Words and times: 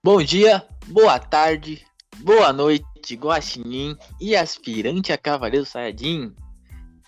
Bom 0.00 0.22
dia, 0.22 0.64
boa 0.86 1.18
tarde, 1.18 1.84
boa 2.18 2.52
noite, 2.52 3.16
Guaxinim 3.16 3.96
e 4.20 4.36
aspirante 4.36 5.12
a 5.12 5.18
Cavaleiro 5.18 5.66
Sayajin. 5.66 6.32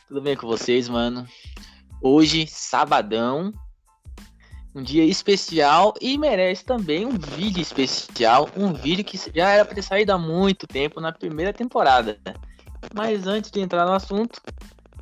Tudo 0.08 0.20
bem 0.20 0.34
com 0.34 0.48
vocês, 0.48 0.88
mano? 0.88 1.24
Hoje, 2.02 2.48
sabadão, 2.48 3.54
um 4.74 4.82
dia 4.82 5.04
especial 5.04 5.94
e 6.00 6.18
merece 6.18 6.64
também 6.64 7.06
um 7.06 7.16
vídeo 7.16 7.62
especial, 7.62 8.50
um 8.56 8.72
vídeo 8.72 9.04
que 9.04 9.16
já 9.16 9.50
era 9.50 9.64
para 9.64 9.76
ter 9.76 9.82
saído 9.82 10.12
há 10.12 10.18
muito 10.18 10.66
tempo 10.66 11.00
na 11.00 11.12
primeira 11.12 11.52
temporada. 11.52 12.20
Mas 12.92 13.24
antes 13.24 13.52
de 13.52 13.60
entrar 13.60 13.86
no 13.86 13.92
assunto, 13.92 14.42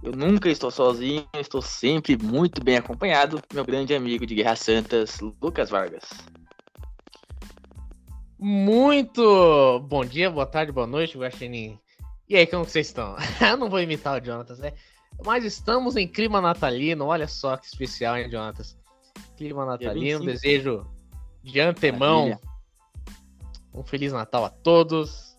eu 0.02 0.12
nunca 0.12 0.51
estou 0.51 0.70
sozinho, 0.70 1.27
estou 1.38 1.62
sempre 1.62 2.18
muito 2.23 2.62
bem 2.62 2.77
acompanhado, 2.77 3.41
meu 3.55 3.65
grande 3.65 3.95
amigo 3.95 4.27
de 4.27 4.34
Guerra 4.34 4.57
Santas, 4.57 5.20
Lucas 5.20 5.70
Vargas. 5.70 6.05
Muito 8.41 9.80
bom 9.88 10.05
dia, 10.05 10.30
boa 10.30 10.46
tarde, 10.46 10.70
boa 10.70 10.87
noite, 10.87 11.19
Guaxinim. 11.19 11.77
E 12.29 12.37
aí, 12.37 12.46
como 12.46 12.65
vocês 12.65 12.87
estão? 12.87 13.16
eu 13.42 13.56
não 13.56 13.69
vou 13.69 13.80
imitar 13.80 14.23
o 14.23 14.24
Jonatas, 14.24 14.60
né? 14.60 14.74
Mas 15.24 15.45
estamos 15.45 15.96
em 15.96 16.06
clima 16.06 16.41
natalino, 16.41 17.06
olha 17.06 17.27
só 17.27 17.56
que 17.56 17.66
especial, 17.66 18.16
hein, 18.16 18.30
Jonatas? 18.30 18.79
Clima 19.37 19.66
natalino, 19.66 20.24
desejo 20.24 20.87
de 21.43 21.59
antemão 21.59 22.29
Maravilha. 22.29 22.48
um 23.74 23.82
Feliz 23.82 24.13
Natal 24.13 24.45
a 24.45 24.51
todos. 24.51 25.37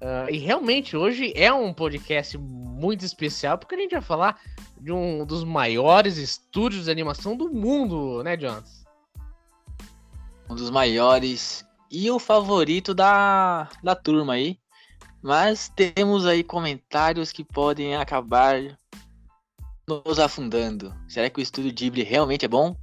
Uh, 0.00 0.30
e 0.30 0.38
realmente 0.38 0.96
hoje 0.96 1.32
é 1.34 1.52
um 1.52 1.74
podcast 1.74 2.38
muito 2.38 3.04
especial, 3.04 3.58
porque 3.58 3.74
a 3.74 3.78
gente 3.78 3.90
vai 3.90 4.02
falar 4.02 4.40
de 4.80 4.92
um 4.92 5.26
dos 5.26 5.42
maiores 5.42 6.18
estúdios 6.18 6.84
de 6.84 6.90
animação 6.92 7.36
do 7.36 7.52
mundo, 7.52 8.22
né, 8.22 8.38
Jonas? 8.38 8.86
Um 10.48 10.54
dos 10.54 10.70
maiores 10.70 11.65
e 11.90 12.10
o 12.10 12.18
favorito 12.18 12.94
da, 12.94 13.68
da 13.82 13.94
turma 13.94 14.34
aí. 14.34 14.58
Mas 15.22 15.68
temos 15.74 16.26
aí 16.26 16.44
comentários 16.44 17.32
que 17.32 17.42
podem 17.42 17.96
acabar 17.96 18.78
nos 19.88 20.18
afundando. 20.18 20.94
Será 21.08 21.30
que 21.30 21.40
o 21.40 21.42
estúdio 21.42 21.72
Ghibli 21.72 22.02
realmente 22.02 22.44
é 22.44 22.48
bom? 22.48 22.76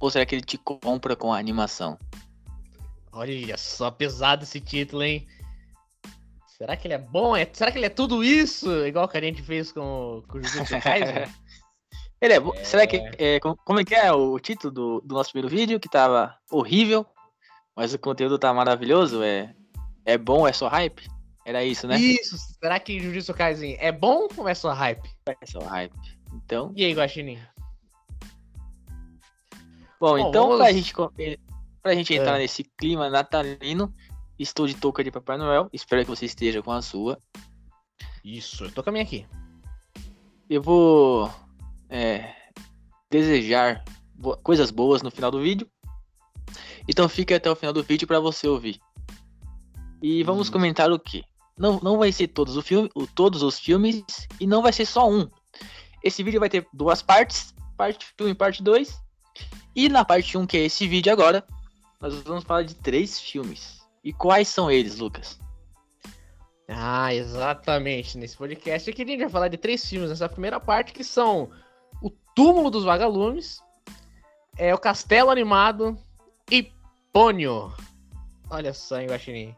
Ou 0.00 0.10
será 0.10 0.26
que 0.26 0.34
ele 0.34 0.42
te 0.42 0.58
compra 0.58 1.14
com 1.14 1.32
a 1.32 1.38
animação? 1.38 1.98
Olha 3.12 3.56
só, 3.56 3.90
pesado 3.90 4.42
esse 4.42 4.60
título, 4.60 5.02
hein? 5.02 5.26
Será 6.48 6.76
que 6.76 6.86
ele 6.86 6.94
é 6.94 6.98
bom? 6.98 7.36
É, 7.36 7.48
será 7.52 7.70
que 7.70 7.78
ele 7.78 7.86
é 7.86 7.90
tudo 7.90 8.24
isso? 8.24 8.70
Igual 8.86 9.08
que 9.08 9.16
a 9.16 9.20
gente 9.20 9.42
fez 9.42 9.72
com, 9.72 10.22
com 10.28 10.38
o 10.38 10.42
Jujutsu 10.42 10.78
Kaisen? 10.82 11.26
ele 12.20 12.34
é 12.34 12.40
bom. 12.40 12.54
É... 12.54 12.64
Será 12.64 12.86
que. 12.86 12.96
É, 13.18 13.40
como 13.40 13.80
é 13.80 13.84
que 13.84 13.94
é 13.94 14.12
o 14.12 14.38
título 14.38 14.72
do, 14.72 15.00
do 15.00 15.14
nosso 15.14 15.30
primeiro 15.30 15.54
vídeo? 15.54 15.80
Que 15.80 15.88
tava 15.88 16.36
horrível, 16.50 17.06
mas 17.76 17.94
o 17.94 17.98
conteúdo 17.98 18.38
tá 18.38 18.52
maravilhoso? 18.52 19.22
É, 19.22 19.54
é 20.04 20.18
bom, 20.18 20.46
é 20.46 20.52
só 20.52 20.68
hype? 20.68 21.08
Era 21.44 21.62
isso, 21.62 21.86
né? 21.86 21.98
Isso! 21.98 22.36
Será 22.58 22.80
que 22.80 22.98
Jujutsu 22.98 23.34
Kaisen 23.34 23.76
é 23.78 23.92
bom 23.92 24.28
ou 24.36 24.48
é 24.48 24.54
só 24.54 24.72
hype? 24.72 25.08
É 25.26 25.46
só 25.46 25.58
hype. 25.60 25.94
Então. 26.32 26.72
E 26.74 26.84
aí, 26.84 26.94
Guaxinim? 26.94 27.38
Bom, 30.00 30.18
Bom 30.18 30.28
então 30.28 30.48
vamos... 30.48 30.58
pra, 30.58 30.72
gente, 30.72 30.92
pra 31.82 31.94
gente 31.94 32.14
entrar 32.14 32.36
é. 32.36 32.40
nesse 32.40 32.64
clima 32.64 33.10
natalino, 33.10 33.92
estou 34.38 34.66
de 34.66 34.74
touca 34.74 35.04
de 35.04 35.10
Papai 35.10 35.36
Noel. 35.36 35.68
Espero 35.72 36.02
que 36.02 36.10
você 36.10 36.24
esteja 36.24 36.62
com 36.62 36.72
a 36.72 36.80
sua. 36.80 37.18
Isso, 38.24 38.64
eu 38.64 38.72
tô 38.72 38.82
com 38.82 38.90
a 38.90 38.92
minha 38.92 39.04
aqui. 39.04 39.26
Eu 40.48 40.62
vou 40.62 41.30
é, 41.88 42.34
desejar 43.10 43.84
coisas 44.42 44.70
boas 44.70 45.02
no 45.02 45.10
final 45.10 45.30
do 45.30 45.40
vídeo. 45.40 45.68
Então 46.88 47.08
fique 47.08 47.34
até 47.34 47.50
o 47.50 47.56
final 47.56 47.72
do 47.72 47.82
vídeo 47.82 48.06
para 48.06 48.20
você 48.20 48.46
ouvir. 48.46 48.80
E 50.02 50.22
vamos 50.22 50.48
hum. 50.48 50.52
comentar 50.52 50.90
o 50.90 50.98
que? 50.98 51.24
Não, 51.56 51.78
não 51.80 51.98
vai 51.98 52.10
ser 52.10 52.28
todos, 52.28 52.56
o 52.56 52.62
filme, 52.62 52.90
o, 52.94 53.06
todos 53.06 53.42
os 53.42 53.58
filmes 53.58 54.02
e 54.40 54.46
não 54.46 54.62
vai 54.62 54.72
ser 54.72 54.86
só 54.86 55.08
um. 55.08 55.28
Esse 56.02 56.22
vídeo 56.22 56.40
vai 56.40 56.50
ter 56.50 56.66
duas 56.72 57.00
partes, 57.00 57.54
parte 57.76 58.12
1 58.20 58.28
e 58.28 58.34
parte 58.34 58.62
2. 58.62 59.02
E 59.74 59.88
na 59.88 60.04
parte 60.04 60.36
1, 60.36 60.46
que 60.46 60.56
é 60.58 60.64
esse 60.64 60.86
vídeo 60.86 61.12
agora, 61.12 61.44
nós 62.00 62.14
vamos 62.22 62.44
falar 62.44 62.62
de 62.62 62.74
três 62.74 63.18
filmes. 63.18 63.82
E 64.02 64.12
quais 64.12 64.48
são 64.48 64.70
eles, 64.70 64.98
Lucas? 64.98 65.40
Ah, 66.68 67.14
exatamente. 67.14 68.18
Nesse 68.18 68.36
podcast 68.36 68.90
aqui 68.90 69.02
a 69.02 69.06
gente 69.06 69.20
vai 69.20 69.28
falar 69.30 69.48
de 69.48 69.56
três 69.56 69.88
filmes 69.88 70.10
nessa 70.10 70.28
primeira 70.28 70.60
parte, 70.60 70.92
que 70.92 71.04
são 71.04 71.50
O 72.02 72.10
Túmulo 72.34 72.70
dos 72.70 72.84
Vagalumes, 72.84 73.60
é, 74.58 74.74
O 74.74 74.78
Castelo 74.78 75.30
Animado 75.30 75.98
e 76.50 76.72
Pônio. 77.12 77.72
Olha 78.50 78.72
só, 78.72 79.00
hein, 79.00 79.08
Guaxinim. 79.08 79.54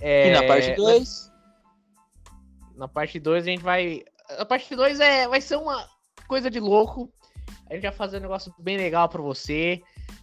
É... 0.00 0.28
E 0.28 0.32
na 0.32 0.46
parte 0.46 0.74
2? 0.74 1.32
Na 2.76 2.88
parte 2.88 3.20
2 3.20 3.44
a 3.44 3.46
gente 3.46 3.62
vai 3.62 4.04
a 4.38 4.44
parte 4.44 4.74
2 4.74 5.00
é, 5.00 5.28
vai 5.28 5.40
ser 5.40 5.56
uma 5.56 5.88
coisa 6.26 6.50
de 6.50 6.60
louco. 6.60 7.12
A 7.68 7.74
gente 7.74 7.82
vai 7.82 7.92
fazer 7.92 8.18
um 8.18 8.22
negócio 8.22 8.54
bem 8.58 8.76
legal 8.76 9.08
para 9.08 9.22
você, 9.22 9.82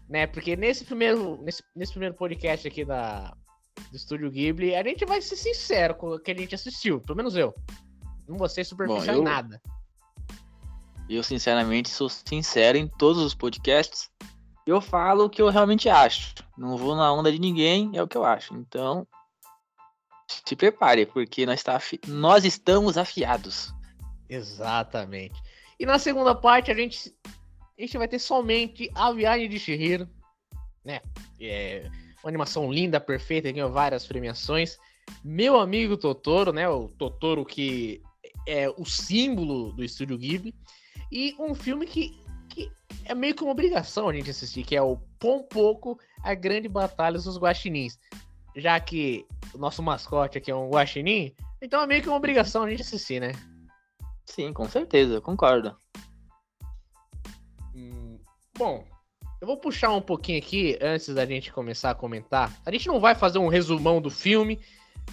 né? 0.09 0.27
Porque 0.27 0.55
nesse 0.55 0.85
primeiro, 0.85 1.41
nesse, 1.43 1.63
nesse 1.75 1.91
primeiro 1.91 2.15
podcast 2.15 2.67
aqui 2.67 2.83
da, 2.85 3.35
do 3.89 3.95
Estúdio 3.95 4.29
Ghibli, 4.31 4.75
a 4.75 4.83
gente 4.83 5.05
vai 5.05 5.21
ser 5.21 5.35
sincero 5.35 5.95
com 5.95 6.07
o 6.11 6.19
que 6.19 6.31
a 6.31 6.37
gente 6.37 6.55
assistiu, 6.55 7.01
pelo 7.01 7.17
menos 7.17 7.35
eu. 7.35 7.53
Não 8.27 8.37
vou 8.37 8.49
ser 8.49 8.65
superficial 8.65 9.05
Bom, 9.05 9.13
eu, 9.13 9.21
em 9.21 9.25
nada. 9.25 9.61
Eu, 11.09 11.23
sinceramente, 11.23 11.89
sou 11.89 12.09
sincero 12.09 12.77
em 12.77 12.87
todos 12.87 13.21
os 13.21 13.33
podcasts. 13.33 14.09
Eu 14.67 14.81
falo 14.81 15.25
o 15.25 15.29
que 15.29 15.41
eu 15.41 15.49
realmente 15.49 15.87
acho. 15.87 16.35
Não 16.57 16.75
vou 16.75 16.93
na 16.93 17.11
onda 17.13 17.31
de 17.31 17.39
ninguém, 17.39 17.91
é 17.95 18.03
o 18.03 18.07
que 18.07 18.17
eu 18.17 18.25
acho. 18.25 18.53
Então, 18.53 19.07
se 20.27 20.55
prepare, 20.57 21.05
porque 21.05 21.45
nós, 21.45 21.63
tá 21.63 21.77
afi... 21.77 21.99
nós 22.05 22.43
estamos 22.43 22.97
afiados. 22.97 23.73
Exatamente. 24.29 25.41
E 25.79 25.85
na 25.85 25.97
segunda 25.97 26.35
parte 26.35 26.69
a 26.69 26.73
gente, 26.73 27.15
a 27.77 27.81
gente 27.81 27.97
vai 27.97 28.09
ter 28.09 28.19
somente 28.19 28.91
a 28.93 29.11
viagem 29.13 29.47
de 29.47 29.57
Shihiro, 29.57 30.09
né? 30.83 31.01
É 31.39 31.89
uma 32.21 32.29
animação 32.29 32.71
linda, 32.71 32.99
perfeita, 32.99 33.51
ganhou 33.51 33.71
várias 33.71 34.05
premiações. 34.05 34.77
Meu 35.23 35.57
amigo 35.57 35.95
Totoro, 35.95 36.51
né? 36.51 36.67
O 36.67 36.89
Totoro 36.89 37.45
que 37.45 38.01
é 38.45 38.69
o 38.69 38.83
símbolo 38.83 39.71
do 39.71 39.83
estúdio 39.83 40.17
Ghibli. 40.17 40.53
E 41.09 41.33
um 41.39 41.55
filme 41.55 41.85
que, 41.85 42.19
que 42.57 42.71
é 43.05 43.13
meio 43.13 43.35
que 43.35 43.43
uma 43.43 43.51
obrigação 43.51 44.09
a 44.09 44.13
gente 44.13 44.31
assistir, 44.31 44.63
que 44.63 44.75
é 44.75 44.81
o 44.81 44.97
Pompoco, 45.19 45.99
a 46.23 46.33
grande 46.33 46.67
batalha 46.67 47.19
dos 47.19 47.37
guaxinins. 47.37 47.99
Já 48.55 48.79
que 48.79 49.25
o 49.53 49.57
nosso 49.57 49.83
mascote 49.83 50.37
aqui 50.37 50.49
é 50.49 50.55
um 50.55 50.69
guaxinim, 50.69 51.35
então 51.61 51.81
é 51.81 51.87
meio 51.87 52.01
que 52.01 52.09
uma 52.09 52.17
obrigação 52.17 52.63
a 52.63 52.69
gente 52.69 52.81
assistir, 52.81 53.19
né? 53.19 53.31
Sim, 54.25 54.51
com 54.51 54.67
certeza, 54.67 55.21
concordo. 55.21 55.75
Hum, 57.75 58.17
bom, 58.57 58.83
eu 59.39 59.45
vou 59.45 59.57
puxar 59.57 59.91
um 59.91 60.01
pouquinho 60.01 60.39
aqui 60.39 60.77
antes 60.81 61.13
da 61.13 61.25
gente 61.25 61.53
começar 61.53 61.91
a 61.91 61.95
comentar. 61.95 62.51
A 62.65 62.71
gente 62.71 62.87
não 62.87 62.99
vai 62.99 63.13
fazer 63.13 63.37
um 63.37 63.47
resumão 63.47 64.01
do 64.01 64.09
filme, 64.09 64.59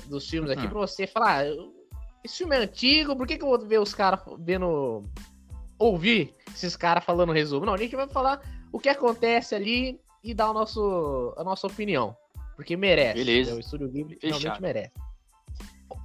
dos 0.06 0.28
filmes 0.28 0.50
aqui, 0.50 0.66
hum. 0.66 0.70
pra 0.70 0.78
você 0.78 1.06
falar. 1.06 1.44
Ah, 1.44 1.84
esse 2.24 2.38
filme 2.38 2.56
é 2.56 2.60
antigo, 2.60 3.14
por 3.14 3.26
que, 3.26 3.36
que 3.36 3.44
eu 3.44 3.48
vou 3.48 3.58
ver 3.66 3.78
os 3.78 3.94
caras 3.94 4.20
vendo. 4.38 5.02
Ouvir 5.78 6.34
esses 6.54 6.76
caras 6.76 7.04
falando 7.04 7.32
resumo? 7.32 7.66
Não, 7.66 7.74
a 7.74 7.78
gente 7.78 7.96
vai 7.96 8.08
falar 8.08 8.40
o 8.72 8.78
que 8.78 8.88
acontece 8.88 9.54
ali 9.54 10.00
e 10.22 10.32
dar 10.34 10.50
o 10.50 10.54
nosso, 10.54 11.34
a 11.36 11.44
nossa 11.44 11.66
opinião. 11.66 12.16
Porque 12.56 12.76
merece. 12.76 13.18
Beleza. 13.18 13.54
O 13.54 13.60
Estúdio 13.60 13.88
Ghibli 13.88 14.18
realmente 14.22 14.62
merece. 14.62 14.92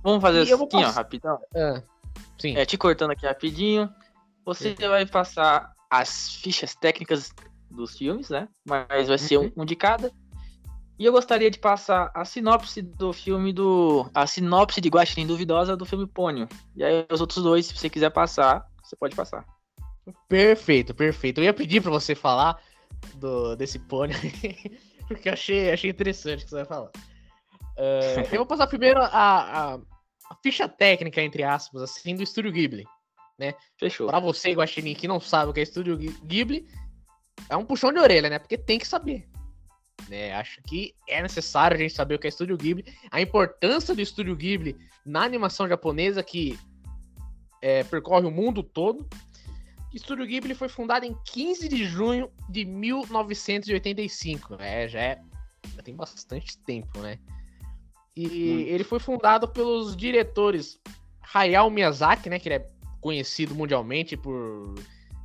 Vamos 0.04 0.21
fazer 0.21 0.45
e 0.45 0.54
assim, 0.54 0.68
pass... 0.68 0.86
ó, 0.86 0.92
rapidão. 0.92 1.39
Ah. 1.56 1.81
Sim. 2.38 2.56
É, 2.56 2.66
te 2.66 2.77
cortando 2.77 3.12
aqui 3.12 3.25
rapidinho, 3.25 3.89
você 4.45 4.75
Sim. 4.75 4.88
vai 4.88 5.06
passar 5.06 5.74
as 5.89 6.36
fichas 6.36 6.74
técnicas 6.74 7.33
dos 7.69 7.98
filmes, 7.98 8.30
né? 8.30 8.48
Mas 8.66 9.07
vai 9.07 9.18
ser 9.18 9.38
uhum. 9.38 9.51
um, 9.56 9.62
um, 9.62 9.66
de 9.66 9.75
cada. 9.75 10.12
E 10.98 11.06
eu 11.06 11.12
gostaria 11.12 11.50
de 11.50 11.60
passar 11.60 12.12
a 12.13 12.25
sinopse 12.25 12.81
do 12.81 13.13
filme 13.13 13.54
do. 13.54 14.10
A 14.13 14.25
sinopse 14.25 14.81
de 14.81 14.89
Guaxinim 14.89 15.27
Duvidosa 15.27 15.77
do 15.77 15.86
filme 15.86 16.07
Pônio. 16.07 16.48
E 16.75 16.83
aí 16.83 17.06
os 17.12 17.21
outros 17.21 17.44
dois, 17.44 17.66
se 17.66 17.77
você 17.77 17.89
quiser 17.89 18.10
passar, 18.10 18.66
você 18.83 18.95
pode 18.95 19.16
passar. 19.16 19.45
Perfeito, 20.27 20.94
perfeito. 20.94 21.39
Eu 21.39 21.45
ia 21.45 21.53
pedir 21.53 21.81
para 21.81 21.91
você 21.91 22.15
falar 22.15 22.61
do, 23.15 23.56
desse 23.56 23.79
Pônio, 23.79 24.15
porque 25.07 25.29
eu 25.29 25.33
achei, 25.33 25.71
achei 25.71 25.89
interessante 25.89 26.41
o 26.41 26.44
que 26.44 26.50
você 26.50 26.56
vai 26.57 26.65
falar. 26.65 26.91
Uh, 27.77 28.27
eu 28.31 28.38
vou 28.38 28.45
passar 28.45 28.67
primeiro 28.67 29.00
a, 29.01 29.75
a 29.75 29.79
a 30.29 30.35
ficha 30.35 30.69
técnica, 30.69 31.21
entre 31.21 31.44
aspas, 31.44 31.81
assim, 31.81 32.15
do 32.15 32.21
Estúdio 32.21 32.51
Ghibli, 32.51 32.85
né? 33.38 33.56
Fechou. 33.77 34.07
Pra 34.07 34.19
você, 34.19 34.51
Guaxinim, 34.51 34.94
que 34.94 35.07
não 35.07 35.19
sabe 35.19 35.50
o 35.50 35.53
que 35.53 35.59
é 35.59 35.63
Estúdio 35.63 35.97
Ghibli, 35.97 36.67
é 37.50 37.57
um 37.57 37.65
puxão 37.65 37.91
de 37.91 38.00
orelha, 38.00 38.29
né? 38.29 38.38
Porque 38.38 38.57
tem 38.57 38.77
que 38.77 38.88
saber. 38.88 39.27
Né? 40.07 40.33
Acho 40.33 40.61
que 40.63 40.94
é 41.07 41.21
necessário 41.21 41.75
a 41.75 41.79
gente 41.79 41.94
saber 41.94 42.15
o 42.15 42.19
que 42.19 42.27
é 42.27 42.29
Estúdio 42.29 42.56
Ghibli, 42.56 42.85
a 43.09 43.19
importância 43.19 43.95
do 43.95 44.01
Estúdio 44.01 44.35
Ghibli 44.35 44.77
na 45.03 45.23
animação 45.23 45.67
japonesa 45.67 46.21
que 46.21 46.57
é, 47.61 47.83
percorre 47.83 48.27
o 48.27 48.31
mundo 48.31 48.61
todo. 48.61 49.07
Estúdio 49.94 50.25
Ghibli 50.25 50.53
foi 50.53 50.69
fundado 50.69 51.06
em 51.06 51.15
15 51.25 51.68
de 51.68 51.83
junho 51.86 52.30
de 52.47 52.65
1985, 52.65 54.56
né? 54.56 54.88
Já 54.88 55.00
é 55.00 55.21
já 55.75 55.81
tem 55.81 55.95
bastante 55.95 56.57
tempo, 56.59 57.00
né? 57.00 57.19
E 58.15 58.65
ele 58.68 58.83
foi 58.83 59.00
fundado 59.00 59.47
pelos 59.47 59.95
diretores 59.95 60.80
Hayao 61.33 61.69
Miyazaki, 61.69 62.30
né? 62.30 62.39
Que 62.39 62.50
ele 62.50 62.56
é 62.56 62.68
conhecido 63.00 63.56
mundialmente 63.56 64.18
por 64.18 64.75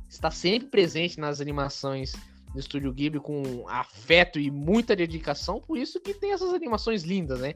estar 0.09 0.31
sempre 0.31 0.69
presente 0.69 1.19
nas 1.19 1.41
animações 1.41 2.13
do 2.53 2.59
Estúdio 2.59 2.93
Ghibli 2.93 3.19
com 3.19 3.67
afeto 3.67 4.39
e 4.39 4.49
muita 4.49 4.95
dedicação, 4.95 5.59
por 5.59 5.77
isso 5.77 5.99
que 5.99 6.13
tem 6.13 6.31
essas 6.31 6.53
animações 6.53 7.03
lindas, 7.03 7.41
né? 7.41 7.55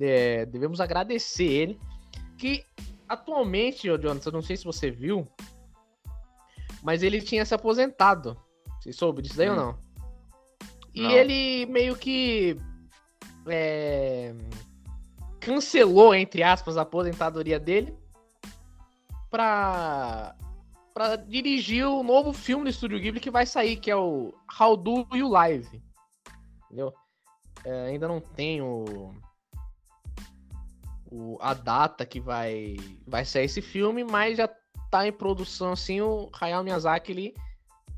É, 0.00 0.46
devemos 0.46 0.80
agradecer 0.80 1.44
ele, 1.44 1.80
que 2.38 2.64
atualmente, 3.08 3.88
Jonathan, 3.88 4.30
não 4.30 4.42
sei 4.42 4.56
se 4.56 4.64
você 4.64 4.90
viu, 4.90 5.26
mas 6.86 7.02
ele 7.02 7.20
tinha 7.20 7.44
se 7.44 7.52
aposentado. 7.52 8.40
Você 8.80 8.92
soube 8.92 9.20
disso 9.20 9.36
daí 9.36 9.50
hum. 9.50 9.54
ou 9.54 9.56
não? 9.58 9.78
E 10.94 11.02
não. 11.02 11.10
ele 11.10 11.66
meio 11.66 11.96
que 11.96 12.56
é, 13.48 14.32
cancelou, 15.40 16.14
entre 16.14 16.44
aspas, 16.44 16.76
a 16.76 16.82
aposentadoria 16.82 17.58
dele 17.58 17.92
pra 19.28 20.36
para 20.94 21.16
dirigir 21.16 21.86
o 21.86 22.02
novo 22.02 22.32
filme 22.32 22.64
do 22.64 22.70
Estúdio 22.70 23.00
Ghibli 23.00 23.20
que 23.20 23.30
vai 23.30 23.44
sair, 23.44 23.76
que 23.76 23.90
é 23.90 23.96
o 23.96 24.32
How 24.58 24.76
Do 24.76 25.06
You 25.12 25.28
Live. 25.28 25.82
Entendeu? 26.66 26.94
É, 27.64 27.88
ainda 27.88 28.08
não 28.08 28.18
tenho 28.18 29.12
o, 31.10 31.36
a 31.40 31.52
data 31.52 32.06
que 32.06 32.18
vai, 32.18 32.76
vai 33.06 33.26
sair 33.26 33.44
esse 33.44 33.60
filme, 33.60 34.04
mas 34.04 34.38
já 34.38 34.48
tá 34.96 35.06
em 35.06 35.12
produção, 35.12 35.72
assim, 35.72 36.00
o 36.00 36.30
Hayao 36.40 36.64
Miyazaki, 36.64 37.12
ele 37.12 37.34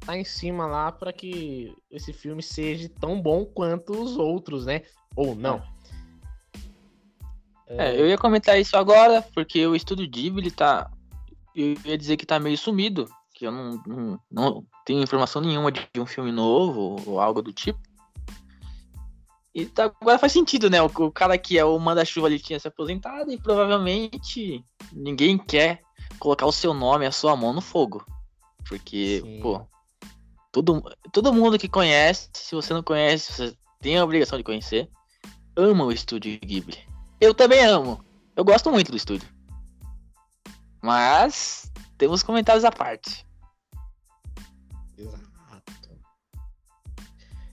tá 0.01 0.17
em 0.17 0.25
cima 0.25 0.67
lá 0.67 0.91
para 0.91 1.13
que 1.13 1.77
esse 1.91 2.13
filme 2.13 2.43
seja 2.43 2.91
tão 3.01 3.21
bom 3.21 3.45
quanto 3.45 3.93
os 3.93 4.17
outros, 4.17 4.67
né? 4.67 4.83
Ou 5.15 5.35
não. 5.35 5.63
É, 7.69 7.91
é 7.91 8.01
eu 8.01 8.09
ia 8.09 8.19
comentar 8.19 8.59
isso 8.59 8.77
agora, 8.77 9.23
porque 9.35 9.65
o 9.67 9.77
Estúdio 9.77 10.09
Ghibli 10.09 10.51
tá 10.51 10.91
eu 11.55 11.77
ia 11.85 11.99
dizer 11.99 12.17
que 12.17 12.27
tá 12.27 12.39
meio 12.39 12.57
sumido, 12.57 13.09
que 13.35 13.47
eu 13.47 13.53
não, 13.53 13.83
não, 13.87 14.21
não 14.31 14.65
tenho 14.85 15.03
informação 15.03 15.43
nenhuma 15.43 15.73
de 15.73 15.89
um 15.99 16.07
filme 16.07 16.33
novo 16.33 16.97
ou 17.07 17.21
algo 17.21 17.43
do 17.43 17.53
tipo. 17.53 17.79
E 19.55 19.67
tá, 19.67 19.85
agora 19.85 20.19
faz 20.19 20.33
sentido, 20.33 20.71
né? 20.71 20.81
O, 20.81 20.87
o 20.87 21.11
cara 21.11 21.37
que 21.37 21.59
é 21.59 21.65
o 21.65 21.79
manda-chuva 21.79 22.29
ali 22.29 22.39
tinha 22.39 22.61
se 22.61 22.69
aposentado 22.69 23.33
e 23.33 23.39
provavelmente 23.41 24.65
ninguém 24.93 25.37
quer 25.37 25.83
colocar 26.19 26.47
o 26.47 26.53
seu 26.53 26.75
nome, 26.75 27.07
a 27.07 27.13
sua 27.13 27.37
mão 27.37 27.53
no 27.53 27.61
fogo. 27.61 28.05
Porque, 28.67 29.21
Sim. 29.23 29.41
pô, 29.41 29.67
todo, 30.53 30.83
todo 31.13 31.33
mundo 31.33 31.59
que 31.59 31.69
conhece, 31.69 32.29
se 32.35 32.55
você 32.55 32.75
não 32.75 32.83
conhece, 32.83 33.33
você 33.33 33.57
tem 33.81 33.99
a 33.99 34.05
obrigação 34.05 34.39
de 34.39 34.45
conhecer, 34.45 34.91
ama 35.57 35.85
o 35.85 35.93
estúdio 35.93 36.39
Ghibli. 36.41 36.79
Eu 37.21 37.35
também 37.35 37.65
amo. 37.65 38.05
Eu 38.37 38.45
gosto 38.45 38.71
muito 38.71 38.91
do 38.91 38.97
estúdio. 38.97 39.29
Mas 40.83 41.71
temos 41.97 42.23
comentários 42.23 42.65
à 42.65 42.71
parte. 42.71 43.27
Exato. 44.97 45.29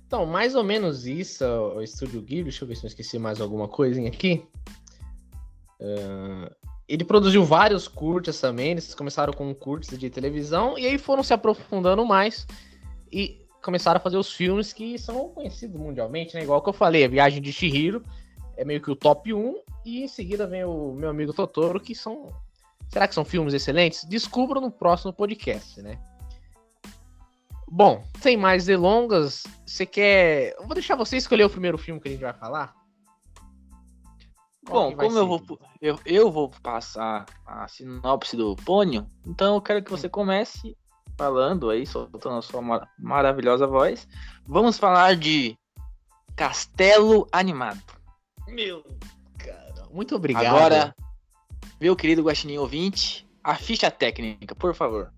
Então, 0.06 0.26
mais 0.26 0.56
ou 0.56 0.64
menos 0.64 1.06
isso, 1.06 1.44
o 1.44 1.82
Estúdio 1.82 2.22
Ghibli. 2.22 2.44
Deixa 2.44 2.64
eu 2.64 2.68
ver 2.68 2.76
se 2.76 2.86
eu 2.86 2.88
esqueci 2.88 3.18
mais 3.18 3.42
alguma 3.42 3.68
coisinha 3.68 4.08
aqui. 4.08 4.48
Uh, 5.80 6.56
ele 6.88 7.04
produziu 7.04 7.44
vários 7.44 7.88
curtas 7.88 8.40
também. 8.40 8.72
Eles 8.72 8.94
começaram 8.94 9.34
com 9.34 9.54
curtas 9.54 9.98
de 9.98 10.10
televisão 10.10 10.78
e 10.78 10.86
aí 10.86 10.98
foram 10.98 11.24
se 11.24 11.34
aprofundando 11.34 12.06
mais 12.06 12.46
e 13.12 13.42
começaram 13.62 13.98
a 13.98 14.02
fazer 14.02 14.18
os 14.18 14.32
filmes 14.32 14.72
que 14.72 14.98
são 15.00 15.30
conhecidos 15.30 15.80
mundialmente, 15.80 16.36
né? 16.36 16.44
Igual 16.44 16.62
que 16.62 16.70
eu 16.70 16.74
falei, 16.74 17.04
a 17.04 17.08
Viagem 17.08 17.42
de 17.42 17.52
Chihiro 17.52 18.04
é 18.56 18.64
meio 18.64 18.82
que 18.82 18.92
o 18.92 18.96
top 18.96 19.34
1 19.34 19.56
e 19.84 20.04
em 20.04 20.08
seguida 20.08 20.46
vem 20.46 20.64
o 20.64 20.94
meu 20.94 21.10
amigo 21.10 21.34
Totoro, 21.34 21.80
que 21.80 21.96
são 21.96 22.32
Será 22.90 23.08
que 23.08 23.16
são 23.16 23.26
filmes 23.26 23.54
excelentes? 23.54 24.04
Descubra 24.06 24.62
no 24.62 24.72
próximo 24.72 25.12
podcast, 25.12 25.82
né? 25.82 26.00
Bom, 27.68 28.04
sem 28.22 28.38
mais 28.38 28.66
delongas, 28.66 29.44
você 29.66 29.86
quer. 29.86 30.56
Eu 30.58 30.66
vou 30.66 30.76
deixar 30.76 30.96
você 30.96 31.18
escolher 31.18 31.44
o 31.44 31.50
primeiro 31.50 31.78
filme 31.78 32.00
que 32.00 32.08
a 32.08 32.12
gente 32.12 32.22
vai 32.22 32.34
falar. 32.34 32.76
Bom, 34.68 34.96
como 34.96 35.18
eu 35.18 35.28
vou, 35.28 35.60
eu, 35.82 36.00
eu 36.06 36.32
vou 36.32 36.50
passar 36.64 37.26
a 37.46 37.68
sinopse 37.68 38.36
do 38.36 38.56
Pônio, 38.56 39.08
então 39.26 39.56
eu 39.56 39.62
quero 39.62 39.84
que 39.84 39.92
você 39.92 40.10
comece 40.10 40.76
falando 41.18 41.70
aí, 41.70 41.86
soltando 41.86 42.38
a 42.38 42.42
sua 42.42 42.62
mar 42.62 42.90
maravilhosa 42.98 43.68
voz. 43.68 44.08
Vamos 44.46 44.78
falar 44.78 45.16
de 45.16 45.58
Castelo 46.36 47.28
Animado. 47.32 47.82
Meu, 48.48 48.84
cara, 49.38 49.88
muito 49.92 50.16
obrigado. 50.16 50.46
Agora, 50.46 50.96
meu 51.80 51.96
querido 51.96 52.24
Guaxinim 52.24 52.58
ouvinte, 52.58 53.28
a 53.44 53.56
ficha 53.56 53.92
técnica, 53.92 54.56
por 54.56 54.74
favor. 54.74 55.14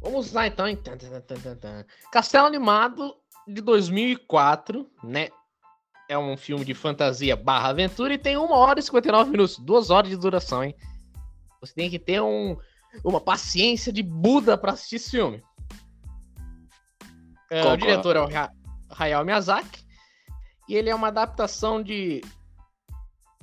Vamos 0.00 0.32
lá 0.32 0.46
então. 0.46 0.66
Castelo 2.12 2.46
Animado 2.46 3.16
de 3.46 3.60
2004, 3.60 4.88
né? 5.02 5.28
É 6.08 6.16
um 6.16 6.36
filme 6.36 6.64
de 6.64 6.74
fantasia 6.74 7.34
barra 7.34 7.70
aventura 7.70 8.14
e 8.14 8.18
tem 8.18 8.36
1 8.36 8.50
hora 8.52 8.78
e 8.78 8.82
59 8.82 9.30
minutos, 9.30 9.58
2 9.58 9.90
horas 9.90 10.10
de 10.10 10.16
duração, 10.16 10.62
hein? 10.62 10.74
Você 11.60 11.74
tem 11.74 11.90
que 11.90 11.98
ter 11.98 12.20
um, 12.20 12.56
uma 13.02 13.20
paciência 13.20 13.92
de 13.92 14.02
Buda 14.02 14.56
para 14.56 14.72
assistir 14.72 14.96
esse 14.96 15.10
filme. 15.10 15.42
É, 17.50 17.64
o 17.64 17.76
diretor 17.76 18.16
é 18.16 18.20
o 18.20 18.28
Hayao 18.90 19.24
Miyazaki 19.24 19.84
e 20.68 20.74
ele 20.74 20.90
é 20.90 20.94
uma 20.94 21.08
adaptação 21.08 21.82
de 21.82 22.22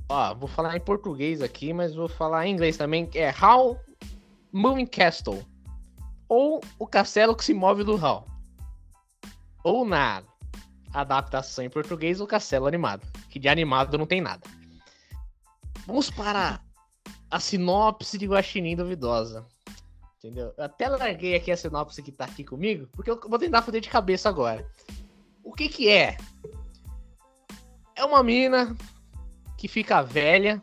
Ó, 0.09 0.35
vou 0.35 0.47
falar 0.47 0.75
em 0.75 0.81
português 0.81 1.41
aqui, 1.41 1.73
mas 1.73 1.95
vou 1.95 2.07
falar 2.07 2.45
em 2.45 2.53
inglês 2.53 2.77
também. 2.77 3.09
É 3.15 3.33
How 3.33 3.79
Moving 4.51 4.85
Castle. 4.85 5.45
Ou 6.27 6.61
o 6.77 6.85
castelo 6.85 7.35
que 7.35 7.43
se 7.43 7.53
move 7.53 7.83
do 7.83 7.95
Hal. 7.95 8.27
Ou 9.63 9.85
na 9.85 10.21
adaptação 10.93 11.65
em 11.65 11.69
português, 11.69 12.21
o 12.21 12.27
castelo 12.27 12.67
animado. 12.67 13.05
Que 13.29 13.39
de 13.39 13.49
animado 13.49 13.97
não 13.97 14.05
tem 14.05 14.21
nada. 14.21 14.47
Vamos 15.85 16.09
para 16.09 16.61
a 17.29 17.39
sinopse 17.39 18.17
de 18.17 18.27
Guaxinim 18.27 18.75
Duvidosa. 18.75 19.45
Entendeu? 20.17 20.53
Eu 20.57 20.63
até 20.63 20.87
larguei 20.87 21.35
aqui 21.35 21.51
a 21.51 21.57
sinopse 21.57 22.01
que 22.01 22.11
tá 22.11 22.25
aqui 22.25 22.43
comigo, 22.43 22.87
porque 22.93 23.11
eu 23.11 23.19
vou 23.27 23.39
tentar 23.39 23.61
fazer 23.61 23.81
de 23.81 23.89
cabeça 23.89 24.29
agora. 24.29 24.65
O 25.43 25.51
que 25.51 25.67
que 25.67 25.89
é? 25.89 26.17
É 27.95 28.05
uma 28.05 28.23
mina 28.23 28.75
que 29.57 29.67
fica 29.67 30.01
velha 30.01 30.61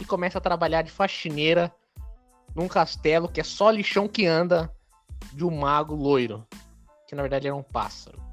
e 0.00 0.04
começa 0.04 0.38
a 0.38 0.40
trabalhar 0.40 0.82
de 0.82 0.90
faxineira 0.90 1.72
num 2.54 2.66
castelo 2.66 3.28
que 3.28 3.40
é 3.40 3.44
só 3.44 3.70
lixão 3.70 4.08
que 4.08 4.26
anda 4.26 4.74
de 5.32 5.44
um 5.44 5.56
mago 5.56 5.94
loiro. 5.94 6.46
Que 7.06 7.14
na 7.14 7.22
verdade 7.22 7.46
era 7.46 7.54
um 7.54 7.62
pássaro. 7.62 8.31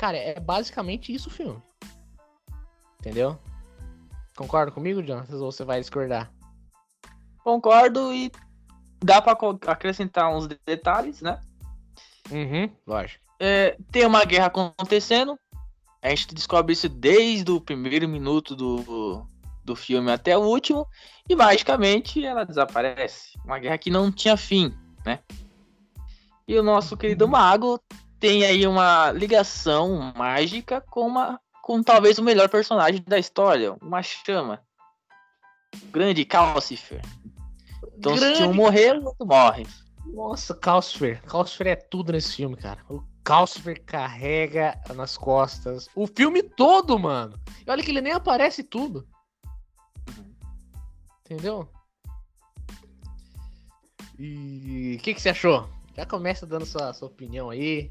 Cara, 0.00 0.16
é 0.16 0.40
basicamente 0.40 1.12
isso 1.12 1.28
o 1.28 1.30
filme. 1.30 1.62
Entendeu? 2.98 3.38
Concorda 4.34 4.72
comigo, 4.72 5.02
Jonathan? 5.02 5.36
Ou 5.36 5.52
você 5.52 5.62
vai 5.62 5.78
discordar? 5.78 6.32
Concordo 7.44 8.10
e 8.10 8.32
dá 9.04 9.20
para 9.20 9.36
acrescentar 9.66 10.34
uns 10.34 10.48
detalhes, 10.64 11.20
né? 11.20 11.38
Uhum, 12.30 12.70
lógico. 12.86 13.22
É, 13.38 13.76
tem 13.92 14.06
uma 14.06 14.24
guerra 14.24 14.46
acontecendo, 14.46 15.38
a 16.00 16.08
gente 16.08 16.34
descobre 16.34 16.72
isso 16.72 16.88
desde 16.88 17.50
o 17.50 17.60
primeiro 17.60 18.08
minuto 18.08 18.56
do, 18.56 19.26
do 19.62 19.76
filme 19.76 20.10
até 20.10 20.34
o 20.34 20.40
último, 20.40 20.86
e 21.28 21.36
magicamente 21.36 22.24
ela 22.24 22.44
desaparece. 22.44 23.38
Uma 23.44 23.58
guerra 23.58 23.76
que 23.76 23.90
não 23.90 24.10
tinha 24.10 24.38
fim, 24.38 24.74
né? 25.04 25.18
E 26.48 26.58
o 26.58 26.62
nosso 26.62 26.96
querido 26.96 27.28
mago 27.28 27.78
tem 28.20 28.44
aí 28.44 28.66
uma 28.66 29.10
ligação 29.10 30.12
mágica 30.14 30.80
com 30.82 31.06
uma 31.06 31.40
com 31.62 31.82
talvez 31.82 32.18
o 32.18 32.22
melhor 32.22 32.48
personagem 32.48 33.02
da 33.06 33.18
história, 33.18 33.76
uma 33.80 34.02
chama. 34.02 34.60
Grande 35.84 36.24
Calcifer. 36.24 37.00
Então 37.96 38.16
grande... 38.16 38.38
se 38.38 38.42
um 38.42 38.52
morrer, 38.52 38.98
o 38.98 39.04
outro 39.04 39.26
morre. 39.26 39.66
Nossa, 40.06 40.54
Calcifer. 40.54 41.22
Calcifer 41.22 41.68
é 41.68 41.76
tudo 41.76 42.12
nesse 42.12 42.36
filme, 42.36 42.56
cara. 42.56 42.84
O 42.88 43.02
Calcifer 43.22 43.82
carrega 43.84 44.80
nas 44.94 45.16
costas 45.16 45.88
o 45.94 46.06
filme 46.06 46.42
todo, 46.42 46.98
mano. 46.98 47.38
E 47.64 47.70
olha 47.70 47.82
que 47.82 47.90
ele 47.90 48.00
nem 48.00 48.12
aparece 48.12 48.64
tudo. 48.64 49.06
Entendeu? 51.24 51.68
E 54.18 54.96
o 54.98 55.02
que, 55.02 55.14
que 55.14 55.20
você 55.20 55.28
achou? 55.28 55.68
Já 55.96 56.04
começa 56.04 56.46
dando 56.46 56.66
sua, 56.66 56.92
sua 56.92 57.08
opinião 57.08 57.50
aí. 57.50 57.88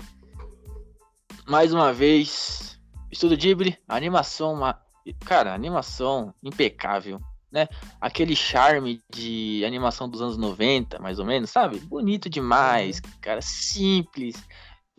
Mais 1.48 1.74
uma 1.74 1.91
vez, 1.91 2.79
Estudo 3.12 3.36
Ghibli, 3.36 3.77
animação, 3.88 4.53
uma... 4.53 4.79
cara, 5.25 5.53
animação 5.53 6.34
impecável, 6.43 7.19
né? 7.51 7.67
Aquele 8.00 8.36
charme 8.36 9.01
de 9.10 9.63
animação 9.65 10.08
dos 10.08 10.22
anos 10.22 10.38
90, 10.38 11.00
mais 11.00 11.19
ou 11.19 11.25
menos, 11.25 11.50
sabe? 11.50 11.79
Bonito 11.79 12.29
demais, 12.29 13.00
cara, 13.22 13.41
simples 13.41 14.36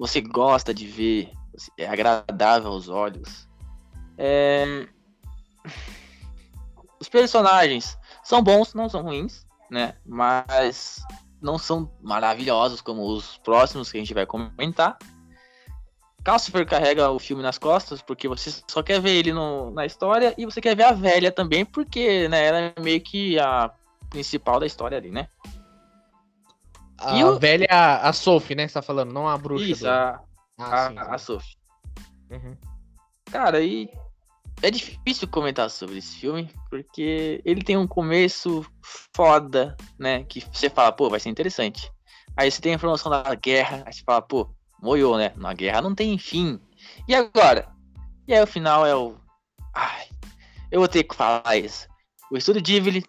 você 0.01 0.23
gosta 0.23 0.73
de 0.73 0.87
ver, 0.87 1.31
É 1.77 1.87
agradável 1.87 2.71
aos 2.71 2.89
olhos. 2.89 3.47
É... 4.17 4.89
Os 6.99 7.07
personagens 7.07 7.99
são 8.25 8.43
bons, 8.43 8.73
não 8.73 8.89
são 8.89 9.03
ruins, 9.03 9.47
né? 9.71 9.95
Mas 10.07 11.03
não 11.41 11.59
são 11.59 11.91
maravilhosos 12.01 12.81
como 12.81 13.07
os 13.13 13.37
próximos 13.39 13.93
que 13.93 13.99
a 13.99 14.01
gente 14.01 14.15
vai 14.15 14.25
comentar. 14.25 14.97
Calcifer 16.23 16.67
carrega 16.67 17.11
o 17.11 17.19
filme 17.19 17.43
nas 17.43 17.59
costas 17.59 18.03
porque 18.03 18.29
você 18.29 18.53
só 18.69 18.83
quer 18.83 19.01
ver 19.01 19.17
ele 19.17 19.33
no, 19.33 19.71
na 19.71 19.87
história 19.87 20.35
e 20.37 20.45
você 20.45 20.61
quer 20.61 20.77
ver 20.77 20.85
a 20.85 20.93
velha 20.93 21.33
também 21.33 21.65
porque 21.65 22.29
né, 22.29 22.47
ela 22.47 22.59
é 22.59 22.75
meio 22.81 23.01
que 23.01 23.39
a 23.39 23.71
principal 24.11 24.61
da 24.61 24.67
história 24.67 24.99
ali, 24.99 25.11
né? 25.11 25.29
A 26.99 27.17
e 27.17 27.25
o... 27.25 27.39
velha, 27.39 27.67
a 28.03 28.13
Sophie, 28.13 28.55
né? 28.55 28.69
Você 28.69 28.75
tá 28.75 28.83
falando, 28.83 29.13
não 29.13 29.27
a 29.27 29.39
bruxa. 29.39 29.65
Isso, 29.65 29.85
do... 29.85 29.91
a, 29.91 30.23
ah, 30.59 30.85
a, 30.85 30.89
sim, 30.89 30.95
sim. 30.95 31.01
a 31.01 31.19
Sophie. 31.19 31.57
Uhum. 32.31 32.57
Cara, 33.31 33.61
e 33.61 33.91
é 34.63 34.71
difícil 34.71 35.27
comentar 35.29 35.71
sobre 35.71 35.99
esse 35.99 36.19
filme, 36.19 36.51
porque 36.69 37.41
ele 37.45 37.63
tem 37.63 37.79
um 37.79 37.87
começo 37.87 38.67
foda, 39.15 39.77
né? 39.99 40.25
Que 40.25 40.45
você 40.53 40.69
fala, 40.69 40.93
pô, 40.93 41.09
vai 41.09 41.19
ser 41.19 41.31
interessante. 41.31 41.91
Aí 42.37 42.51
você 42.51 42.61
tem 42.61 42.73
a 42.73 42.75
informação 42.77 43.11
da 43.11 43.35
guerra, 43.35 43.83
aí 43.87 43.93
você 43.93 44.03
fala, 44.05 44.21
pô, 44.21 44.51
moiou, 44.83 45.17
né? 45.17 45.33
Na 45.37 45.53
guerra 45.53 45.83
não 45.83 45.95
tem 45.95 46.19
fim. 46.19 46.61
E 47.07 47.15
agora? 47.15 47.69
E 48.27 48.35
aí 48.35 48.43
o 48.43 48.47
final 48.47 48.87
é 48.87 48.95
o. 48.95 49.17
Ai, 49.75 50.07
eu 50.71 50.81
vou 50.81 50.89
ter 50.89 51.05
que 51.05 51.15
falar 51.15 51.57
isso. 51.57 51.89
O 52.31 52.37
estúdio 52.37 52.63
Ghibli 52.63 53.05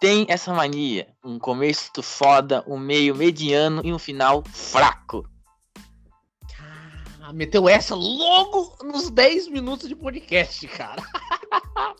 tem 0.00 0.26
essa 0.28 0.52
mania. 0.52 1.08
Um 1.24 1.38
começo 1.38 2.02
foda, 2.02 2.64
um 2.66 2.78
meio 2.78 3.14
mediano 3.14 3.82
e 3.84 3.92
um 3.92 3.98
final 3.98 4.42
fraco. 4.44 5.28
Ah, 7.20 7.32
meteu 7.32 7.68
essa 7.68 7.94
logo 7.94 8.76
nos 8.82 9.10
10 9.10 9.48
minutos 9.48 9.88
de 9.88 9.94
podcast, 9.94 10.66
cara. 10.68 11.02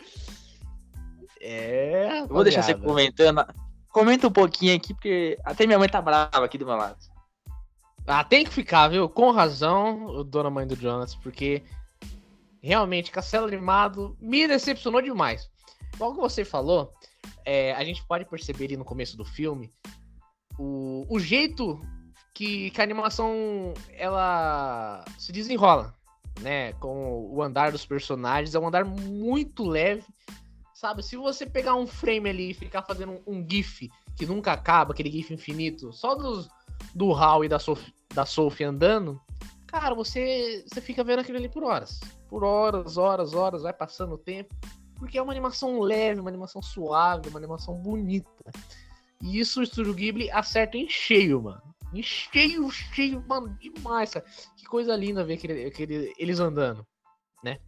é. 1.40 2.20
Eu 2.20 2.28
vou 2.28 2.42
deixar 2.42 2.62
você 2.62 2.74
comentando. 2.74 3.44
Comenta 3.90 4.28
um 4.28 4.32
pouquinho 4.32 4.76
aqui, 4.76 4.94
porque 4.94 5.36
até 5.44 5.66
minha 5.66 5.78
mãe 5.78 5.88
tá 5.88 6.00
brava 6.00 6.44
aqui 6.44 6.56
do 6.56 6.66
meu 6.66 6.76
lado. 6.76 7.09
Ah, 8.06 8.24
tem 8.24 8.44
que 8.44 8.52
ficar, 8.52 8.88
viu? 8.88 9.08
Com 9.08 9.30
razão, 9.30 10.24
dona 10.24 10.50
mãe 10.50 10.66
do 10.66 10.74
Jonas, 10.74 11.14
porque 11.14 11.62
realmente 12.62 13.10
Castelo 13.10 13.46
Animado 13.46 14.16
me 14.20 14.46
decepcionou 14.46 15.00
demais. 15.00 15.50
Igual 15.94 16.14
que 16.14 16.20
você 16.20 16.44
falou, 16.44 16.92
é, 17.44 17.72
a 17.74 17.84
gente 17.84 18.04
pode 18.06 18.24
perceber 18.24 18.66
ali 18.66 18.76
no 18.76 18.84
começo 18.84 19.16
do 19.16 19.24
filme 19.24 19.70
o, 20.58 21.06
o 21.08 21.18
jeito 21.18 21.80
que, 22.34 22.70
que 22.70 22.80
a 22.80 22.84
animação 22.84 23.72
ela 23.92 25.04
se 25.18 25.32
desenrola, 25.32 25.94
né? 26.40 26.72
Com 26.74 27.28
o 27.30 27.42
andar 27.42 27.72
dos 27.72 27.86
personagens, 27.86 28.54
é 28.54 28.58
um 28.58 28.68
andar 28.68 28.84
muito 28.84 29.64
leve, 29.64 30.04
sabe? 30.74 31.02
Se 31.02 31.16
você 31.16 31.46
pegar 31.46 31.74
um 31.74 31.86
frame 31.86 32.28
ali 32.28 32.50
e 32.50 32.54
ficar 32.54 32.82
fazendo 32.82 33.12
um, 33.26 33.38
um 33.38 33.46
GIF 33.48 33.90
que 34.16 34.26
nunca 34.26 34.52
acaba, 34.52 34.92
aquele 34.92 35.10
GIF 35.10 35.32
infinito, 35.32 35.92
só 35.92 36.14
dos, 36.14 36.48
do 36.94 37.14
Hal 37.14 37.44
e 37.44 37.48
da 37.48 37.58
Sophie, 37.58 37.94
da 38.14 38.26
Sophie 38.26 38.64
andando, 38.64 39.20
cara, 39.66 39.94
você, 39.94 40.64
você 40.66 40.80
fica 40.80 41.04
vendo 41.04 41.20
aquilo 41.20 41.38
ali 41.38 41.48
por 41.48 41.62
horas. 41.62 42.00
Por 42.28 42.44
horas, 42.44 42.96
horas, 42.96 43.34
horas, 43.34 43.62
vai 43.62 43.72
passando 43.72 44.14
o 44.14 44.18
tempo. 44.18 44.54
Porque 44.96 45.16
é 45.16 45.22
uma 45.22 45.32
animação 45.32 45.80
leve, 45.80 46.20
uma 46.20 46.28
animação 46.28 46.60
suave, 46.60 47.28
uma 47.28 47.38
animação 47.38 47.74
bonita. 47.74 48.28
E 49.22 49.38
isso 49.38 49.60
o 49.60 49.62
Estúdio 49.62 49.94
Ghibli 49.94 50.30
acerta 50.30 50.76
em 50.76 50.88
cheio, 50.88 51.42
mano. 51.42 51.62
Em 51.92 52.02
cheio, 52.02 52.70
cheio, 52.70 53.24
mano, 53.26 53.56
demais, 53.58 54.12
cara. 54.12 54.24
Que 54.56 54.64
coisa 54.64 54.94
linda 54.94 55.24
ver 55.24 55.34
aquele, 55.34 55.64
aquele, 55.64 56.12
eles 56.18 56.38
andando, 56.38 56.86
né? 57.42 57.58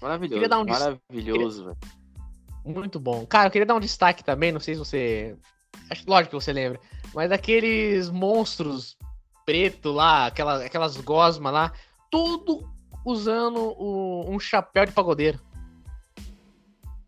Maravilhoso, 0.00 0.44
um 0.44 0.64
maravilhoso, 0.64 1.64
velho. 1.64 1.78
Muito 2.64 2.98
bom. 2.98 3.26
Cara, 3.26 3.48
eu 3.48 3.50
queria 3.50 3.66
dar 3.66 3.74
um 3.74 3.80
destaque 3.80 4.24
também, 4.24 4.50
não 4.50 4.60
sei 4.60 4.74
se 4.74 4.78
você. 4.78 5.36
Acho, 5.90 6.04
lógico 6.06 6.30
que 6.36 6.44
você 6.44 6.52
lembra. 6.52 6.80
Mas 7.14 7.30
aqueles 7.30 8.10
monstros 8.10 8.96
preto 9.44 9.92
lá, 9.92 10.26
aquelas, 10.26 10.62
aquelas 10.62 10.96
gosmas 10.96 11.52
lá, 11.52 11.72
tudo 12.10 12.68
usando 13.04 13.74
o, 13.78 14.24
um 14.28 14.40
chapéu 14.40 14.86
de 14.86 14.92
pagodeiro. 14.92 15.38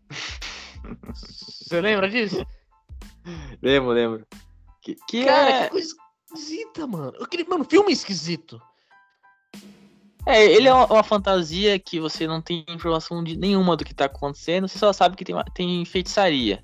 Você 1.13 1.81
lembra 1.81 2.09
disso? 2.09 2.45
Lembro, 3.61 3.91
lembro. 3.91 4.27
Que, 4.81 4.95
que 5.07 5.25
Cara, 5.25 5.49
é... 5.49 5.63
que 5.63 5.71
coisa 5.71 5.95
esquisita, 6.25 6.87
mano. 6.87 7.27
Queria, 7.27 7.45
mano, 7.49 7.65
filme 7.65 7.91
esquisito. 7.91 8.61
É, 10.25 10.45
ele 10.45 10.67
é 10.67 10.73
uma, 10.73 10.85
uma, 10.85 11.03
fantasia 11.03 11.79
que 11.79 11.99
você 11.99 12.27
não 12.27 12.41
tem 12.41 12.65
informação 12.67 13.23
de 13.23 13.37
nenhuma 13.37 13.77
do 13.77 13.85
que 13.85 13.93
tá 13.93 14.05
acontecendo, 14.05 14.67
você 14.67 14.77
só 14.77 14.91
sabe 14.91 15.15
que 15.15 15.23
tem, 15.23 15.35
tem 15.53 15.85
feitiçaria. 15.85 16.63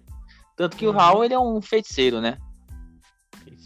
Tanto 0.63 0.77
que 0.77 0.87
uhum. 0.87 0.95
o 0.95 0.99
Hal, 0.99 1.25
ele 1.25 1.33
é 1.33 1.39
um 1.39 1.61
feiticeiro, 1.61 2.21
né? 2.21 2.37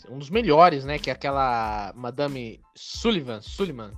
Um 0.09 0.17
dos 0.17 0.31
melhores, 0.31 0.83
né? 0.83 0.97
Que 0.97 1.11
é 1.11 1.13
aquela 1.13 1.93
Madame 1.95 2.59
Sullivan, 2.75 3.39
Sullivan 3.39 3.91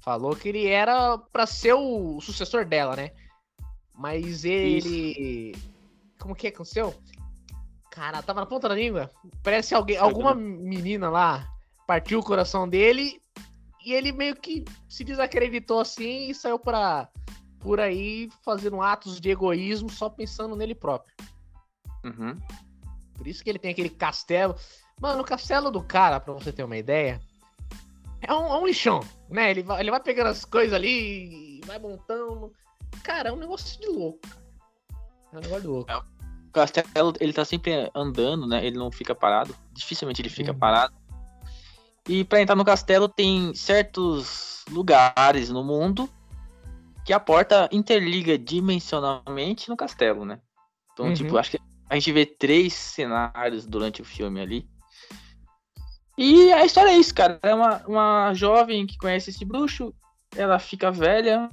falou 0.00 0.34
que 0.34 0.48
ele 0.48 0.66
era 0.66 1.18
para 1.18 1.44
ser 1.44 1.74
o 1.74 2.18
sucessor 2.22 2.64
dela, 2.64 2.96
né? 2.96 3.10
Mas 3.94 4.46
ele. 4.46 5.50
Isso. 5.50 5.70
Como 6.18 6.34
que 6.34 6.46
aconteceu? 6.46 6.94
Cara, 7.90 8.22
tava 8.22 8.40
na 8.40 8.46
ponta 8.46 8.70
da 8.70 8.74
língua. 8.74 9.10
Parece 9.42 9.74
alguém, 9.74 9.98
alguma 9.98 10.34
menina 10.34 11.10
lá 11.10 11.46
partiu 11.86 12.20
o 12.20 12.24
coração 12.24 12.66
dele 12.66 13.20
e 13.84 13.92
ele 13.92 14.12
meio 14.12 14.34
que 14.34 14.64
se 14.88 15.04
desacreditou 15.04 15.80
assim 15.80 16.30
e 16.30 16.34
saiu 16.34 16.58
pra, 16.58 17.06
por 17.58 17.80
aí 17.80 18.30
fazendo 18.42 18.80
atos 18.80 19.20
de 19.20 19.28
egoísmo 19.28 19.90
só 19.90 20.08
pensando 20.08 20.56
nele 20.56 20.74
próprio. 20.74 21.14
Uhum. 22.04 22.36
Por 23.16 23.26
isso 23.26 23.42
que 23.44 23.50
ele 23.50 23.58
tem 23.58 23.70
aquele 23.70 23.90
castelo. 23.90 24.56
Mano, 25.00 25.22
o 25.22 25.24
castelo 25.24 25.70
do 25.70 25.82
cara, 25.82 26.20
pra 26.20 26.32
você 26.32 26.52
ter 26.52 26.64
uma 26.64 26.76
ideia, 26.76 27.20
é 28.20 28.32
um, 28.32 28.46
é 28.46 28.58
um 28.58 28.66
lixão, 28.66 29.00
né? 29.28 29.50
Ele 29.50 29.62
vai, 29.62 29.80
ele 29.80 29.90
vai 29.90 30.00
pegando 30.00 30.28
as 30.28 30.44
coisas 30.44 30.74
ali, 30.74 31.60
vai 31.66 31.78
montando. 31.78 32.52
Cara, 33.02 33.30
é 33.30 33.32
um 33.32 33.36
negócio 33.36 33.80
de 33.80 33.86
louco. 33.86 34.20
É 35.32 35.38
um 35.38 35.40
negócio 35.40 35.62
de 35.62 35.66
louco. 35.68 35.90
É, 35.90 35.96
o 35.96 36.52
castelo, 36.52 37.14
ele 37.20 37.32
tá 37.32 37.44
sempre 37.44 37.90
andando, 37.94 38.46
né? 38.46 38.64
Ele 38.64 38.78
não 38.78 38.90
fica 38.90 39.14
parado. 39.14 39.54
Dificilmente 39.72 40.20
ele 40.20 40.28
fica 40.28 40.52
uhum. 40.52 40.58
parado. 40.58 40.94
E 42.08 42.24
para 42.24 42.40
entrar 42.40 42.56
no 42.56 42.64
castelo 42.64 43.08
tem 43.08 43.54
certos 43.54 44.64
lugares 44.70 45.50
no 45.50 45.62
mundo 45.62 46.08
que 47.04 47.12
a 47.12 47.20
porta 47.20 47.68
interliga 47.72 48.36
dimensionalmente 48.38 49.68
no 49.68 49.76
castelo, 49.76 50.24
né? 50.24 50.40
Então, 50.92 51.06
uhum. 51.06 51.14
tipo, 51.14 51.38
acho 51.38 51.52
que 51.52 51.60
a 51.90 51.96
gente 51.96 52.12
vê 52.12 52.24
três 52.24 52.72
cenários 52.72 53.66
durante 53.66 54.00
o 54.00 54.04
filme 54.04 54.40
ali. 54.40 54.70
E 56.16 56.52
a 56.52 56.64
história 56.64 56.90
é 56.90 56.96
isso, 56.96 57.12
cara. 57.12 57.40
É 57.42 57.52
uma, 57.52 57.78
uma 57.84 58.32
jovem 58.32 58.86
que 58.86 58.96
conhece 58.96 59.30
esse 59.30 59.44
bruxo, 59.44 59.92
ela 60.36 60.60
fica 60.60 60.92
velha, 60.92 61.50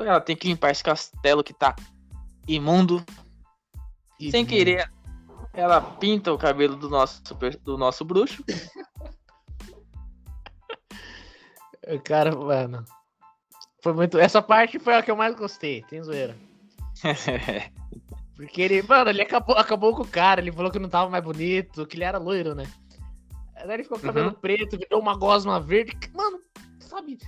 ela 0.00 0.20
tem 0.20 0.34
que 0.34 0.48
limpar 0.48 0.70
esse 0.70 0.82
castelo 0.82 1.44
que 1.44 1.52
tá 1.52 1.76
imundo. 2.48 3.04
E 4.18 4.30
Sem 4.30 4.46
querer, 4.46 4.90
ela 5.52 5.78
pinta 5.78 6.32
o 6.32 6.38
cabelo 6.38 6.74
do 6.76 6.88
nosso, 6.88 7.22
do 7.62 7.76
nosso 7.76 8.02
bruxo. 8.02 8.42
Cara, 12.02 12.34
mano. 12.34 12.82
Foi 13.82 13.92
muito. 13.92 14.18
Essa 14.18 14.40
parte 14.40 14.78
foi 14.78 14.94
a 14.94 15.02
que 15.02 15.10
eu 15.10 15.16
mais 15.16 15.34
gostei, 15.34 15.82
tem 15.82 16.02
zoeira. 16.02 16.34
Porque 18.36 18.62
ele, 18.62 18.82
mano, 18.82 19.10
ele 19.10 19.22
acabou, 19.22 19.56
acabou 19.56 19.94
com 19.94 20.02
o 20.02 20.08
cara, 20.08 20.40
ele 20.40 20.50
falou 20.50 20.70
que 20.70 20.78
não 20.78 20.88
tava 20.88 21.08
mais 21.08 21.22
bonito, 21.22 21.86
que 21.86 21.96
ele 21.96 22.04
era 22.04 22.18
loiro, 22.18 22.54
né? 22.54 22.64
Aí 23.54 23.70
ele 23.70 23.84
ficou 23.84 23.98
com 23.98 24.04
o 24.04 24.06
cabelo 24.08 24.28
uhum. 24.28 24.34
preto, 24.34 24.76
virou 24.76 25.00
uma 25.00 25.16
gosma 25.16 25.60
verde. 25.60 25.96
Mano, 26.12 26.40
sabe? 26.80 27.18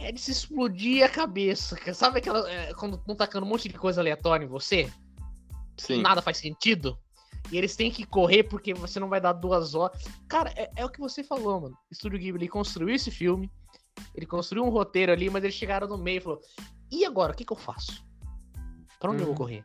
é 0.00 0.10
de 0.10 0.20
se 0.20 0.30
explodir 0.30 1.04
a 1.04 1.08
cabeça. 1.08 1.76
Sabe 1.94 2.18
aquela. 2.18 2.50
É, 2.50 2.72
quando 2.74 2.96
estão 2.96 3.14
tacando 3.14 3.46
um 3.46 3.48
monte 3.48 3.68
de 3.68 3.78
coisa 3.78 4.00
aleatória 4.00 4.44
em 4.44 4.48
você? 4.48 4.90
Sim. 5.76 6.02
Nada 6.02 6.22
faz 6.22 6.38
sentido. 6.38 6.98
E 7.50 7.58
eles 7.58 7.76
têm 7.76 7.90
que 7.90 8.04
correr 8.04 8.44
porque 8.44 8.72
você 8.74 9.00
não 9.00 9.08
vai 9.08 9.20
dar 9.20 9.32
duas 9.32 9.74
horas. 9.74 10.02
Cara, 10.28 10.52
é, 10.56 10.70
é 10.76 10.84
o 10.84 10.90
que 10.90 11.00
você 11.00 11.22
falou, 11.22 11.60
mano. 11.60 11.78
Estúdio 11.90 12.18
Ghibli 12.18 12.48
construiu 12.48 12.94
esse 12.94 13.10
filme. 13.10 13.50
Ele 14.14 14.26
construiu 14.26 14.64
um 14.64 14.70
roteiro 14.70 15.12
ali, 15.12 15.28
mas 15.28 15.42
eles 15.44 15.56
chegaram 15.56 15.86
no 15.86 15.98
meio 15.98 16.18
e 16.18 16.20
falou: 16.20 16.40
E 16.90 17.04
agora? 17.04 17.32
O 17.32 17.36
que, 17.36 17.44
que 17.44 17.52
eu 17.52 17.56
faço? 17.56 18.04
Pra 18.98 19.10
onde 19.10 19.22
eu 19.22 19.26
vou 19.26 19.34
hum. 19.34 19.38
correr? 19.38 19.64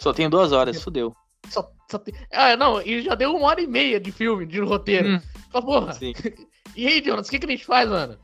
Só 0.00 0.12
tenho 0.12 0.30
duas 0.30 0.52
horas, 0.52 0.82
fudeu. 0.82 1.14
Só, 1.48 1.70
só 1.90 1.98
tem... 1.98 2.14
Ah, 2.32 2.56
não, 2.56 2.80
e 2.80 3.02
já 3.02 3.14
deu 3.14 3.34
uma 3.34 3.46
hora 3.46 3.60
e 3.60 3.66
meia 3.66 4.00
de 4.00 4.10
filme, 4.10 4.46
de 4.46 4.60
roteiro. 4.60 5.08
Hum. 5.08 5.20
Fala, 5.50 5.64
porra. 5.64 5.92
Sim. 5.94 6.12
e 6.74 6.86
aí, 6.86 7.02
Jonas, 7.04 7.28
o 7.28 7.30
que, 7.30 7.38
que 7.38 7.46
a 7.46 7.50
gente 7.50 7.64
faz, 7.64 7.88
mano? 7.88 8.18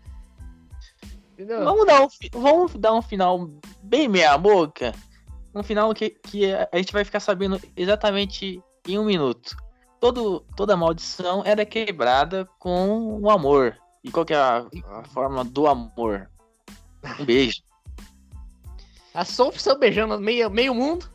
Entendeu? 1.32 1.64
Vamos 1.64 1.86
dar 1.86 2.02
um, 2.02 2.08
vamos 2.32 2.74
dar 2.74 2.94
um 2.94 3.02
final 3.02 3.48
bem 3.82 4.08
meia 4.08 4.36
boca. 4.36 4.92
Um 5.54 5.62
final 5.62 5.92
que, 5.94 6.10
que 6.10 6.52
a 6.52 6.76
gente 6.76 6.92
vai 6.92 7.04
ficar 7.04 7.20
sabendo 7.20 7.60
exatamente 7.76 8.62
em 8.86 8.98
um 8.98 9.04
minuto. 9.04 9.56
Todo, 9.98 10.40
toda 10.56 10.76
maldição 10.76 11.42
era 11.44 11.64
quebrada 11.64 12.48
com 12.58 13.20
o 13.20 13.30
amor. 13.30 13.76
E 14.02 14.10
qual 14.10 14.24
que 14.24 14.32
é 14.32 14.36
a, 14.36 14.66
a 14.90 15.04
forma 15.04 15.44
do 15.44 15.66
amor? 15.66 16.30
Um 17.18 17.24
beijo. 17.24 17.62
A 19.12 19.24
Sophie 19.24 19.60
saiu 19.60 19.78
beijando 19.78 20.18
meio, 20.20 20.50
meio 20.50 20.74
mundo. 20.74 21.10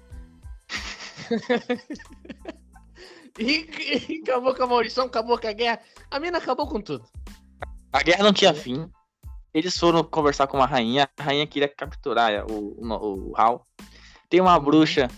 E, 3.40 3.70
e 4.10 4.22
acabou 4.22 4.56
com 4.56 4.64
a 4.64 4.68
maldição, 4.68 5.06
acabou 5.06 5.40
com 5.40 5.48
a 5.48 5.54
guerra. 5.54 5.80
A 6.10 6.20
mina 6.20 6.38
acabou 6.38 6.68
com 6.68 6.82
tudo. 6.82 7.06
A 7.92 8.04
guerra 8.04 8.24
não 8.24 8.34
tinha 8.34 8.54
fim. 8.54 8.90
Eles 9.54 9.78
foram 9.78 10.04
conversar 10.04 10.48
com 10.48 10.58
uma 10.58 10.66
rainha. 10.66 11.10
A 11.18 11.24
rainha 11.24 11.48
queria 11.48 11.68
capturar 11.68 12.46
o, 12.46 12.76
o, 12.78 13.32
o 13.32 13.34
Hal. 13.38 13.64
Tem 14.30 14.42
uma 14.42 14.60
bruxa 14.60 15.10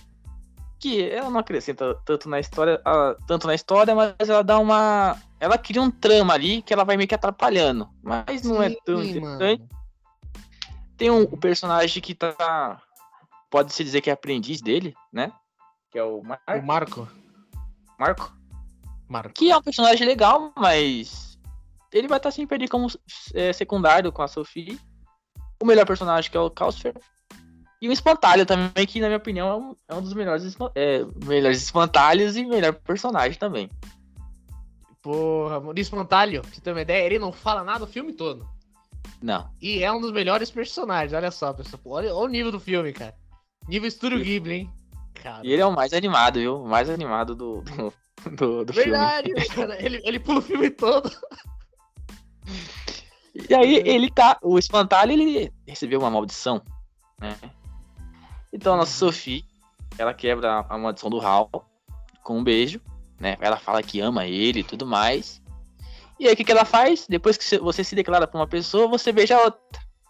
que 0.79 1.09
ela 1.09 1.29
não 1.29 1.39
acrescenta 1.39 1.95
tanto 2.05 2.29
na 2.29 2.39
história, 2.39 2.81
tanto 3.27 3.47
na 3.47 3.55
história, 3.55 3.95
mas 3.95 4.29
ela 4.29 4.43
dá 4.43 4.59
uma. 4.59 5.17
Ela 5.39 5.57
cria 5.57 5.81
um 5.81 5.89
trama 5.89 6.33
ali 6.33 6.61
que 6.61 6.73
ela 6.73 6.83
vai 6.83 6.97
meio 6.97 7.07
que 7.07 7.15
atrapalhando. 7.15 7.89
Mas 8.03 8.43
não 8.43 8.61
é 8.61 8.69
Sim, 8.69 8.75
é 8.75 8.79
tão 8.85 9.03
interessante. 9.03 9.61
Mano. 9.61 9.69
Tem 10.97 11.09
um, 11.09 11.21
um 11.21 11.37
personagem 11.37 12.01
que 12.01 12.13
tá. 12.13 12.81
Pode-se 13.49 13.83
dizer 13.83 14.01
que 14.01 14.09
é 14.09 14.13
aprendiz 14.13 14.61
dele, 14.61 14.93
né? 15.11 15.31
Que 15.91 15.99
é 15.99 16.03
o 16.03 16.21
Marco. 16.23 16.51
O 16.51 16.65
Marco. 16.65 17.07
Marco? 17.99 18.37
Marco. 19.07 19.33
Que 19.33 19.51
é 19.51 19.57
um 19.57 19.61
personagem 19.61 20.05
legal, 20.05 20.51
mas. 20.55 21.37
Ele 21.91 22.07
vai 22.07 22.17
estar 22.17 22.31
sempre 22.31 22.55
ali 22.55 22.67
como 22.67 22.87
é, 23.33 23.53
secundário 23.53 24.11
com 24.11 24.21
a 24.21 24.27
Sophie. 24.27 24.79
O 25.61 25.65
melhor 25.65 25.85
personagem 25.85 26.29
que 26.29 26.37
é 26.37 26.39
o 26.39 26.51
Calcifer. 26.51 26.93
E 27.81 27.87
o 27.87 27.91
Espantalho 27.91 28.45
também, 28.45 28.85
que 28.87 28.99
na 28.99 29.07
minha 29.07 29.17
opinião 29.17 29.49
é 29.49 29.55
um, 29.55 29.75
é 29.87 29.95
um 29.95 30.01
dos 30.01 30.13
melhores, 30.13 30.57
é, 30.75 31.05
melhores 31.25 31.61
espantalhos 31.61 32.35
e 32.35 32.43
melhor 32.43 32.73
personagem 32.73 33.37
também. 33.37 33.69
Porra, 35.01 35.59
o 35.59 35.73
Espantalho, 35.77 36.41
pra 36.41 36.51
você 36.51 36.59
ter 36.59 36.71
uma 36.71 36.81
ideia, 36.81 37.05
ele 37.05 37.19
não 37.19 37.31
fala 37.31 37.63
nada 37.63 37.83
o 37.83 37.87
filme 37.87 38.13
todo. 38.13 38.47
Não. 39.21 39.49
E 39.61 39.83
é 39.83 39.91
um 39.91 40.01
dos 40.01 40.11
melhores 40.11 40.51
personagens, 40.51 41.13
olha 41.13 41.31
só, 41.31 41.53
pessoal. 41.53 41.81
Olha, 41.85 42.13
olha 42.13 42.27
o 42.27 42.31
nível 42.31 42.51
do 42.51 42.59
filme, 42.59 42.91
cara. 42.91 43.15
Nível 43.67 43.87
Estúdio 43.87 44.23
Ghibli, 44.23 44.53
hein? 44.53 44.73
Cara. 45.21 45.45
E 45.45 45.51
ele 45.51 45.61
é 45.61 45.65
o 45.65 45.71
mais 45.71 45.93
animado, 45.93 46.39
viu? 46.39 46.61
O 46.61 46.67
mais 46.67 46.89
animado 46.89 47.35
do, 47.35 47.61
do, 47.61 47.93
do, 48.31 48.65
do 48.65 48.73
Verdade, 48.73 49.27
filme. 49.27 49.47
cara. 49.53 49.83
Ele, 49.83 50.01
ele 50.03 50.19
pula 50.19 50.39
o 50.39 50.41
filme 50.41 50.69
todo. 50.69 51.11
E 53.49 53.53
aí 53.53 53.75
ele 53.85 54.09
tá. 54.09 54.37
O 54.41 54.57
espantalho, 54.57 55.11
ele 55.11 55.51
recebeu 55.67 55.99
uma 55.99 56.09
maldição, 56.09 56.61
né? 57.19 57.35
Então 58.51 58.73
a 58.73 58.77
nossa 58.77 58.91
Sophie, 58.91 59.45
ela 59.97 60.13
quebra 60.13 60.65
a 60.67 60.77
maldição 60.77 61.09
do 61.09 61.19
Hal 61.19 61.49
com 62.23 62.39
um 62.39 62.43
beijo, 62.43 62.81
né? 63.19 63.37
Ela 63.39 63.57
fala 63.57 63.83
que 63.83 63.99
ama 63.99 64.25
ele 64.25 64.61
e 64.61 64.63
tudo 64.63 64.85
mais. 64.85 65.41
E 66.19 66.27
aí 66.27 66.33
o 66.33 66.37
que, 66.37 66.43
que 66.43 66.51
ela 66.51 66.65
faz? 66.65 67.05
Depois 67.07 67.37
que 67.37 67.57
você 67.59 67.83
se 67.83 67.95
declara 67.95 68.27
pra 68.27 68.39
uma 68.39 68.47
pessoa, 68.47 68.87
você 68.87 69.11
beija 69.11 69.37
outra. 69.37 69.61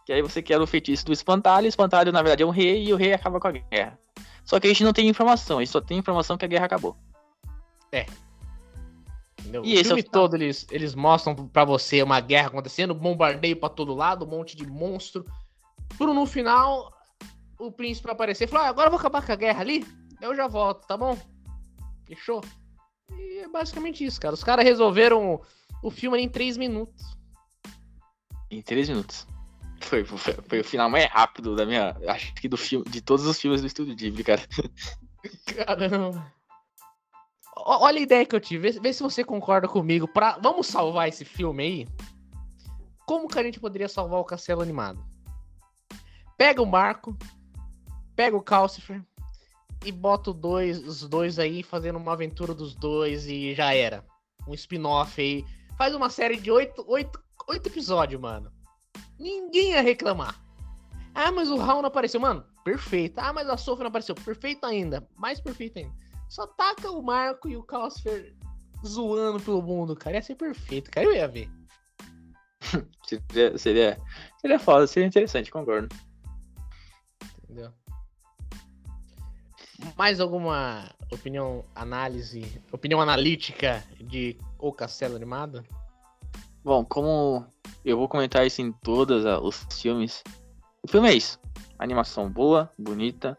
Que 0.06 0.14
aí 0.14 0.22
você 0.22 0.42
quer 0.42 0.60
o 0.62 0.66
feitiço 0.66 1.06
do 1.06 1.12
espantalho, 1.12 1.66
o 1.66 1.70
espantalho 1.70 2.14
na 2.14 2.22
verdade 2.22 2.44
é 2.44 2.46
um 2.46 2.50
rei 2.50 2.86
e 2.86 2.94
o 2.94 2.96
rei 2.96 3.14
acaba 3.14 3.40
com 3.42 3.48
a 3.50 3.52
guerra. 3.52 4.00
Só 4.48 4.62
que 4.62 4.66
a 4.66 4.70
gente 4.70 4.86
não 4.86 4.94
tem 4.94 5.10
informação, 5.10 5.58
a 5.58 5.62
gente 5.62 5.72
só 5.72 5.82
tem 5.82 5.98
informação 5.98 6.38
que 6.38 6.46
a 6.46 6.48
guerra 6.48 6.66
acabou. 6.66 6.96
É. 7.92 8.06
Entendeu? 9.42 9.62
E 9.66 9.74
o 9.76 9.84
filme 9.84 10.02
é 10.02 10.06
o 10.06 10.10
todo 10.10 10.36
eles, 10.36 10.66
eles 10.72 10.96
mostram 10.96 11.36
para 11.36 11.66
você 11.66 12.02
uma 12.02 12.22
guerra 12.22 12.48
acontecendo, 12.48 12.96
bombardeio 12.96 13.58
para 13.58 13.68
todo 13.68 13.94
lado, 13.94 14.24
um 14.24 14.30
monte 14.30 14.56
de 14.56 14.66
monstro. 14.66 15.26
Pro 15.98 16.14
no 16.14 16.26
final 16.26 16.94
o 17.60 17.70
príncipe 17.70 18.10
aparecer 18.10 18.46
e 18.46 18.48
falar: 18.48 18.68
ah, 18.68 18.70
agora 18.70 18.88
eu 18.88 18.92
vou 18.92 19.00
acabar 19.00 19.26
com 19.26 19.34
a 19.34 19.36
guerra 19.36 19.60
ali, 19.60 19.86
eu 20.22 20.34
já 20.34 20.48
volto, 20.48 20.88
tá 20.88 20.96
bom? 20.96 21.18
Fechou? 22.06 22.42
E 23.12 23.40
é 23.40 23.50
basicamente 23.50 24.06
isso, 24.06 24.20
cara. 24.20 24.34
Os 24.34 24.46
caras 24.46 24.64
resolveram 24.64 25.42
o 25.84 25.92
filme 25.92 26.22
em 26.22 26.30
3 26.30 26.56
minutos. 26.56 27.18
Em 28.50 28.62
3 28.62 28.88
minutos. 28.88 29.28
Foi, 29.80 30.04
foi, 30.04 30.34
foi, 30.34 30.60
o 30.60 30.64
final 30.64 30.90
mais 30.90 31.06
rápido 31.06 31.56
da 31.56 31.66
minha. 31.66 31.96
Acho 32.08 32.34
que 32.36 32.48
do 32.48 32.58
filme, 32.58 32.86
de 32.90 33.02
todos 33.02 33.26
os 33.26 33.40
filmes 33.40 33.62
do 33.62 33.68
Estúdio 33.68 33.96
Ghibli, 33.96 34.24
cara. 34.24 34.42
Caramba. 35.66 36.34
Olha 37.56 38.00
a 38.00 38.02
ideia 38.02 38.26
que 38.26 38.36
eu 38.36 38.40
tive. 38.40 38.72
Vê, 38.72 38.80
vê, 38.80 38.94
se 38.94 39.04
você 39.04 39.24
concorda 39.24 39.68
comigo. 39.68 40.08
Pra... 40.08 40.38
Vamos 40.42 40.68
salvar 40.68 41.08
esse 41.08 41.26
filme 41.26 41.64
aí? 41.64 41.88
Como 43.06 43.28
que 43.28 43.40
a 43.40 43.44
gente 43.44 43.60
poderia 43.60 43.88
salvar 43.88 44.20
o 44.20 44.26
castelo 44.26 44.62
animado? 44.62 45.04
Pega 46.38 46.62
o 46.62 46.66
Marco, 46.66 47.18
pega 48.16 48.38
o 48.38 48.42
Calcifer 48.42 49.02
e 49.86 49.92
bota 49.92 50.34
dois, 50.34 50.86
os 50.86 51.02
dois 51.08 51.40
aí 51.40 51.64
fazendo 51.64 51.98
uma 51.98 52.14
aventura 52.14 52.54
dos 52.54 52.76
dois 52.76 53.26
e 53.28 53.56
já 53.56 53.74
era. 53.74 54.04
Um 54.48 54.54
spin-off 54.54 55.20
aí. 55.20 55.46
Faz 55.78 55.96
uma 55.96 56.10
série 56.10 56.38
de 56.38 56.52
oito, 56.52 56.84
oito, 56.88 57.20
oito 57.48 57.68
episódios, 57.68 58.20
mano. 58.20 58.52
Ninguém 59.20 59.72
ia 59.72 59.82
reclamar. 59.82 60.40
Ah, 61.14 61.32
mas 61.32 61.50
o 61.50 61.58
Raul 61.58 61.82
não 61.82 61.88
apareceu. 61.88 62.20
Mano, 62.20 62.46
perfeito. 62.64 63.18
Ah, 63.20 63.34
mas 63.34 63.50
a 63.50 63.58
Sofia 63.58 63.84
não 63.84 63.90
apareceu. 63.90 64.14
Perfeito 64.14 64.66
ainda. 64.66 65.08
Mais 65.16 65.40
perfeito 65.40 65.80
ainda. 65.80 65.94
Só 66.30 66.46
taca 66.46 66.92
o 66.92 67.02
Marco 67.02 67.50
e 67.50 67.58
o 67.58 67.64
Calcifer 67.64 68.36
zoando 68.86 69.40
pelo 69.40 69.62
mundo, 69.62 69.96
cara. 69.96 70.18
Ia 70.18 70.22
ser 70.22 70.36
perfeito, 70.36 70.92
cara. 70.92 71.08
Eu 71.08 71.14
ia 71.14 71.28
ver. 71.28 71.50
seria, 73.04 73.58
seria, 73.58 74.02
seria 74.40 74.60
foda, 74.60 74.86
seria 74.88 75.08
interessante, 75.08 75.52
concordo. 75.52 75.88
Entendeu? 77.44 77.72
Mais 79.96 80.20
alguma 80.20 80.92
opinião, 81.12 81.64
análise, 81.74 82.62
opinião 82.72 83.00
analítica 83.00 83.84
de 84.00 84.38
O 84.58 84.72
Castelo 84.74 85.16
Animado? 85.16 85.66
Bom, 86.64 86.84
como 86.84 87.46
eu 87.84 87.98
vou 87.98 88.08
comentar 88.08 88.46
isso 88.46 88.62
em 88.62 88.72
todos 88.72 89.24
os 89.42 89.66
filmes, 89.82 90.24
o 90.84 90.88
filme 90.88 91.10
é 91.10 91.14
isso: 91.14 91.40
animação 91.80 92.30
boa, 92.30 92.70
bonita, 92.78 93.38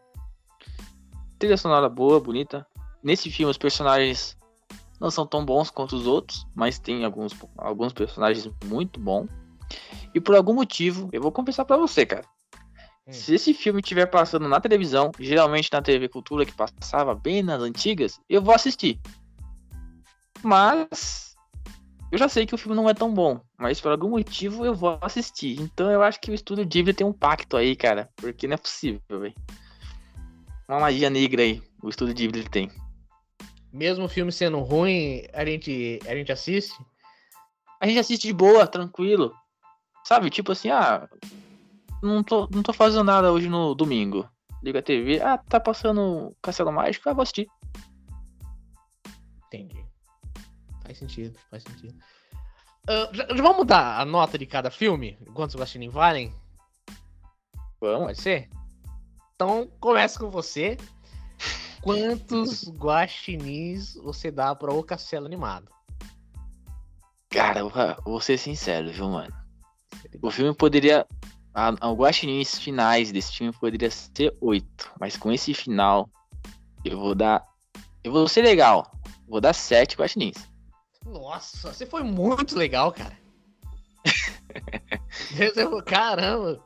trilha 1.37 1.57
sonora 1.57 1.89
boa, 1.89 2.19
bonita. 2.19 2.65
Nesse 3.01 3.31
filme, 3.31 3.49
os 3.49 3.57
personagens 3.57 4.37
não 4.99 5.09
são 5.09 5.25
tão 5.25 5.45
bons 5.45 5.69
quanto 5.69 5.95
os 5.95 6.05
outros, 6.05 6.45
mas 6.53 6.77
tem 6.77 7.05
alguns, 7.05 7.33
alguns 7.57 7.93
personagens 7.93 8.49
muito 8.65 8.99
bons. 8.99 9.29
E 10.13 10.19
por 10.19 10.35
algum 10.35 10.53
motivo, 10.53 11.09
eu 11.11 11.21
vou 11.21 11.31
confessar 11.31 11.63
para 11.63 11.77
você, 11.77 12.05
cara. 12.05 12.25
Hum. 13.07 13.11
Se 13.11 13.35
esse 13.35 13.53
filme 13.53 13.79
estiver 13.79 14.07
passando 14.07 14.47
na 14.47 14.59
televisão, 14.59 15.11
geralmente 15.19 15.69
na 15.71 15.81
TV 15.81 16.09
Cultura, 16.09 16.45
que 16.45 16.53
passava 16.53 17.15
bem 17.15 17.41
nas 17.41 17.61
antigas, 17.61 18.19
eu 18.27 18.41
vou 18.41 18.53
assistir. 18.53 18.99
Mas 20.43 21.28
eu 22.11 22.17
já 22.17 22.27
sei 22.27 22.45
que 22.45 22.55
o 22.55 22.57
filme 22.57 22.75
não 22.75 22.89
é 22.89 22.93
tão 22.93 23.13
bom, 23.13 23.39
mas 23.57 23.79
por 23.79 23.91
algum 23.91 24.09
motivo 24.09 24.65
eu 24.65 24.73
vou 24.73 24.97
assistir. 25.01 25.59
Então 25.61 25.91
eu 25.91 26.01
acho 26.01 26.19
que 26.19 26.31
o 26.31 26.33
estúdio 26.33 26.65
Ghibli 26.65 26.93
tem 26.93 27.05
um 27.05 27.13
pacto 27.13 27.55
aí, 27.55 27.75
cara, 27.75 28.09
porque 28.15 28.47
não 28.47 28.55
é 28.55 28.57
possível, 28.57 29.01
velho. 29.09 29.35
Uma 30.67 30.79
magia 30.79 31.09
negra 31.09 31.43
aí, 31.43 31.61
o 31.83 31.89
estúdio 31.89 32.15
Ghibli 32.15 32.47
tem. 32.49 32.71
Mesmo 33.71 34.05
o 34.05 34.09
filme 34.09 34.31
sendo 34.31 34.59
ruim, 34.59 35.23
a 35.33 35.45
gente, 35.45 35.99
a 36.07 36.15
gente 36.15 36.31
assiste? 36.31 36.73
A 37.79 37.85
gente 37.85 37.99
assiste 37.99 38.27
de 38.27 38.33
boa, 38.33 38.65
tranquilo. 38.65 39.33
Sabe, 40.03 40.31
tipo 40.31 40.51
assim, 40.51 40.69
ah, 40.69 41.07
não 42.01 42.23
tô, 42.23 42.47
não 42.51 42.63
tô 42.63 42.73
fazendo 42.73 43.03
nada 43.03 43.31
hoje 43.31 43.47
no 43.47 43.75
domingo. 43.75 44.27
Liga 44.63 44.79
a 44.79 44.83
TV, 44.83 45.21
ah, 45.21 45.37
tá 45.37 45.59
passando 45.59 46.35
Castelo 46.41 46.71
Mágico, 46.71 47.07
ah, 47.07 47.13
vou 47.13 47.21
assistir. 47.21 47.47
Entendi. 49.47 49.88
Faz 50.89 50.97
sentido, 50.97 51.37
faz 51.51 51.61
sentido. 51.61 51.93
Uh, 52.89 53.15
já, 53.15 53.27
já, 53.27 53.43
vamos 53.43 53.57
mudar 53.57 53.99
a 53.99 54.05
nota 54.05 54.39
de 54.39 54.47
cada 54.47 54.71
filme? 54.71 55.19
Quantos 55.35 55.55
guaxinins 55.55 55.93
valem? 55.93 56.33
Vamos. 57.79 58.07
Pode 58.07 58.21
ser? 58.21 58.49
Então, 59.35 59.69
começa 59.79 60.17
com 60.17 60.31
você. 60.31 60.77
Quantos 61.83 62.67
guaxinins 62.73 63.93
você 63.97 64.31
dá 64.31 64.55
para 64.55 64.73
o 64.73 64.83
Castelo 64.83 65.27
Animado? 65.27 65.71
Cara, 67.29 67.61
vou 68.03 68.19
ser 68.19 68.39
sincero, 68.39 68.91
viu, 68.91 69.09
mano? 69.09 69.31
O 70.23 70.31
filme 70.31 70.55
poderia 70.55 71.05
a, 71.53 71.69
guaxinins 71.93 72.57
finais 72.57 73.11
desse 73.11 73.31
time 73.31 73.53
poderia 73.53 73.91
ser 73.91 74.35
oito, 74.41 74.91
mas 74.99 75.15
com 75.15 75.31
esse 75.31 75.53
final 75.53 76.09
eu 76.83 76.97
vou 76.97 77.13
dar, 77.13 77.45
eu 78.03 78.11
vou 78.11 78.27
ser 78.27 78.41
legal, 78.41 78.91
vou 79.27 79.39
dar 79.39 79.53
sete 79.53 79.95
guaxinins. 79.95 80.48
Nossa, 81.09 81.73
você 81.73 81.85
foi 81.85 82.03
muito 82.03 82.55
legal, 82.55 82.91
cara. 82.91 83.17
Caramba. 85.85 86.63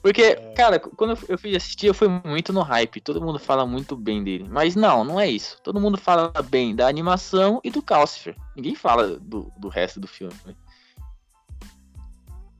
Porque, 0.00 0.22
é. 0.22 0.52
cara, 0.54 0.78
quando 0.78 1.18
eu 1.28 1.38
fui 1.38 1.56
assistir, 1.56 1.88
eu 1.88 1.94
fui 1.94 2.08
muito 2.08 2.52
no 2.52 2.62
hype. 2.62 3.00
Todo 3.00 3.20
mundo 3.20 3.38
fala 3.38 3.66
muito 3.66 3.96
bem 3.96 4.22
dele. 4.22 4.46
Mas 4.48 4.76
não, 4.76 5.02
não 5.02 5.18
é 5.18 5.28
isso. 5.28 5.60
Todo 5.62 5.80
mundo 5.80 5.98
fala 5.98 6.32
bem 6.42 6.74
da 6.74 6.86
animação 6.86 7.60
e 7.64 7.70
do 7.70 7.82
Calcifer. 7.82 8.36
Ninguém 8.56 8.74
fala 8.74 9.18
do, 9.18 9.52
do 9.58 9.68
resto 9.68 9.98
do 9.98 10.06
filme. 10.06 10.34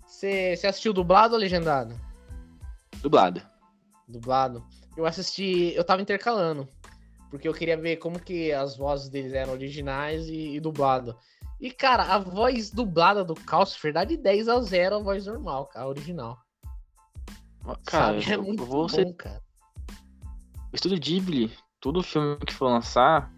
Você, 0.05 0.59
assistiu 0.67 0.93
dublado 0.93 1.35
ou 1.35 1.41
legendado? 1.41 1.99
Dublado. 2.97 3.41
Dublado. 4.09 4.67
Eu 4.97 5.07
assisti, 5.07 5.73
eu 5.77 5.85
tava 5.85 6.03
intercalando. 6.03 6.69
Porque 7.31 7.47
eu 7.47 7.53
queria 7.55 7.77
ver 7.77 7.97
como 7.97 8.19
que 8.19 8.53
as 8.53 8.77
vozes 8.77 9.09
deles 9.09 9.33
eram 9.33 9.53
originais 9.53 10.29
e, 10.29 10.55
e 10.57 10.61
dublado. 10.61 11.17
E, 11.61 11.71
cara, 11.71 12.05
a 12.05 12.19
voz 12.19 12.71
dublada 12.71 13.25
do 13.25 13.35
Calcifer 13.35 13.93
dá 13.93 14.05
de 14.05 14.17
10 14.17 14.49
a 14.49 14.61
0 14.61 14.97
a 14.97 14.99
voz 15.01 15.27
normal, 15.27 15.67
cara, 15.67 15.85
a 15.85 15.89
original. 15.89 16.39
Cara, 17.85 18.21
Sabe? 18.21 18.33
É 18.33 18.37
eu 18.37 18.43
muito 18.43 18.65
vou 18.65 18.83
bom, 18.83 18.89
ser 18.89 19.13
cara. 19.15 19.43
o 20.73 20.75
estúdio 20.75 20.99
Ghibli, 20.99 21.53
todo 21.81 22.03
filme 22.03 22.37
que 22.39 22.55
for 22.55 22.67
lançar, 22.69 23.31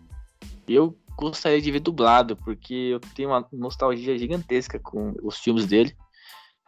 eu 0.68 0.96
gostaria 1.16 1.61
de 1.61 1.70
ver 1.70 1.81
dublado, 1.81 2.37
porque 2.37 2.74
eu 2.74 3.00
tenho 3.00 3.31
uma 3.31 3.46
nostalgia 3.53 4.16
gigantesca 4.16 4.79
com 4.79 5.14
os 5.22 5.38
filmes 5.38 5.66
dele. 5.66 5.96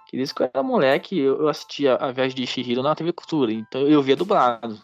Que 0.08 0.16
desde 0.16 0.34
que 0.34 0.42
eu 0.42 0.50
era 0.52 0.62
moleque, 0.62 1.18
eu 1.18 1.48
assistia 1.48 1.96
a 1.96 2.10
Viagem 2.12 2.36
de 2.36 2.46
Chihiro 2.46 2.82
na 2.82 2.94
TV 2.94 3.12
Cultura, 3.12 3.52
então 3.52 3.82
eu 3.82 4.02
via 4.02 4.16
dublado. 4.16 4.80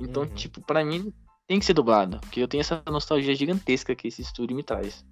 Então, 0.00 0.24
Uhum. 0.24 0.28
tipo, 0.34 0.60
pra 0.60 0.84
mim 0.84 1.12
tem 1.46 1.58
que 1.58 1.64
ser 1.64 1.74
dublado, 1.74 2.18
porque 2.20 2.40
eu 2.40 2.48
tenho 2.48 2.60
essa 2.60 2.82
nostalgia 2.90 3.34
gigantesca 3.34 3.94
que 3.94 4.08
esse 4.08 4.22
estúdio 4.22 4.56
me 4.56 4.62
traz. 4.62 5.04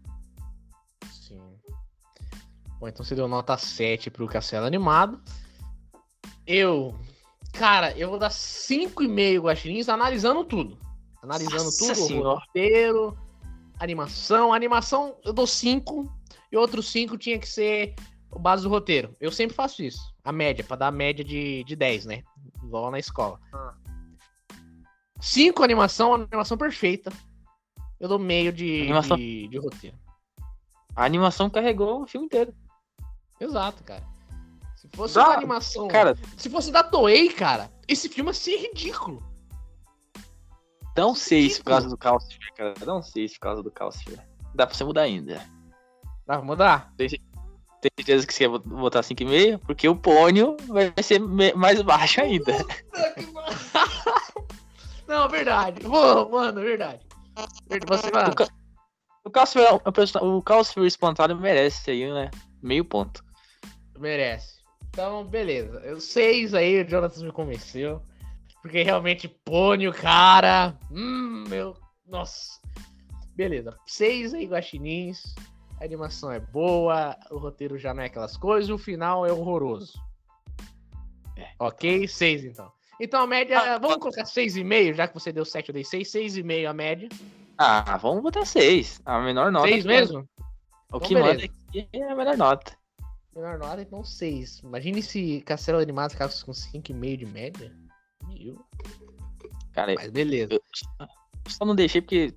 Sim. 1.10 1.40
Bom, 2.80 2.88
então 2.88 3.04
você 3.04 3.14
deu 3.14 3.28
nota 3.28 3.56
7 3.56 4.10
pro 4.10 4.26
Castelo 4.26 4.66
Animado. 4.66 5.20
Eu, 6.46 6.94
cara, 7.52 7.96
eu 7.96 8.10
vou 8.10 8.18
dar 8.18 8.30
5,5 8.30 9.42
guaxinins 9.42 9.88
analisando 9.88 10.44
tudo. 10.44 10.78
Analisando 11.22 11.64
Nossa 11.64 11.94
tudo, 11.94 12.06
Senhora. 12.06 12.40
roteiro, 12.40 13.18
animação. 13.78 14.52
Animação 14.52 15.16
eu 15.24 15.32
dou 15.32 15.46
5 15.46 16.12
e 16.50 16.56
outros 16.56 16.90
5 16.90 17.16
tinha 17.16 17.38
que 17.38 17.48
ser 17.48 17.94
o 18.30 18.38
base 18.38 18.64
do 18.64 18.68
roteiro. 18.68 19.14
Eu 19.20 19.30
sempre 19.30 19.54
faço 19.54 19.82
isso. 19.82 20.12
A 20.24 20.32
média, 20.32 20.64
pra 20.64 20.76
dar 20.76 20.88
a 20.88 20.92
média 20.92 21.24
de, 21.24 21.62
de 21.64 21.76
10, 21.76 22.06
né? 22.06 22.22
Igual 22.62 22.90
na 22.90 22.98
escola. 22.98 23.38
Ah. 23.52 23.74
5 25.24 25.62
animação, 25.62 26.12
animação 26.14 26.56
perfeita. 26.58 27.10
Eu 27.98 28.08
dou 28.08 28.18
meio 28.18 28.52
de, 28.52 28.82
Animação- 28.82 29.16
de, 29.16 29.48
de 29.48 29.58
roteiro. 29.58 29.96
A 30.94 31.04
animação 31.04 31.48
carregou 31.48 32.02
o 32.02 32.06
filme 32.06 32.26
inteiro. 32.26 32.54
Exato, 33.40 33.82
cara. 33.82 34.02
Se 34.76 34.86
fosse 34.94 35.18
uma 35.18 35.32
animação. 35.34 35.88
Cara, 35.88 36.14
Se 36.36 36.50
fosse 36.50 36.70
da 36.70 36.82
Toei, 36.84 37.30
cara, 37.32 37.70
esse 37.88 38.06
filme 38.08 38.28
ia 38.30 38.34
ser 38.34 38.56
ridículo. 38.58 39.22
dá 40.94 41.06
um 41.06 41.14
6 41.14 41.58
por 41.60 41.64
causa 41.64 41.88
do 41.88 41.96
Calcifer, 41.96 42.52
cara. 42.54 42.74
Dá 42.84 42.94
um 42.94 43.02
6 43.02 43.32
por 43.32 43.40
causa 43.40 43.62
do 43.62 43.70
Calcifer. 43.70 44.18
Dá 44.54 44.66
pra 44.66 44.76
você 44.76 44.84
mudar 44.84 45.02
ainda. 45.02 45.36
Dá 46.26 46.36
pra 46.36 46.42
mudar? 46.42 46.92
Tem 46.98 47.08
certeza 47.08 48.26
que 48.26 48.34
você 48.34 48.46
quer 48.46 48.58
botar 48.58 49.00
5,5? 49.00 49.58
Porque 49.60 49.88
o 49.88 49.96
pônio 49.96 50.56
vai 50.68 50.92
ser 51.02 51.18
mais 51.18 51.80
baixo 51.80 52.20
ainda. 52.20 52.52
Não, 55.06 55.28
verdade. 55.28 55.82
Vou, 55.82 56.30
mano, 56.30 56.60
verdade. 56.60 57.00
Você. 57.86 58.08
O, 58.08 58.34
Ca- 58.34 58.48
o 59.24 59.30
Calcifer, 59.30 59.80
é 59.84 59.90
person- 59.90 60.36
o 60.36 60.42
Calcifer 60.42 60.84
espontâneo 60.84 61.36
merece 61.36 61.90
aí, 61.90 62.12
né? 62.12 62.30
Meio 62.62 62.84
ponto. 62.84 63.22
Merece. 63.98 64.62
Então, 64.88 65.24
beleza. 65.24 65.80
Eu 65.80 66.00
seis 66.00 66.54
aí, 66.54 66.82
o 66.82 66.88
Jonathan 66.88 67.24
me 67.24 67.32
convenceu. 67.32 68.00
Porque 68.62 68.82
realmente 68.82 69.28
pônei 69.28 69.88
o 69.88 69.92
cara. 69.92 70.78
Hum, 70.90 71.44
meu. 71.48 71.76
Nossa. 72.06 72.58
Beleza. 73.34 73.76
Seis 73.86 74.32
aí, 74.32 74.46
guaxinins. 74.46 75.34
A 75.80 75.84
animação 75.84 76.30
é 76.32 76.40
boa. 76.40 77.16
O 77.30 77.36
roteiro 77.36 77.76
já 77.76 77.92
não 77.92 78.02
é 78.02 78.06
aquelas 78.06 78.36
coisas. 78.36 78.70
O 78.70 78.78
final 78.78 79.26
é 79.26 79.32
horroroso. 79.32 80.00
É. 81.36 81.48
Ok, 81.58 82.06
seis 82.08 82.44
então. 82.44 82.72
Então 83.00 83.20
a 83.22 83.26
média. 83.26 83.58
Ah, 83.58 83.78
vamos 83.78 83.96
colocar 83.98 84.24
seis 84.24 84.56
e 84.56 84.62
meio, 84.64 84.94
já 84.94 85.08
que 85.08 85.14
você 85.14 85.32
deu 85.32 85.44
sete, 85.44 85.68
eu 85.70 85.74
dei 85.74 85.84
seis. 85.84 86.10
Seis 86.10 86.36
e 86.36 86.42
meio 86.42 86.68
a 86.70 86.72
média. 86.72 87.08
Ah, 87.58 87.96
vamos 87.98 88.22
botar 88.22 88.44
6. 88.44 89.00
A 89.04 89.20
menor 89.20 89.52
nota. 89.52 89.68
seis 89.68 89.82
que- 89.82 89.88
mesmo? 89.88 90.20
O 90.92 90.96
Então, 90.96 91.00
que 91.00 91.14
manda 91.14 91.34
beleza. 91.34 91.52
aqui 91.68 91.88
é 91.92 92.02
a 92.10 92.14
menor 92.16 92.36
nota. 92.36 92.76
Menor 93.34 93.58
nota, 93.58 93.82
então 93.82 94.02
6. 94.04 94.58
Imagine 94.60 95.02
se 95.02 95.40
Castelo 95.42 95.78
Animado 95.78 96.12
ficasse 96.12 96.44
com 96.44 96.52
5,5 96.52 97.16
de 97.16 97.26
média. 97.26 97.72
Meu. 98.28 98.64
Cara, 99.72 99.94
Mas 99.96 100.10
beleza. 100.10 100.52
eu 100.52 100.60
só 101.48 101.64
não 101.64 101.74
deixei 101.74 102.00
porque 102.00 102.32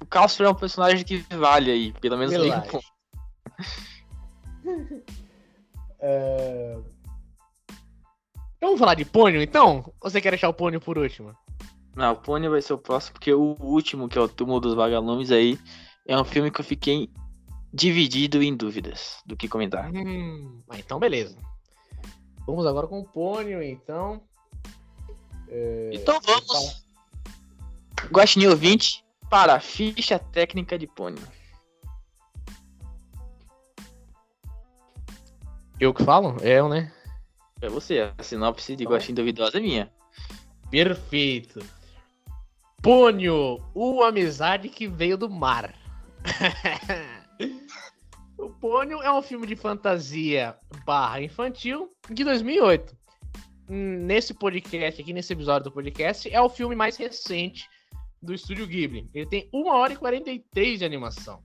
o 0.00 0.06
Calcifer 0.06 0.46
é 0.46 0.50
um 0.50 0.54
personagem 0.54 1.04
que 1.04 1.18
vale 1.34 1.70
aí, 1.70 1.92
pelo 1.94 2.16
menos 2.18 2.34
Verdade. 2.34 2.68
ponto. 2.70 2.84
É... 6.06 6.78
Então 8.64 8.70
vamos 8.70 8.80
falar 8.80 8.94
de 8.94 9.04
Pônio, 9.04 9.42
então? 9.42 9.92
Ou 10.00 10.08
você 10.08 10.22
quer 10.22 10.30
deixar 10.30 10.48
o 10.48 10.54
Pônio 10.54 10.80
por 10.80 10.96
último? 10.96 11.36
Não, 11.94 12.14
o 12.14 12.16
Pônio 12.16 12.50
vai 12.50 12.62
ser 12.62 12.72
o 12.72 12.78
próximo, 12.78 13.12
porque 13.12 13.30
o 13.30 13.54
último, 13.60 14.08
que 14.08 14.16
é 14.16 14.20
o 14.22 14.26
Túmulo 14.26 14.58
dos 14.58 14.72
Vagalumes 14.72 15.30
aí, 15.30 15.58
é 16.08 16.18
um 16.18 16.24
filme 16.24 16.50
que 16.50 16.62
eu 16.62 16.64
fiquei 16.64 17.10
dividido 17.74 18.42
em 18.42 18.56
dúvidas 18.56 19.18
do 19.26 19.36
que 19.36 19.48
comentar. 19.48 19.90
Hum, 19.94 20.62
então 20.78 20.98
beleza. 20.98 21.36
Vamos 22.46 22.66
agora 22.66 22.86
com 22.86 23.00
o 23.00 23.04
Pônio, 23.04 23.62
então. 23.62 24.22
Então 25.92 26.18
vamos, 26.22 26.86
Guaxinim 28.10 28.46
ouvinte, 28.46 29.04
para 29.28 29.56
a 29.56 29.60
ficha 29.60 30.18
técnica 30.18 30.78
de 30.78 30.86
Pônio. 30.86 31.22
Eu 35.78 35.92
que 35.92 36.02
falo? 36.02 36.38
É 36.40 36.60
eu, 36.60 36.68
né? 36.70 36.90
É 37.64 37.68
você, 37.70 38.12
a 38.18 38.22
sinopse 38.22 38.76
de 38.76 38.82
Então. 38.82 38.92
Guaxinim 38.92 39.14
Duvidosa 39.14 39.56
é 39.56 39.60
minha. 39.60 39.90
Perfeito. 40.70 41.64
Pônio, 42.82 43.58
uma 43.74 44.08
amizade 44.08 44.68
que 44.68 44.86
veio 44.86 45.16
do 45.16 45.30
mar. 45.30 45.74
o 48.36 48.50
Pônio 48.50 49.00
é 49.00 49.10
um 49.10 49.22
filme 49.22 49.46
de 49.46 49.56
fantasia 49.56 50.54
barra 50.84 51.22
infantil 51.22 51.90
de 52.10 52.22
2008. 52.22 52.94
Hum, 53.70 54.04
Nesse 54.04 54.34
podcast 54.34 55.00
aqui, 55.00 55.14
nesse 55.14 55.32
episódio 55.32 55.70
do 55.70 55.72
podcast, 55.72 56.28
é 56.28 56.40
o 56.42 56.50
filme 56.50 56.76
mais 56.76 56.98
recente 56.98 57.66
do 58.22 58.34
Estúdio 58.34 58.66
Ghibli. 58.66 59.08
Ele 59.14 59.26
tem 59.26 59.48
1 59.54 59.66
hora 59.68 59.94
e 59.94 59.96
43 59.96 60.80
de 60.80 60.84
animação. 60.84 61.42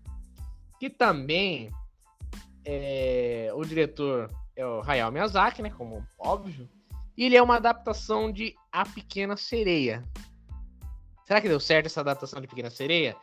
Que 0.82 0.90
também 0.90 1.72
é, 2.66 3.50
o 3.56 3.64
diretor 3.64 4.30
é 4.60 4.66
o 4.66 4.82
Hayao 4.86 5.12
Miyazaki, 5.12 5.62
né? 5.62 5.70
Como 5.70 6.06
óbvio. 6.18 6.70
E 7.18 7.26
ele 7.26 7.36
é 7.36 7.42
uma 7.42 7.56
adaptação 7.56 8.32
de 8.32 8.56
A 8.72 8.86
Pequena 8.86 9.38
Sereia. 9.38 10.04
Será 11.26 11.40
que 11.40 11.48
deu 11.48 11.60
certo 11.60 11.86
essa 11.86 12.02
adaptação 12.02 12.42
de 12.42 12.48
Pequena 12.48 12.70
Sereia? 12.70 13.16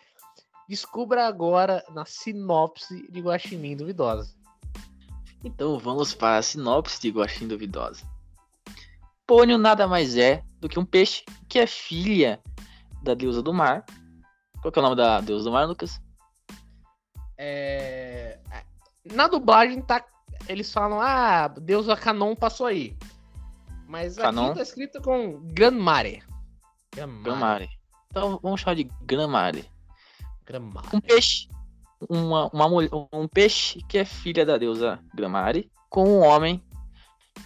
Descubra 0.69 1.27
agora 1.27 1.85
na 1.91 2.05
sinopse 2.05 3.11
de 3.11 3.21
Guaxinim 3.21 3.77
Duvidosa. 3.77 4.35
Então 5.45 5.79
vamos 5.79 6.15
para 6.15 6.39
a 6.39 6.43
sinopse 6.43 7.01
de 7.01 7.11
Guaxinim 7.11 7.49
Duvidosa. 7.49 8.05
Pônio 9.27 9.59
nada 9.59 9.87
mais 9.87 10.17
é 10.17 10.43
do 10.59 10.69
que 10.69 10.79
um 10.79 10.85
peixe 10.85 11.25
que 11.49 11.59
é 11.59 11.67
filha 11.67 12.41
da 13.03 13.13
deusa 13.13 13.43
do 13.43 13.53
mar. 13.53 13.85
Qual 14.63 14.73
que 14.73 14.79
é 14.79 14.81
o 14.81 14.85
nome 14.85 14.97
da 14.97 15.21
deusa 15.21 15.45
do 15.45 15.53
mar, 15.53 15.67
Lucas? 15.67 16.01
É, 17.37 18.39
Na 19.05 19.29
dublagem 19.29 19.83
tá... 19.83 20.03
eles 20.49 20.73
falam, 20.73 21.01
ah, 21.01 21.49
Deusa 21.49 21.97
Canon 21.97 22.35
passou 22.35 22.67
aí. 22.67 22.97
Mas 23.89 24.17
Canon? 24.17 24.47
aqui 24.47 24.57
tá 24.57 24.63
escrito 24.63 25.01
com 25.01 25.41
Granmare. 25.53 26.23
Granmare. 26.95 27.23
Gramare. 27.23 27.69
Então 28.11 28.41
vamos 28.43 28.61
chamar 28.61 28.75
de 28.75 28.85
Gramare. 29.03 29.65
Granmare. 30.45 30.89
Um 30.93 31.01
peixe. 31.01 31.49
Uma, 32.11 32.49
uma, 32.53 32.69
mulher- 32.69 32.91
um 33.13 33.27
peixe 33.27 33.81
que 33.89 33.97
é 33.99 34.05
filha 34.05 34.45
da 34.45 34.59
deusa 34.59 34.99
Gramare 35.15 35.71
com 35.89 36.05
um 36.05 36.21
homem 36.21 36.63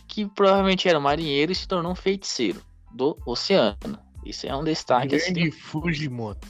que 0.09 0.27
provavelmente 0.27 0.89
era 0.89 0.99
marinheiro 0.99 1.53
e 1.53 1.55
se 1.55 1.69
tornou 1.69 1.93
um 1.93 1.97
feiticeiro 1.97 2.61
do 2.93 3.17
oceano. 3.25 3.77
Isso 4.25 4.47
é 4.47 4.55
um 4.57 4.65
destaque. 4.65 5.15
assim, 5.15 5.33
Grande 5.33 5.51
Fujimoto. 5.53 6.47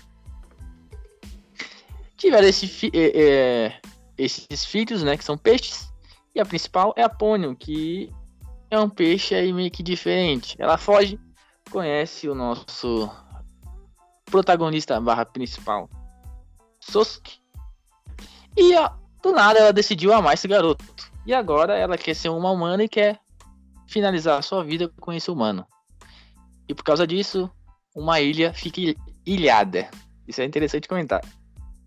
tiveram 2.17 2.49
esse 2.49 2.91
é, 2.95 3.23
é, 3.23 3.81
esses 4.17 4.65
filhos, 4.65 5.03
né, 5.03 5.17
que 5.17 5.25
são 5.25 5.37
peixes, 5.39 5.90
e 6.35 6.41
a 6.41 6.45
principal 6.45 6.93
é 6.97 7.03
a 7.03 7.09
Pônio, 7.09 7.57
que 7.57 8.13
é 8.71 8.79
um 8.79 8.89
peixe 8.89 9.35
aí 9.35 9.53
meio 9.53 9.71
que 9.71 9.83
diferente. 9.83 10.57
Ela 10.59 10.79
foge, 10.79 11.19
conhece 11.71 12.29
o 12.29 12.35
nosso 12.35 13.11
protagonista 14.25 15.01
barra 15.01 15.25
principal, 15.25 15.89
Sosuke, 16.81 17.39
e 18.57 18.75
ó, 18.77 18.91
do 19.23 19.33
nada 19.33 19.59
ela 19.59 19.73
decidiu 19.73 20.13
amar 20.13 20.35
esse 20.35 20.47
garoto. 20.49 20.85
E 21.27 21.35
agora 21.35 21.77
ela 21.77 21.99
quer 21.99 22.15
ser 22.15 22.29
uma 22.31 22.51
humana 22.51 22.85
e 22.85 22.89
quer 22.89 23.21
finalizar 23.87 24.39
a 24.39 24.43
sua 24.43 24.65
vida 24.65 24.89
com 25.01 25.13
esse 25.13 25.31
humano. 25.31 25.67
E 26.69 26.75
por 26.75 26.85
causa 26.85 27.07
disso, 27.07 27.51
uma 27.95 28.21
ilha 28.21 28.55
fica 28.55 28.81
il- 28.81 28.97
ilhada. 29.27 29.91
Isso 30.27 30.41
é 30.41 30.45
interessante 30.45 30.89
comentar. 30.89 31.21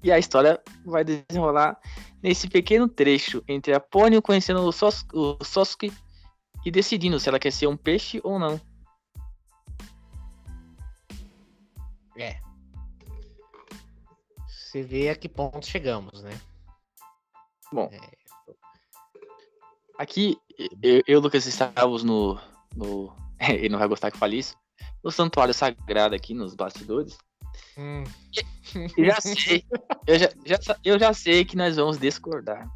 E 0.04 0.12
a 0.12 0.20
história 0.20 0.62
vai 0.86 1.04
desenrolar 1.04 1.80
nesse 2.22 2.50
pequeno 2.50 2.90
trecho 2.90 3.42
entre 3.48 3.74
a 3.74 3.80
Pônio 3.80 4.22
conhecendo 4.22 4.62
o, 4.62 4.72
Sos 4.72 5.06
o 5.14 5.44
Sosuke 5.44 5.94
e 6.66 6.72
decidindo 6.72 7.20
se 7.20 7.30
ela 7.30 7.40
quer 7.40 7.52
ser 7.52 7.68
um 7.68 7.78
peixe 7.78 8.20
ou 8.24 8.38
não. 8.38 8.60
É. 12.18 12.40
Você 14.48 14.82
vê 14.82 15.10
a 15.10 15.16
que 15.16 15.30
ponto 15.30 15.66
chegamos, 15.66 16.22
né? 16.22 16.32
Bom. 17.72 17.90
É... 17.92 18.00
Aqui, 19.98 20.38
eu 20.82 21.04
e 21.08 21.16
o 21.16 21.20
Lucas 21.20 21.46
estávamos 21.46 22.04
no. 22.04 22.40
no... 22.76 23.16
Ele 23.40 23.70
não 23.70 23.80
vai 23.80 23.88
gostar 23.88 24.12
que 24.12 24.16
eu 24.16 24.20
fale 24.20 24.38
isso. 24.38 24.56
No 25.04 25.12
santuário 25.12 25.54
sagrado 25.54 26.16
aqui, 26.16 26.34
nos 26.34 26.56
bastidores. 26.56 27.18
Hum. 27.78 28.04
Eu 28.98 29.06
já 29.06 29.22
sei. 29.22 29.66
Eu 30.08 30.20
já, 30.20 30.30
já, 30.46 30.78
eu 30.84 31.00
já 31.00 31.14
sei 31.14 31.46
que 31.46 31.56
nós 31.56 31.76
vamos 31.76 31.98
discordar. 31.98 32.68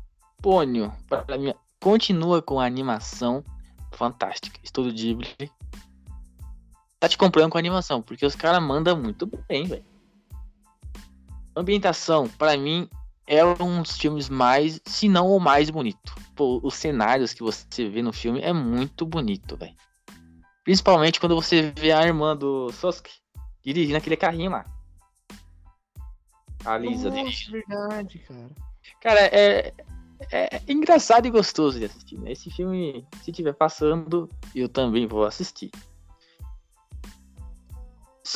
Pônio, 0.42 0.94
para 1.08 1.38
mim, 1.38 1.54
continua 1.80 2.42
com 2.42 2.60
a 2.60 2.66
animação 2.66 3.44
fantástica. 3.92 4.60
Estudo 4.64 4.94
Ghibli. 4.94 5.52
Tá 7.00 7.08
te 7.08 7.18
comprando 7.18 7.52
com 7.52 7.58
a 7.58 7.62
animação, 7.62 8.02
porque 8.02 8.26
os 8.26 8.36
caras 8.36 8.62
mandam 8.62 8.96
muito 8.96 9.26
bem, 9.48 9.66
velho. 9.66 9.86
Ambientação, 11.56 12.28
para 12.28 12.56
mim, 12.56 12.88
é 13.26 13.44
um 13.44 13.82
dos 13.82 13.98
filmes 13.98 14.30
mais, 14.30 14.80
se 14.86 15.10
não 15.10 15.30
o 15.30 15.40
mais 15.40 15.70
bonito. 15.70 16.16
Pô, 16.36 16.60
os 16.64 16.76
cenários 16.76 17.34
que 17.34 17.44
você 17.44 17.90
vê 17.90 18.02
no 18.02 18.14
filme 18.14 18.42
é 18.42 18.54
muito 18.54 19.06
bonito, 19.06 19.58
velho. 19.58 19.76
Principalmente 20.64 21.20
quando 21.20 21.36
você 21.36 21.74
vê 21.76 21.92
a 21.92 22.04
irmã 22.04 22.36
do 22.36 22.72
Sosuke 22.72 23.12
dirigindo 23.74 23.98
aquele 23.98 24.18
carrinho 24.18 24.52
lá. 24.52 24.66
A 26.66 26.78
Lisa 26.78 27.10
Nossa, 27.10 27.22
dirigindo. 27.22 27.52
verdade, 27.52 28.20
cara. 28.20 28.50
Cara, 29.02 29.20
é, 29.22 29.74
é, 30.32 30.62
engraçado 30.68 31.28
e 31.28 31.32
gostoso 31.32 31.80
de 31.80 31.86
assistir, 31.86 32.18
né? 32.18 32.32
Esse 32.32 32.50
filme, 32.50 33.06
se 33.22 33.32
tiver 33.32 33.54
passando, 33.54 34.30
eu 34.56 34.68
também 34.68 35.08
vou 35.08 35.24
assistir. 35.24 35.70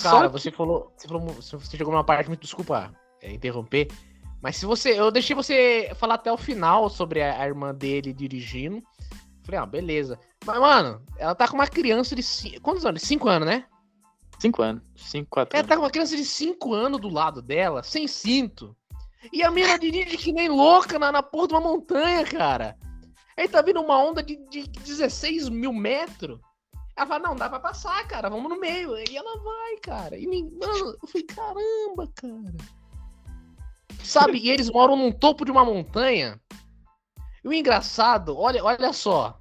Cara, 0.02 0.28
que... 0.28 0.34
você 0.34 0.52
falou. 0.52 0.94
Você 0.96 1.08
falou. 1.08 1.28
Você 1.30 1.78
chegou 1.78 1.92
numa 1.92 2.04
parte 2.04 2.28
muito. 2.28 2.42
Desculpa 2.42 2.94
é, 3.22 3.32
interromper. 3.32 3.88
Mas 4.42 4.58
se 4.58 4.66
você. 4.66 4.98
Eu 5.00 5.12
deixei 5.12 5.36
você 5.36 5.92
falar 5.96 6.16
até 6.16 6.32
o 6.32 6.38
final 6.38 6.90
sobre 6.90 7.22
a, 7.22 7.42
a 7.42 7.48
irmã 7.48 7.74
dele 7.74 8.14
dirigindo. 8.14 8.82
Falei, 9.44 9.60
ah, 9.60 9.66
beleza. 9.66 10.20
Mas, 10.46 10.60
mano, 10.60 11.04
ela 11.18 11.36
tá 11.36 11.48
com 11.48 11.56
uma 11.56 11.68
criança 11.68 12.16
de. 12.16 12.24
Cinco, 12.24 12.62
quantos 12.62 12.86
anos? 12.86 13.02
Cinco 13.02 13.28
anos, 13.28 13.48
né? 13.48 13.66
Cinco 14.42 14.64
anos. 14.64 14.82
Cinco, 14.96 15.30
quatro 15.30 15.56
Ela 15.56 15.68
tá 15.68 15.76
com 15.76 15.84
uma 15.84 15.92
criança 15.92 16.18
de 16.18 16.26
cinco 16.26 16.74
anos 16.74 17.00
do 17.00 17.10
lado 17.10 17.44
dela, 17.44 17.84
sem 17.84 18.08
cinto. 18.08 18.76
E 19.32 19.44
a 19.44 19.52
mina 19.52 19.78
dirige 19.78 20.18
que 20.18 20.34
nem 20.34 20.50
louca 20.50 20.98
na, 20.98 21.12
na 21.12 21.22
porra 21.22 21.50
de 21.50 21.54
uma 21.54 21.62
montanha, 21.62 22.26
cara. 22.26 22.76
Aí 23.38 23.48
tá 23.48 23.62
vindo 23.62 23.80
uma 23.80 24.04
onda 24.04 24.24
de, 24.24 24.38
de 24.50 24.64
16 24.64 25.48
mil 25.48 25.72
metros. 25.72 26.40
Ela 26.98 27.06
fala, 27.06 27.28
não, 27.28 27.36
dá 27.36 27.48
pra 27.48 27.60
passar, 27.60 28.08
cara, 28.08 28.32
vamos 28.32 28.50
no 28.50 28.60
meio. 28.60 28.98
E 28.98 29.16
ela 29.16 29.38
vai, 29.44 29.78
cara. 29.78 30.18
E, 30.18 30.26
mano, 30.26 30.98
eu 31.04 31.08
falei, 31.08 31.28
caramba, 31.28 32.12
cara. 32.16 32.58
Sabe, 34.04 34.40
e 34.40 34.50
eles 34.50 34.72
moram 34.72 34.96
num 34.96 35.12
topo 35.12 35.46
de 35.46 35.52
uma 35.52 35.64
montanha. 35.64 36.42
E 37.44 37.48
o 37.48 37.54
engraçado, 37.54 38.36
olha, 38.36 38.64
olha 38.64 38.92
só. 38.92 39.40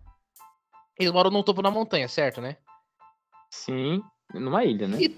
Eles 0.98 1.10
moram 1.10 1.30
num 1.30 1.42
topo 1.42 1.62
da 1.62 1.70
montanha, 1.70 2.06
certo, 2.06 2.42
né? 2.42 2.58
Sim, 3.50 4.02
numa 4.34 4.64
ilha, 4.64 4.86
né? 4.88 4.98
E, 5.00 5.16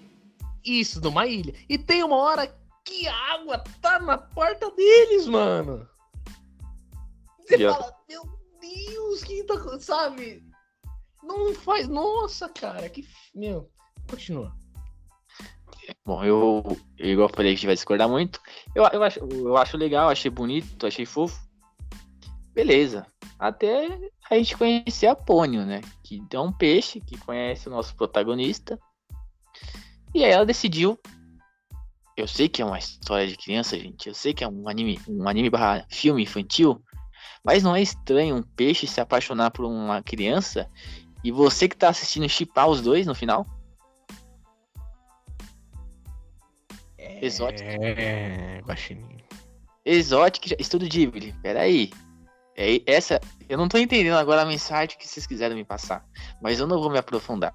isso, 0.65 1.01
numa 1.01 1.27
ilha. 1.27 1.55
E 1.69 1.77
tem 1.77 2.03
uma 2.03 2.17
hora 2.17 2.47
que 2.85 3.07
a 3.07 3.17
água 3.35 3.59
tá 3.81 3.99
na 3.99 4.19
porta 4.19 4.71
deles, 4.71 5.27
mano. 5.27 5.89
Você 7.41 7.59
fala, 7.59 7.95
meu 8.09 8.23
Deus, 8.61 9.23
que 9.23 9.45
tá. 9.45 9.55
Sabe? 9.81 10.45
Não 11.23 11.55
faz. 11.55 11.89
Nossa, 11.89 12.49
cara, 12.49 12.89
que. 12.89 13.07
Meu, 13.35 13.71
continua. 14.09 14.55
Bom, 16.05 16.25
eu, 16.25 16.63
eu 16.97 17.11
igual 17.11 17.29
eu 17.29 17.35
falei 17.35 17.53
que 17.53 17.55
a 17.55 17.57
gente 17.57 17.67
vai 17.67 17.75
discordar 17.75 18.09
muito. 18.09 18.41
Eu, 18.75 18.85
eu, 18.93 19.03
acho, 19.03 19.19
eu 19.19 19.57
acho 19.57 19.77
legal, 19.77 20.09
achei 20.09 20.31
bonito, 20.31 20.87
achei 20.87 21.05
fofo. 21.05 21.41
Beleza. 22.55 23.07
Até 23.39 23.99
a 24.31 24.37
gente 24.37 24.57
conhecer 24.57 25.07
a 25.07 25.17
Pônio, 25.17 25.65
né? 25.65 25.81
Que 26.05 26.23
é 26.33 26.39
um 26.39 26.53
peixe 26.53 27.01
que 27.01 27.19
conhece 27.19 27.69
o 27.69 27.71
nosso 27.71 27.95
protagonista. 27.97 28.79
E 30.15 30.25
aí 30.25 30.31
ela 30.31 30.47
decidiu. 30.47 30.99
Eu 32.17 32.29
sei 32.29 32.49
que 32.49 32.61
é 32.61 32.65
uma 32.65 32.79
história 32.79 33.27
de 33.27 33.37
criança, 33.37 33.79
gente. 33.79 34.09
Eu 34.09 34.15
sei 34.15 34.35
que 34.35 34.45
é 34.45 34.49
um 34.49 34.69
anime, 34.69 35.01
um 35.09 35.29
anime 35.29 35.49
barra 35.49 35.87
filme 35.91 36.23
infantil. 36.23 36.83
Mas 37.45 37.63
não 37.63 37.75
é 37.75 37.83
estranho 37.83 38.37
um 38.37 38.43
peixe 38.43 38.87
se 38.87 39.01
apaixonar 39.01 39.51
por 39.51 39.65
uma 39.65 40.03
criança 40.03 40.69
e 41.25 41.31
você 41.31 41.69
que 41.69 41.77
tá 41.77 41.89
assistindo 41.89 42.29
chipar 42.29 42.69
os 42.69 42.81
dois 42.81 43.07
no 43.07 43.15
final? 43.15 43.47
Exótico. 46.99 47.69
É. 47.69 48.61
Exótico, 49.85 50.49
estudo 50.59 50.87
Ghibli. 50.87 51.33
Peraí. 51.43 51.91
É, 52.57 52.83
essa, 52.87 53.21
eu 53.49 53.57
não 53.57 53.69
tô 53.69 53.79
entendendo 53.79 54.17
agora 54.17 54.43
a 54.43 54.47
mensagem 54.47 54.99
que 54.99 55.07
vocês 55.07 55.27
quiserem 55.27 55.57
me 55.57 55.65
passar. 55.65 56.05
Mas 56.41 56.59
eu 56.59 56.67
não 56.67 56.81
vou 56.81 56.91
me 56.91 56.99
aprofundar. 56.99 57.55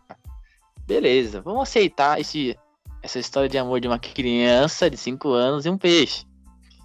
Beleza, 0.88 1.42
vamos 1.42 1.64
aceitar 1.64 2.20
esse, 2.20 2.58
essa 3.04 3.20
história 3.20 3.50
de 3.50 3.58
amor 3.58 3.82
de 3.82 3.88
uma 3.88 4.00
criança 4.00 4.90
de 4.90 4.98
5 4.98 5.30
anos 5.30 5.66
e 5.66 5.70
um 5.70 5.78
peixe. 5.78 6.26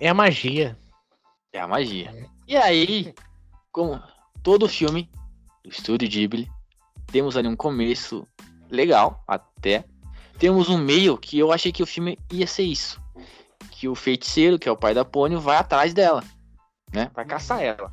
É 0.01 0.09
a 0.09 0.15
magia. 0.15 0.77
É 1.53 1.61
a 1.61 1.69
magia. 1.69 2.29
E 2.49 2.57
aí, 2.57 3.15
como 3.71 4.03
todo 4.43 4.69
filme 4.69 5.09
do 5.63 5.71
estúdio 5.71 6.09
Ghibli, 6.09 6.51
temos 7.07 7.37
ali 7.37 7.47
um 7.47 7.57
começo 7.57 8.27
legal 8.69 9.23
até 9.29 9.85
temos 10.43 10.69
um 10.69 10.77
meio 10.77 11.17
que 11.17 11.39
eu 11.39 11.53
achei 11.53 11.71
que 11.71 11.85
o 11.85 11.87
filme 11.87 12.19
ia 12.29 12.49
ser 12.49 12.65
isso. 12.65 13.01
Que 13.71 13.87
o 13.87 13.95
feiticeiro, 13.95 14.59
que 14.59 14.69
é 14.69 14.73
o 14.73 14.77
pai 14.77 14.93
da 14.93 15.05
Pônio, 15.05 15.41
vai 15.41 15.57
atrás 15.57 15.95
dela, 15.95 16.25
né? 16.93 17.09
Vai 17.15 17.25
caçar 17.25 17.63
ela. 17.63 17.93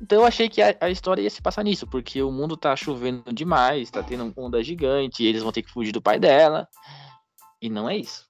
Então 0.00 0.20
eu 0.20 0.24
achei 0.24 0.48
que 0.48 0.62
a, 0.62 0.74
a, 0.80 0.90
história 0.90 1.20
ia 1.20 1.30
se 1.30 1.42
passar 1.42 1.62
nisso, 1.62 1.86
porque 1.86 2.22
o 2.22 2.32
mundo 2.32 2.56
tá 2.56 2.74
chovendo 2.74 3.32
demais, 3.32 3.90
tá 3.90 4.02
tendo 4.02 4.32
onda 4.36 4.62
gigante, 4.62 5.24
eles 5.24 5.42
vão 5.42 5.52
ter 5.52 5.62
que 5.62 5.70
fugir 5.70 5.92
do 5.92 6.00
pai 6.00 6.18
dela. 6.18 6.66
E 7.60 7.68
não 7.68 7.88
é 7.88 7.96
isso. 7.96 8.26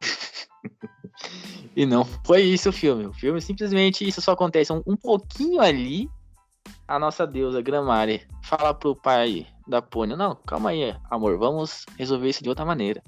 e 1.76 1.84
não 1.84 2.04
foi 2.24 2.42
isso 2.42 2.70
o 2.70 2.72
filme. 2.72 3.06
O 3.06 3.12
filme 3.12 3.40
simplesmente 3.40 4.08
isso 4.08 4.22
só 4.22 4.32
acontece 4.32 4.72
um, 4.72 4.82
um 4.86 4.96
pouquinho 4.96 5.60
ali. 5.60 6.08
A 6.88 6.98
nossa 6.98 7.26
deusa 7.26 7.60
Gramari 7.60 8.26
fala 8.42 8.72
pro 8.72 8.96
pai 8.96 9.46
da 9.66 9.82
Pônio. 9.82 10.16
Não, 10.16 10.34
calma 10.34 10.70
aí, 10.70 10.96
amor, 11.10 11.38
vamos 11.38 11.84
resolver 11.98 12.28
isso 12.28 12.42
de 12.42 12.48
outra 12.48 12.64
maneira. 12.64 13.02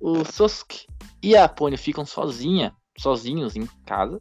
O 0.00 0.24
Sosuke 0.24 0.86
e 1.22 1.36
a 1.36 1.48
Pônio 1.48 1.78
ficam 1.78 2.04
sozinha, 2.04 2.74
sozinhos 2.98 3.54
em 3.54 3.66
casa. 3.86 4.20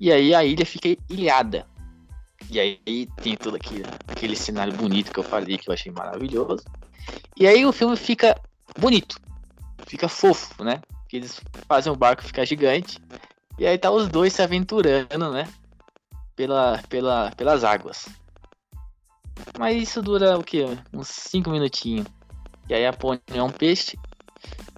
E 0.00 0.10
aí 0.10 0.34
a 0.34 0.42
ilha 0.42 0.64
fica 0.64 0.96
ilhada. 1.10 1.66
E 2.50 2.58
aí 2.58 3.06
tem 3.22 3.36
todo 3.36 3.56
aquele, 3.56 3.84
aquele 4.08 4.34
cenário 4.34 4.72
bonito 4.72 5.12
que 5.12 5.20
eu 5.20 5.24
falei, 5.24 5.58
que 5.58 5.68
eu 5.68 5.74
achei 5.74 5.92
maravilhoso. 5.92 6.64
E 7.36 7.46
aí 7.46 7.66
o 7.66 7.72
filme 7.72 7.96
fica 7.96 8.34
bonito. 8.78 9.16
Fica 9.86 10.08
fofo, 10.08 10.64
né? 10.64 10.80
Que 11.08 11.18
eles 11.18 11.40
fazem 11.68 11.92
o 11.92 11.96
barco 11.96 12.24
ficar 12.24 12.44
gigante. 12.44 12.98
E 13.58 13.66
aí 13.66 13.76
tá 13.76 13.90
os 13.90 14.08
dois 14.08 14.32
se 14.32 14.42
aventurando, 14.42 15.30
né? 15.30 15.46
Pela, 16.34 16.80
pela, 16.88 17.30
pelas 17.32 17.62
águas. 17.62 18.08
Mas 19.58 19.82
isso 19.82 20.00
dura 20.00 20.38
o 20.38 20.42
quê? 20.42 20.66
Uns 20.92 21.08
5 21.08 21.50
minutinhos. 21.50 22.06
E 22.68 22.74
aí 22.74 22.86
a 22.86 22.92
Pony 22.92 23.20
é 23.34 23.42
um 23.42 23.50
peixe. 23.50 23.98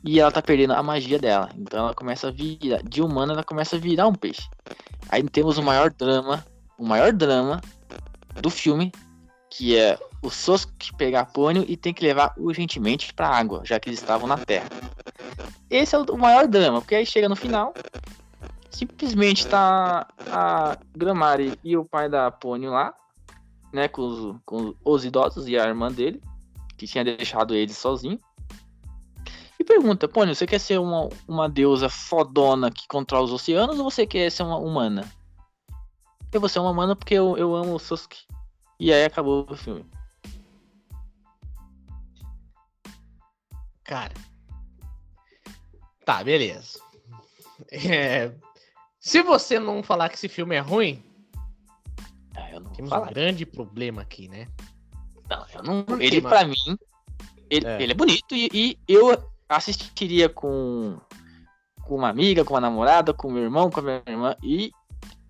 E 0.05 0.19
ela 0.19 0.33
tá 0.33 0.43
perdendo 0.43 0.73
a 0.73 0.83
magia 0.83 1.19
dela. 1.19 1.49
Então 1.57 1.85
ela 1.85 1.95
começa 1.95 2.29
a 2.29 2.31
virar. 2.31 2.83
De 2.83 3.01
humana 3.01 3.35
ela 3.35 3.45
começa 3.45 3.77
a 3.77 3.79
virar 3.79 4.09
um 4.09 4.15
peixe. 4.15 4.49
Aí 5.09 5.23
temos 5.25 5.59
o 5.59 5.63
maior 5.63 5.91
drama. 5.91 6.45
O 6.79 6.87
maior 6.87 7.13
drama 7.13 7.61
do 8.41 8.51
filme. 8.51 8.93
Que 9.51 9.77
é 9.77 9.99
o 10.23 10.31
Sosuke 10.31 10.95
pegar 10.97 11.21
a 11.21 11.27
Pônio 11.27 11.65
e 11.69 11.77
tem 11.77 11.93
que 11.93 12.05
levar 12.05 12.33
urgentemente 12.39 13.13
pra 13.13 13.29
água, 13.29 13.63
já 13.65 13.79
que 13.79 13.89
eles 13.89 14.01
estavam 14.01 14.27
na 14.27 14.39
terra. 14.39 14.69
Esse 15.69 15.95
é 15.95 15.99
o 15.99 16.17
maior 16.17 16.47
drama, 16.47 16.81
porque 16.81 16.95
aí 16.95 17.05
chega 17.05 17.29
no 17.29 17.35
final, 17.35 17.75
simplesmente 18.71 19.47
tá 19.47 20.07
a 20.31 20.79
Gramari 20.97 21.59
e 21.65 21.77
o 21.77 21.85
pai 21.85 22.09
da 22.09 22.31
Pônio 22.31 22.71
lá, 22.71 22.95
né, 23.73 23.89
com 23.89 24.03
os, 24.03 24.37
com 24.45 24.75
os 24.85 25.05
idosos 25.05 25.49
e 25.49 25.59
a 25.59 25.67
irmã 25.67 25.91
dele, 25.91 26.23
que 26.77 26.87
tinha 26.87 27.05
deixado 27.05 27.55
ele 27.55 27.73
sozinho. 27.73 28.21
E 29.63 29.65
pergunta, 29.65 30.09
Pônio, 30.09 30.35
você 30.35 30.45
quer 30.45 30.59
ser 30.59 30.81
uma, 30.81 31.09
uma 31.29 31.49
deusa 31.49 31.89
fodona 31.89 32.69
que 32.69 32.89
controla 32.89 33.27
os 33.27 33.33
oceanos 33.33 33.79
ou 33.79 33.89
você 33.89 34.05
quer 34.05 34.29
ser 34.29 34.43
uma 34.43 34.59
humana? 34.59 35.09
Eu 36.33 36.41
vou 36.41 36.49
ser 36.49 36.59
uma 36.59 36.71
humana 36.71 36.97
porque 36.97 37.15
eu, 37.15 37.39
eu 37.39 37.55
amo 37.55 37.77
o 37.77 37.79
Sasuke. 37.79 38.27
E 38.81 38.93
aí 38.93 39.05
acabou 39.05 39.47
o 39.49 39.57
filme. 39.57 39.87
Cara. 43.85 44.13
Tá, 46.05 46.25
beleza. 46.25 46.81
É... 47.71 48.33
Se 48.99 49.23
você 49.23 49.61
não 49.61 49.81
falar 49.81 50.09
que 50.09 50.17
esse 50.17 50.29
filme 50.29 50.57
é 50.57 50.61
ruim, 50.61 51.01
eu 52.51 52.59
não 52.59 52.73
Temos 52.73 52.91
falar. 52.91 53.07
um 53.07 53.13
grande 53.13 53.47
problema 53.47 54.03
aqui, 54.03 54.27
né? 54.27 54.49
Não, 55.31 55.47
eu 55.55 55.63
não. 55.63 56.01
Ele, 56.01 56.21
para 56.21 56.45
mim, 56.45 56.57
ele 57.49 57.65
é. 57.65 57.81
ele 57.81 57.93
é 57.93 57.95
bonito 57.95 58.35
e, 58.35 58.51
e, 58.53 58.79
eu 58.89 59.32
assistiria 59.57 60.29
com, 60.29 60.99
com 61.83 61.97
uma 61.97 62.09
amiga, 62.09 62.45
com 62.45 62.55
uma 62.55 62.61
namorada, 62.61 63.13
com 63.13 63.31
meu 63.31 63.43
irmão, 63.43 63.71
com 63.71 63.81
a 63.81 63.83
minha 63.83 64.03
irmã. 64.07 64.37
E 64.43 64.73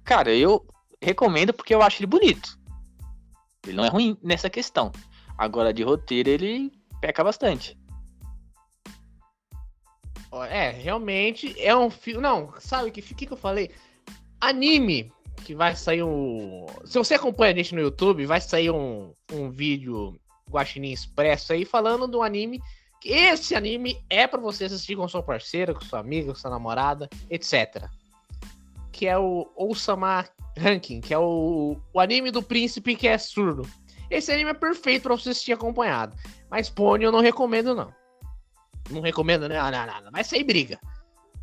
Cara, 0.04 0.34
eu 0.34 0.66
recomendo 1.00 1.52
porque 1.52 1.74
eu 1.74 1.82
acho 1.82 2.00
ele 2.00 2.06
bonito. 2.06 2.58
Ele 3.66 3.76
não 3.76 3.84
é 3.84 3.88
ruim 3.88 4.16
nessa 4.22 4.50
questão. 4.50 4.90
Agora, 5.38 5.72
de 5.72 5.82
roteiro, 5.82 6.28
ele 6.28 6.72
peca 7.00 7.22
bastante. 7.22 7.78
É, 10.48 10.70
realmente 10.70 11.54
é 11.60 11.76
um 11.76 11.90
filme. 11.90 12.20
Não, 12.20 12.52
sabe 12.58 12.88
o 12.88 12.92
que, 12.92 13.02
que, 13.02 13.26
que 13.26 13.32
eu 13.32 13.36
falei? 13.36 13.70
Anime, 14.40 15.12
que 15.44 15.54
vai 15.54 15.76
sair 15.76 16.02
um. 16.02 16.66
Se 16.84 16.98
você 16.98 17.14
acompanha 17.14 17.52
a 17.52 17.56
gente 17.56 17.74
no 17.74 17.80
YouTube, 17.80 18.26
vai 18.26 18.40
sair 18.40 18.70
um, 18.70 19.12
um 19.32 19.50
vídeo 19.50 20.18
Guaxinim 20.50 20.90
Expresso 20.90 21.52
aí 21.52 21.64
falando 21.64 22.08
do 22.08 22.22
anime. 22.22 22.60
Esse 23.04 23.54
anime 23.54 24.02
é 24.08 24.26
para 24.26 24.40
você 24.40 24.64
assistir 24.64 24.96
com 24.96 25.08
sua 25.08 25.22
parceira, 25.22 25.74
com 25.74 25.80
sua 25.80 25.98
amiga, 25.98 26.32
com 26.32 26.38
sua 26.38 26.50
namorada, 26.50 27.08
etc. 27.28 27.88
Que 28.92 29.06
é 29.06 29.18
o 29.18 29.50
Osama 29.56 30.28
Ranking, 30.56 31.00
que 31.00 31.12
é 31.12 31.18
o, 31.18 31.76
o 31.92 32.00
anime 32.00 32.30
do 32.30 32.42
príncipe 32.42 32.94
que 32.94 33.08
é 33.08 33.18
surdo. 33.18 33.68
Esse 34.08 34.30
anime 34.30 34.50
é 34.50 34.54
perfeito 34.54 35.04
para 35.04 35.16
você 35.16 35.30
assistir 35.30 35.52
acompanhado. 35.52 36.14
Mas 36.50 36.68
Pony 36.68 37.04
eu 37.04 37.12
não 37.12 37.20
recomendo, 37.20 37.74
não. 37.74 37.92
Não 38.90 39.00
recomendo, 39.00 39.48
né? 39.48 39.56
Não, 39.58 39.70
não, 39.70 40.02
não. 40.02 40.12
Vai 40.12 40.22
sair 40.22 40.44
briga. 40.44 40.78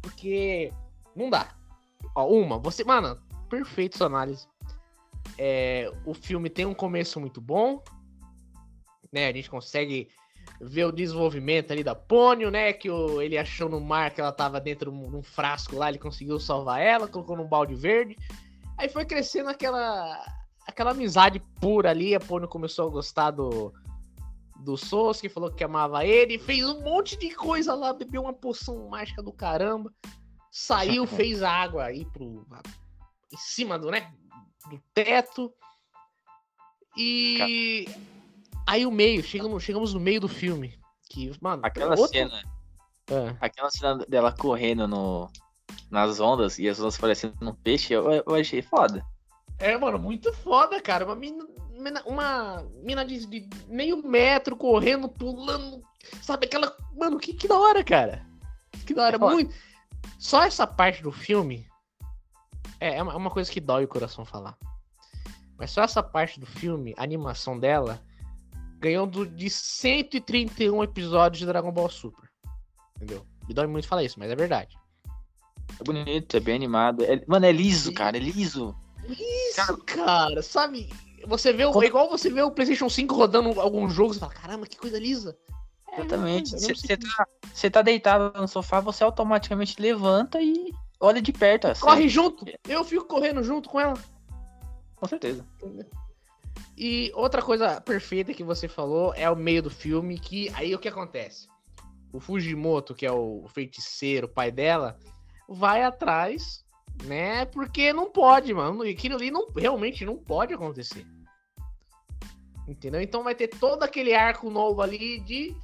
Porque 0.01 0.71
não 1.15 1.29
dá. 1.29 1.49
Ó, 2.15 2.27
uma, 2.27 2.59
você. 2.59 2.83
Mano, 2.83 3.19
perfeito 3.49 3.97
sua 3.97 4.07
análise. 4.07 4.47
É, 5.37 5.91
o 6.05 6.13
filme 6.13 6.49
tem 6.49 6.65
um 6.65 6.73
começo 6.73 7.19
muito 7.19 7.41
bom. 7.41 7.83
Né? 9.11 9.27
A 9.27 9.33
gente 9.33 9.49
consegue 9.49 10.09
ver 10.61 10.85
o 10.85 10.91
desenvolvimento 10.91 11.71
ali 11.71 11.83
da 11.83 11.95
Pônio, 11.95 12.51
né? 12.51 12.73
Que 12.73 12.89
o, 12.89 13.21
ele 13.21 13.37
achou 13.37 13.69
no 13.69 13.79
mar 13.79 14.13
que 14.13 14.19
ela 14.19 14.31
tava 14.31 14.59
dentro 14.59 14.91
de 14.91 15.15
um 15.15 15.23
frasco 15.23 15.75
lá, 15.75 15.89
ele 15.89 15.97
conseguiu 15.97 16.39
salvar 16.39 16.81
ela, 16.81 17.07
colocou 17.07 17.37
num 17.37 17.47
balde 17.47 17.75
verde. 17.75 18.17
Aí 18.77 18.89
foi 18.89 19.05
crescendo 19.05 19.49
aquela 19.49 20.25
aquela 20.67 20.91
amizade 20.91 21.39
pura 21.59 21.89
ali. 21.89 22.13
A 22.13 22.19
Pônio 22.19 22.47
começou 22.47 22.87
a 22.87 22.91
gostar 22.91 23.31
do, 23.31 23.73
do 24.59 24.77
Sos, 24.77 25.19
que 25.19 25.29
falou 25.29 25.51
que 25.51 25.63
amava 25.63 26.05
ele. 26.05 26.37
Fez 26.37 26.67
um 26.67 26.81
monte 26.81 27.17
de 27.17 27.33
coisa 27.33 27.73
lá, 27.73 27.93
bebeu 27.93 28.21
uma 28.21 28.33
poção 28.33 28.89
mágica 28.89 29.21
do 29.21 29.31
caramba. 29.31 29.91
Saiu, 30.51 31.05
fez 31.05 31.43
a 31.43 31.51
água 31.51 31.85
aí 31.85 32.05
pro, 32.05 32.45
em 33.31 33.37
cima 33.37 33.77
do, 33.77 33.91
né, 33.91 34.11
do 34.69 34.79
teto. 34.93 35.53
E 36.97 37.87
aí 38.65 38.85
o 38.85 38.91
meio, 38.91 39.23
chegamos, 39.23 39.63
chegamos 39.63 39.93
no 39.93 39.99
meio 39.99 40.21
do 40.21 40.27
filme. 40.27 40.77
Que, 41.09 41.31
mano, 41.41 41.61
aquela 41.65 41.91
outro... 41.91 42.07
cena. 42.07 42.43
É. 43.07 43.35
Aquela 43.41 43.69
cena 43.71 43.97
dela 44.07 44.31
correndo 44.31 44.87
no, 44.87 45.29
nas 45.89 46.19
ondas 46.19 46.59
e 46.59 46.69
as 46.69 46.79
ondas 46.79 46.97
parecendo 46.97 47.35
um 47.41 47.53
peixe, 47.53 47.93
eu, 47.93 48.11
eu 48.11 48.35
achei 48.35 48.61
foda. 48.61 49.03
É, 49.57 49.77
mano, 49.77 49.99
muito 49.99 50.31
foda, 50.31 50.81
cara. 50.81 51.05
Uma 51.05 51.15
mina, 51.15 52.03
uma 52.05 52.63
mina 52.83 53.03
de, 53.03 53.25
de, 53.25 53.49
meio 53.67 54.01
metro 54.05 54.55
correndo, 54.55 55.09
pulando. 55.09 55.83
Sabe 56.21 56.45
aquela. 56.45 56.75
Mano, 56.95 57.19
que, 57.19 57.33
que 57.33 57.47
da 57.47 57.57
hora, 57.57 57.83
cara. 57.83 58.25
Que 58.85 58.93
da 58.93 59.03
hora. 59.05 59.15
É 59.15 59.19
muito. 59.19 59.53
Só 60.17 60.43
essa 60.43 60.65
parte 60.65 61.03
do 61.03 61.11
filme. 61.11 61.67
É, 62.79 62.97
é 62.97 63.03
uma, 63.03 63.13
é 63.13 63.15
uma 63.15 63.29
coisa 63.29 63.51
que 63.51 63.59
dói 63.59 63.83
o 63.83 63.89
coração 63.89 64.23
falar. 64.23 64.57
Mas 65.57 65.71
só 65.71 65.81
essa 65.83 66.01
parte 66.01 66.39
do 66.39 66.45
filme, 66.45 66.93
a 66.97 67.03
animação 67.03 67.59
dela, 67.59 68.01
ganhou 68.79 69.05
do, 69.05 69.25
de 69.25 69.49
131 69.49 70.83
episódios 70.83 71.39
de 71.39 71.45
Dragon 71.45 71.71
Ball 71.71 71.89
Super. 71.89 72.29
Entendeu? 72.95 73.25
Me 73.47 73.53
dói 73.53 73.67
muito 73.67 73.87
falar 73.87 74.03
isso, 74.03 74.19
mas 74.19 74.31
é 74.31 74.35
verdade. 74.35 74.77
É 75.79 75.83
bonito, 75.83 76.37
é 76.37 76.39
bem 76.39 76.55
animado. 76.55 77.03
É, 77.03 77.23
mano, 77.27 77.45
é 77.45 77.51
liso, 77.51 77.93
cara, 77.93 78.17
é 78.17 78.19
liso. 78.19 78.75
Isso, 79.07 79.77
cara, 79.85 80.41
sabe? 80.41 80.89
Você 81.27 81.51
vê 81.51 81.65
o, 81.65 81.83
igual 81.83 82.09
você 82.09 82.29
vê 82.29 82.41
o 82.41 82.51
PlayStation 82.51 82.89
5 82.89 83.13
rodando 83.15 83.59
algum 83.59 83.89
jogo, 83.89 84.13
você 84.13 84.19
fala, 84.19 84.33
caramba, 84.33 84.65
que 84.65 84.77
coisa 84.77 84.99
lisa. 84.99 85.37
É, 85.91 85.99
Exatamente. 85.99 86.51
Você 86.51 86.97
tá, 86.97 87.71
tá 87.71 87.81
deitado 87.81 88.39
no 88.39 88.47
sofá, 88.47 88.79
você 88.79 89.03
automaticamente 89.03 89.81
levanta 89.81 90.41
e 90.41 90.71
olha 90.99 91.21
de 91.21 91.33
perto. 91.33 91.67
Assim. 91.67 91.81
Corre 91.81 92.07
junto. 92.07 92.45
Eu 92.67 92.83
fico 92.83 93.05
correndo 93.05 93.43
junto 93.43 93.69
com 93.69 93.79
ela. 93.79 93.95
Com 94.95 95.07
certeza. 95.07 95.45
E 96.77 97.11
outra 97.13 97.41
coisa 97.41 97.81
perfeita 97.81 98.33
que 98.33 98.43
você 98.43 98.67
falou 98.67 99.13
é 99.15 99.29
o 99.29 99.35
meio 99.35 99.61
do 99.61 99.69
filme, 99.69 100.17
que 100.17 100.49
aí 100.55 100.73
o 100.73 100.79
que 100.79 100.87
acontece? 100.87 101.47
O 102.13 102.19
Fujimoto, 102.19 102.95
que 102.95 103.05
é 103.05 103.11
o 103.11 103.45
feiticeiro, 103.49 104.27
o 104.27 104.29
pai 104.29 104.51
dela, 104.51 104.97
vai 105.47 105.83
atrás, 105.83 106.63
né? 107.03 107.45
Porque 107.45 107.91
não 107.93 108.09
pode, 108.09 108.53
mano. 108.53 108.85
E 108.85 108.91
aquilo 108.91 109.15
ali 109.15 109.29
não, 109.29 109.47
realmente 109.55 110.05
não 110.05 110.17
pode 110.17 110.53
acontecer. 110.53 111.05
Entendeu? 112.67 113.01
Então 113.01 113.23
vai 113.23 113.35
ter 113.35 113.47
todo 113.47 113.83
aquele 113.83 114.13
arco 114.13 114.49
novo 114.49 114.81
ali 114.81 115.19
de 115.19 115.55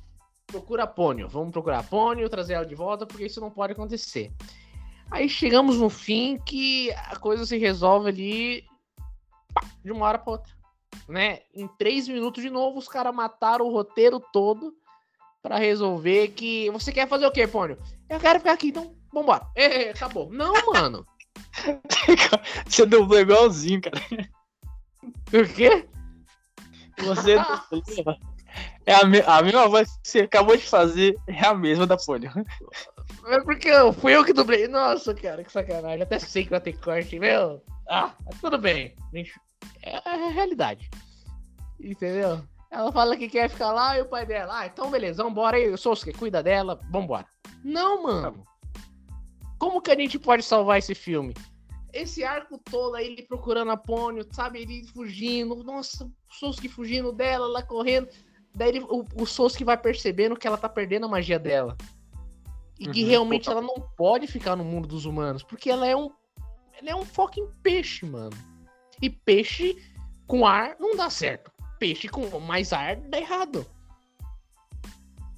procura 0.48 0.88
Pônio. 0.88 1.28
Vamos 1.28 1.52
procurar 1.52 1.88
Pônio, 1.88 2.30
trazer 2.30 2.54
ela 2.54 2.66
de 2.66 2.76
volta, 2.76 3.06
porque 3.06 3.26
isso 3.26 3.42
não 3.42 3.52
pode 3.52 3.74
acontecer. 3.74 4.32
Aí 5.12 5.30
chegamos 5.30 5.78
no 5.78 5.90
fim 5.90 6.38
que 6.46 6.92
a 6.92 7.16
coisa 7.16 7.46
se 7.46 7.58
resolve 7.58 8.10
ali 8.10 8.66
de 9.84 9.92
uma 9.92 10.06
hora 10.08 10.18
para 10.18 10.32
outra. 10.32 10.54
Né? 11.08 11.42
Em 11.54 11.68
três 11.68 12.08
minutos 12.08 12.42
de 12.42 12.50
novo, 12.50 12.80
os 12.80 12.88
caras 12.88 13.14
mataram 13.14 13.66
o 13.66 13.72
roteiro 13.72 14.20
todo 14.20 14.74
para 15.42 15.58
resolver 15.58 16.30
que. 16.30 16.70
Você 16.72 16.92
quer 16.92 17.08
fazer 17.08 17.28
o 17.28 17.32
quê, 17.32 17.48
Pônio? 17.48 17.78
Eu 18.10 18.20
quero 18.20 18.40
ficar 18.40 18.54
aqui, 18.54 18.70
então 18.70 18.96
vambora. 19.14 19.48
É, 19.56 19.92
acabou. 19.92 20.32
Não, 20.32 20.54
mano. 20.74 21.06
Você 22.66 22.86
dublou 22.86 23.20
igualzinho, 23.20 23.82
cara. 23.82 24.02
O 25.04 25.54
quê? 25.54 25.88
Você 27.00 27.36
é 28.86 28.96
a, 28.96 29.06
me... 29.06 29.20
a 29.22 29.42
mesma 29.42 29.68
voz 29.68 29.90
que 29.98 30.08
você 30.08 30.20
acabou 30.22 30.56
de 30.56 30.64
fazer, 30.64 31.16
é 31.28 31.46
a 31.46 31.54
mesma 31.54 31.86
da 31.86 31.98
Pônio. 31.98 32.32
É 33.28 33.42
porque 33.42 33.70
fui 34.00 34.16
eu 34.16 34.24
que 34.24 34.34
dublei. 34.34 34.68
Nossa, 34.68 35.14
cara, 35.14 35.44
que 35.44 35.52
sacanagem. 35.52 36.02
Até 36.02 36.20
sei 36.20 36.44
que 36.44 36.52
vai 36.52 36.62
ter 36.62 36.74
corte, 36.80 37.20
meu. 37.20 37.62
Ah, 37.88 38.14
tudo 38.42 38.58
bem. 38.58 38.96
É 39.82 40.02
a 40.04 40.30
realidade. 40.30 40.90
Entendeu? 41.80 42.42
Ela 42.72 42.92
fala 42.92 43.16
que 43.16 43.30
quer 43.30 43.50
ficar 43.50 43.72
lá 43.72 43.98
e 43.98 44.02
o 44.02 44.06
pai 44.06 44.26
dela. 44.26 44.60
Ah, 44.60 44.66
então 44.66 44.90
beleza, 44.90 45.24
vambora 45.24 45.58
aí. 45.58 45.74
O 45.74 45.78
que 45.78 46.14
cuida 46.14 46.44
dela, 46.44 46.80
vambora. 46.90 47.26
Não, 47.64 48.04
mano. 48.04 48.46
Como 49.58 49.82
que 49.82 49.92
a 49.92 49.96
gente 49.96 50.20
pode 50.20 50.44
salvar 50.44 50.80
esse 50.80 50.94
filme? 50.94 51.34
Esse 51.94 52.24
arco 52.26 52.58
todo 52.58 52.96
aí, 52.96 53.08
ele 53.08 53.22
procurando 53.22 53.72
a 53.72 53.78
Pônio, 53.78 54.28
sabe? 54.32 54.62
Ele 54.62 54.86
fugindo. 54.88 55.64
Nossa, 55.64 56.06
o 56.06 56.12
Sosuke 56.30 56.68
fugindo 56.68 57.14
dela, 57.14 57.48
lá 57.48 57.64
correndo. 57.64 58.10
Daí 58.54 58.70
ele, 58.70 58.80
o, 58.82 59.06
o 59.16 59.26
Sosuke 59.26 59.64
vai 59.64 59.78
percebendo 59.78 60.36
que 60.36 60.46
ela 60.46 60.58
tá 60.58 60.68
perdendo 60.68 61.06
a 61.06 61.10
magia 61.10 61.40
dela. 61.40 61.78
E 62.78 62.90
que 62.90 63.04
uhum, 63.04 63.10
realmente 63.10 63.50
ela 63.50 63.62
não 63.62 63.76
pode 63.96 64.28
ficar 64.28 64.58
no 64.58 64.66
mundo 64.66 64.88
dos 64.88 65.06
humanos. 65.06 65.44
Porque 65.44 65.70
ela 65.70 65.88
é 65.88 65.96
um. 65.96 66.12
Ela 66.78 66.90
é 66.90 66.96
um 66.96 67.06
fucking 67.06 67.48
peixe, 67.64 68.06
mano. 68.06 68.36
E 69.02 69.10
peixe 69.10 69.76
com 70.28 70.46
ar 70.46 70.76
não 70.80 70.96
dá 70.96 71.10
certo. 71.10 71.52
Peixe 71.80 72.08
com 72.08 72.40
mais 72.40 72.74
ar 72.74 72.96
dá 72.96 73.20
errado. 73.20 73.66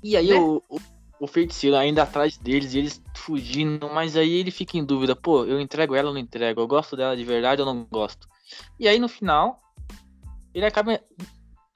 E 0.04 0.16
aí 0.16 0.30
né? 0.30 0.36
o, 0.36 0.62
o, 0.70 0.80
o, 1.20 1.28
feiticeiro 1.28 1.76
ainda 1.76 2.04
atrás 2.04 2.38
deles 2.38 2.74
e 2.74 2.80
eles 2.80 3.04
fugindo, 3.16 3.90
mas 3.90 4.16
aí 4.16 4.32
ele 4.32 4.52
fica 4.52 4.78
em 4.78 4.86
dúvida, 4.86 5.16
pô, 5.16 5.44
eu 5.44 5.60
entrego 5.60 5.96
ela 5.96 6.10
ou 6.10 6.14
não 6.14 6.22
entrego? 6.22 6.62
Eu 6.62 6.68
gosto 6.68 6.96
dela 6.96 7.18
de 7.18 7.24
verdade 7.24 7.62
ou 7.62 7.66
não 7.66 7.84
gosto? 7.86 8.28
E 8.80 8.88
aí 8.88 9.00
no 9.00 9.10
final, 9.10 9.60
ele 10.54 10.66
acaba 10.66 11.02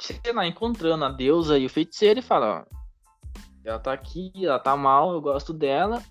sei 0.01 0.33
lá, 0.33 0.45
encontrando 0.45 1.05
a 1.05 1.09
deusa 1.09 1.57
e 1.57 1.65
o 1.65 1.69
feiticeiro 1.69 2.19
e 2.19 2.23
fala, 2.23 2.61
ó, 2.61 2.75
ela 3.63 3.79
tá 3.79 3.93
aqui, 3.93 4.31
ela 4.35 4.59
tá 4.59 4.75
mal, 4.75 5.13
eu 5.13 5.21
gosto 5.21 5.53
dela. 5.53 6.01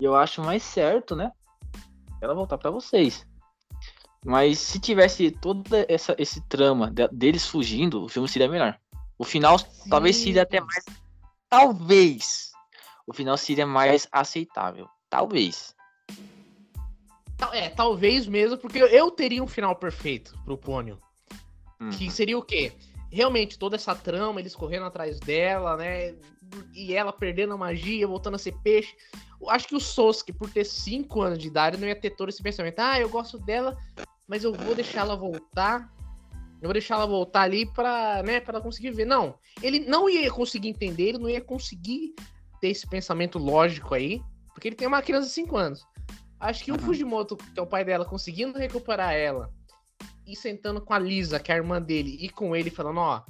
E 0.00 0.04
eu 0.04 0.14
acho 0.14 0.40
mais 0.40 0.62
certo, 0.62 1.16
né? 1.16 1.32
Ela 2.20 2.34
voltar 2.34 2.56
para 2.56 2.70
vocês. 2.70 3.26
Mas 4.24 4.58
se 4.58 4.80
tivesse 4.80 5.30
toda 5.30 5.86
essa 5.88 6.14
esse 6.18 6.40
trama 6.48 6.92
deles 7.12 7.46
fugindo, 7.46 8.04
o 8.04 8.08
filme 8.08 8.28
seria 8.28 8.48
melhor. 8.48 8.78
O 9.18 9.24
final 9.24 9.58
Sim. 9.58 9.90
talvez 9.90 10.16
seria 10.16 10.42
até 10.42 10.60
mais. 10.60 10.84
Talvez. 11.48 12.52
O 13.06 13.12
final 13.12 13.36
seria 13.36 13.66
mais 13.66 14.06
aceitável. 14.12 14.88
Talvez. 15.08 15.74
É, 17.52 17.68
talvez 17.68 18.26
mesmo, 18.26 18.58
porque 18.58 18.78
eu 18.78 19.10
teria 19.10 19.42
um 19.42 19.46
final 19.46 19.74
perfeito 19.76 20.36
pro 20.44 20.58
Pônio. 20.58 20.98
Uhum. 21.80 21.90
Que 21.90 22.10
seria 22.10 22.36
o 22.36 22.42
quê? 22.42 22.72
realmente 23.10 23.58
toda 23.58 23.76
essa 23.76 23.94
trama, 23.94 24.40
eles 24.40 24.54
correndo 24.54 24.86
atrás 24.86 25.18
dela, 25.20 25.76
né? 25.76 26.14
E 26.74 26.94
ela 26.94 27.12
perdendo 27.12 27.54
a 27.54 27.56
magia, 27.56 28.06
voltando 28.06 28.34
a 28.34 28.38
ser 28.38 28.52
peixe. 28.62 28.94
Eu 29.40 29.50
acho 29.50 29.68
que 29.68 29.76
o 29.76 29.80
Sosuke, 29.80 30.32
por 30.32 30.50
ter 30.50 30.64
5 30.64 31.20
anos 31.20 31.38
de 31.38 31.48
idade, 31.48 31.76
não 31.76 31.86
ia 31.86 31.94
ter 31.94 32.10
todo 32.10 32.28
esse 32.28 32.42
pensamento. 32.42 32.78
Ah, 32.80 33.00
eu 33.00 33.08
gosto 33.08 33.38
dela, 33.38 33.76
mas 34.26 34.44
eu 34.44 34.52
vou 34.52 34.74
deixar 34.74 35.00
ela 35.00 35.16
voltar. 35.16 35.92
Eu 36.60 36.66
vou 36.66 36.72
deixar 36.72 36.96
ela 36.96 37.06
voltar 37.06 37.42
ali 37.42 37.66
pra, 37.72 38.22
né, 38.22 38.40
pra 38.40 38.54
ela 38.54 38.62
conseguir 38.62 38.90
ver. 38.90 39.04
Não, 39.04 39.38
ele 39.62 39.80
não 39.80 40.08
ia 40.08 40.30
conseguir 40.30 40.68
entender, 40.68 41.10
ele 41.10 41.18
não 41.18 41.30
ia 41.30 41.40
conseguir 41.40 42.14
ter 42.60 42.68
esse 42.68 42.86
pensamento 42.86 43.38
lógico 43.38 43.94
aí, 43.94 44.20
porque 44.52 44.68
ele 44.68 44.76
tem 44.76 44.88
uma 44.88 45.02
criança 45.02 45.28
de 45.28 45.34
5 45.34 45.56
anos. 45.56 45.86
Acho 46.40 46.64
que 46.64 46.72
o. 46.72 46.78
Fujimoto, 46.78 47.36
que 47.36 47.58
é 47.58 47.62
o 47.62 47.66
pai 47.66 47.84
dela, 47.84 48.04
conseguindo 48.04 48.58
recuperar 48.58 49.12
ela 49.12 49.52
e 50.26 50.36
sentando 50.36 50.80
com 50.80 50.92
a 50.92 50.98
Lisa, 50.98 51.40
que 51.40 51.50
é 51.50 51.54
a 51.54 51.58
irmã 51.58 51.80
dele, 51.80 52.16
e 52.20 52.28
com 52.28 52.54
ele 52.54 52.70
falando, 52.70 52.98
ó, 52.98 53.22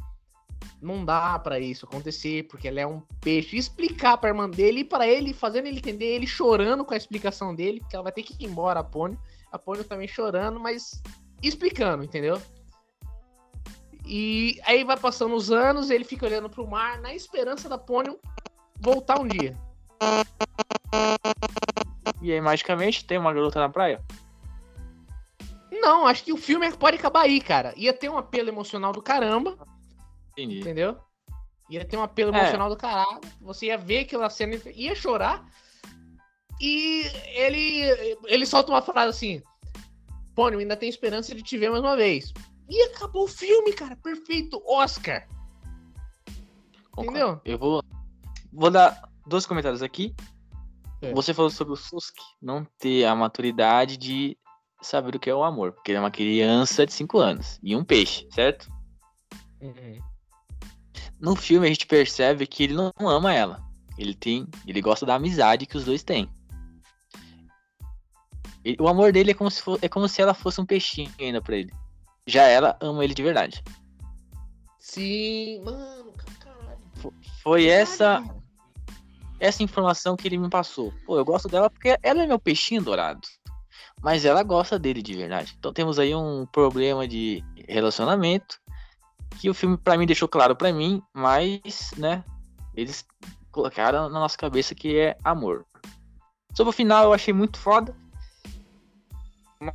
não 0.80 1.04
dá 1.04 1.38
pra 1.38 1.58
isso 1.58 1.86
acontecer, 1.86 2.44
porque 2.44 2.68
ela 2.68 2.80
é 2.80 2.86
um 2.86 3.00
peixe. 3.20 3.56
Explicar 3.56 4.16
pra 4.16 4.30
irmã 4.30 4.48
dele 4.48 4.80
e 4.80 4.84
pra 4.84 5.06
ele, 5.06 5.32
fazendo 5.32 5.66
ele 5.66 5.78
entender, 5.78 6.06
ele 6.06 6.26
chorando 6.26 6.84
com 6.84 6.94
a 6.94 6.96
explicação 6.96 7.54
dele, 7.54 7.82
que 7.88 7.96
ela 7.96 8.04
vai 8.04 8.12
ter 8.12 8.22
que 8.22 8.34
ir 8.42 8.46
embora, 8.46 8.80
a 8.80 8.84
Pônio. 8.84 9.18
A 9.50 9.58
Pônio 9.58 9.84
também 9.84 10.06
chorando, 10.06 10.60
mas 10.60 11.02
explicando, 11.42 12.04
entendeu? 12.04 12.40
E 14.06 14.60
aí 14.64 14.84
vai 14.84 14.96
passando 14.96 15.34
os 15.34 15.50
anos, 15.50 15.90
ele 15.90 16.04
fica 16.04 16.26
olhando 16.26 16.48
pro 16.48 16.66
mar, 16.66 17.00
na 17.00 17.14
esperança 17.14 17.68
da 17.68 17.76
Pônio 17.76 18.18
voltar 18.80 19.20
um 19.20 19.26
dia. 19.26 19.56
E 22.22 22.32
aí, 22.32 22.40
magicamente, 22.40 23.04
tem 23.04 23.18
uma 23.18 23.32
garota 23.32 23.60
na 23.60 23.68
praia. 23.68 24.02
Não, 25.70 26.06
acho 26.06 26.24
que 26.24 26.32
o 26.32 26.36
filme 26.36 26.70
pode 26.72 26.96
acabar 26.96 27.22
aí, 27.22 27.40
cara. 27.40 27.74
Ia 27.76 27.92
ter 27.92 28.08
um 28.08 28.16
apelo 28.16 28.48
emocional 28.48 28.92
do 28.92 29.02
caramba, 29.02 29.58
Entendi. 30.42 30.60
entendeu? 30.60 30.96
Ia 31.70 31.84
ter 31.84 31.96
um 31.96 32.02
apelo 32.02 32.34
É. 32.34 32.38
emocional 32.38 32.68
do 32.70 32.76
caralho. 32.76 33.20
Você 33.40 33.66
ia 33.66 33.76
ver 33.76 34.00
aquela 34.00 34.30
cena, 34.30 34.56
ia 34.74 34.94
chorar. 34.94 35.44
E 36.60 37.02
ele, 37.34 38.16
ele 38.26 38.46
solta 38.46 38.72
uma 38.72 38.80
frase 38.82 39.10
assim: 39.10 39.42
Pônio, 40.34 40.58
ainda 40.58 40.76
tem 40.76 40.88
esperança 40.88 41.34
de 41.34 41.42
te 41.42 41.58
ver 41.58 41.70
mais 41.70 41.82
uma 41.82 41.96
vez. 41.96 42.32
E 42.68 42.82
acabou 42.84 43.24
o 43.24 43.28
filme, 43.28 43.72
cara. 43.72 43.96
Perfeito. 43.96 44.62
Oscar. 44.66 45.26
Entendeu? 46.98 47.40
Eu 47.44 47.58
vou, 47.58 47.82
vou 48.52 48.70
dar 48.70 49.08
dois 49.26 49.46
comentários 49.46 49.82
aqui. 49.82 50.14
É. 51.00 51.12
Você 51.12 51.32
falou 51.32 51.50
sobre 51.50 51.72
o 51.74 51.76
Suski 51.76 52.24
não 52.42 52.64
ter 52.78 53.04
a 53.04 53.14
maturidade 53.14 53.96
de 53.96 54.36
saber 54.82 55.14
o 55.14 55.20
que 55.20 55.30
é 55.30 55.34
o 55.34 55.44
amor. 55.44 55.72
Porque 55.72 55.92
ele 55.92 55.98
é 55.98 56.00
uma 56.00 56.10
criança 56.10 56.84
de 56.84 56.92
5 56.92 57.18
anos 57.18 57.58
e 57.62 57.76
um 57.76 57.84
peixe, 57.84 58.26
certo? 58.32 58.68
Uhum. 59.60 59.98
No 61.20 61.34
filme 61.34 61.66
a 61.66 61.70
gente 61.70 61.86
percebe 61.86 62.46
que 62.46 62.62
ele 62.64 62.74
não 62.74 62.92
ama 63.00 63.34
ela. 63.34 63.60
Ele 63.96 64.14
tem, 64.14 64.46
ele 64.66 64.80
gosta 64.80 65.04
da 65.04 65.16
amizade 65.16 65.66
que 65.66 65.76
os 65.76 65.84
dois 65.84 66.02
têm. 66.02 66.28
O 68.78 68.88
amor 68.88 69.12
dele 69.12 69.30
é 69.30 69.34
como 69.34 69.50
se 69.50 69.62
fo- 69.62 69.78
é 69.80 69.88
como 69.88 70.08
se 70.08 70.20
ela 70.20 70.34
fosse 70.34 70.60
um 70.60 70.66
peixinho 70.66 71.10
ainda 71.18 71.40
pra 71.40 71.56
ele. 71.56 71.72
Já 72.26 72.42
ela 72.42 72.76
ama 72.80 73.02
ele 73.02 73.14
de 73.14 73.22
verdade. 73.22 73.62
Sim, 74.78 75.62
mano, 75.64 76.12
caralho. 76.38 76.78
Foi 77.42 77.66
essa 77.66 78.04
Caralho, 78.20 78.26
cara. 78.26 78.38
essa 79.40 79.62
informação 79.62 80.16
que 80.16 80.28
ele 80.28 80.38
me 80.38 80.50
passou. 80.50 80.92
Pô, 81.06 81.16
eu 81.18 81.24
gosto 81.24 81.48
dela 81.48 81.70
porque 81.70 81.98
ela 82.02 82.22
é 82.22 82.26
meu 82.26 82.38
peixinho 82.38 82.82
dourado. 82.82 83.26
Mas 84.02 84.24
ela 84.24 84.42
gosta 84.42 84.78
dele 84.78 85.02
de 85.02 85.14
verdade. 85.16 85.54
Então 85.58 85.72
temos 85.72 85.98
aí 85.98 86.14
um 86.14 86.46
problema 86.46 87.08
de 87.08 87.42
relacionamento 87.68 88.60
que 89.40 89.48
o 89.48 89.54
filme 89.54 89.76
pra 89.76 89.96
mim 89.96 90.06
deixou 90.06 90.28
claro 90.28 90.56
pra 90.56 90.72
mim, 90.72 91.02
mas, 91.12 91.92
né, 91.96 92.24
eles 92.74 93.06
colocaram 93.50 94.08
na 94.08 94.20
nossa 94.20 94.36
cabeça 94.36 94.74
que 94.74 94.98
é 94.98 95.16
amor. 95.24 95.64
Sobre 96.54 96.70
o 96.70 96.72
final 96.72 97.04
eu 97.04 97.12
achei 97.12 97.32
muito 97.32 97.58
foda. 97.58 97.94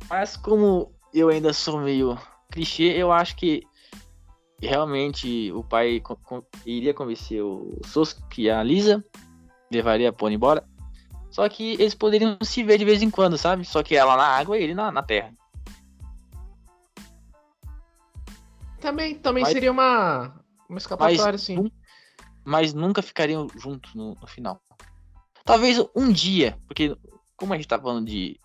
Mas 0.08 0.36
como 0.36 0.92
eu 1.12 1.28
ainda 1.28 1.52
sou 1.52 1.80
meio 1.80 2.18
clichê, 2.50 2.94
eu 2.96 3.12
acho 3.12 3.36
que 3.36 3.62
realmente 4.60 5.52
o 5.52 5.62
pai 5.62 6.00
co- 6.00 6.16
co- 6.16 6.46
iria 6.64 6.94
convencer 6.94 7.42
o 7.42 7.78
Sasuke 7.84 8.42
e 8.42 8.50
a 8.50 8.62
Lisa 8.62 9.04
levaria 9.70 10.08
a 10.08 10.12
Pony 10.12 10.34
embora. 10.36 10.64
Só 11.30 11.48
que 11.48 11.72
eles 11.74 11.94
poderiam 11.94 12.38
se 12.42 12.62
ver 12.62 12.78
de 12.78 12.84
vez 12.84 13.02
em 13.02 13.10
quando, 13.10 13.36
sabe? 13.36 13.64
Só 13.64 13.82
que 13.82 13.96
ela 13.96 14.16
na 14.16 14.26
água 14.26 14.56
e 14.58 14.62
ele 14.62 14.74
na, 14.74 14.92
na 14.92 15.02
terra. 15.02 15.32
Também, 18.84 19.14
também 19.14 19.42
Mas- 19.44 19.52
seria 19.54 19.72
uma, 19.72 20.34
uma 20.68 20.76
escapatória, 20.76 21.36
assim. 21.36 21.56
nun- 21.56 21.70
Mas 22.44 22.74
nunca 22.74 23.00
ficariam 23.00 23.48
juntos 23.56 23.94
no, 23.94 24.14
no 24.14 24.26
final. 24.26 24.60
Talvez 25.42 25.82
um 25.96 26.12
dia, 26.12 26.58
porque 26.66 26.94
como 27.34 27.54
a 27.54 27.56
gente 27.56 27.66
tá 27.66 27.80
falando 27.80 28.04
de, 28.06 28.38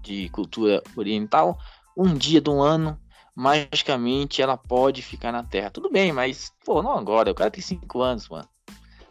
de 0.00 0.30
cultura 0.30 0.82
oriental, 0.96 1.58
um 1.94 2.14
dia 2.14 2.40
de 2.40 2.48
um 2.48 2.62
ano, 2.62 2.98
magicamente 3.36 4.40
ela 4.40 4.56
pode 4.56 5.02
ficar 5.02 5.32
na 5.32 5.42
Terra. 5.42 5.68
Tudo 5.68 5.90
bem, 5.90 6.14
mas, 6.14 6.50
pô, 6.64 6.82
não 6.82 6.96
agora. 6.96 7.30
O 7.30 7.34
cara 7.34 7.50
tem 7.50 7.60
5 7.62 8.00
anos, 8.00 8.26
mano. 8.26 8.48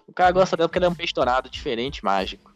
O 0.08 0.14
cara 0.14 0.32
gosta 0.32 0.58
dela 0.58 0.68
porque 0.68 0.80
ela 0.80 0.88
é 0.88 0.89
um 0.89 0.95
peixe 0.95 1.14
dourado, 1.14 1.51
diferente, 1.51 2.03
mágico. 2.03 2.51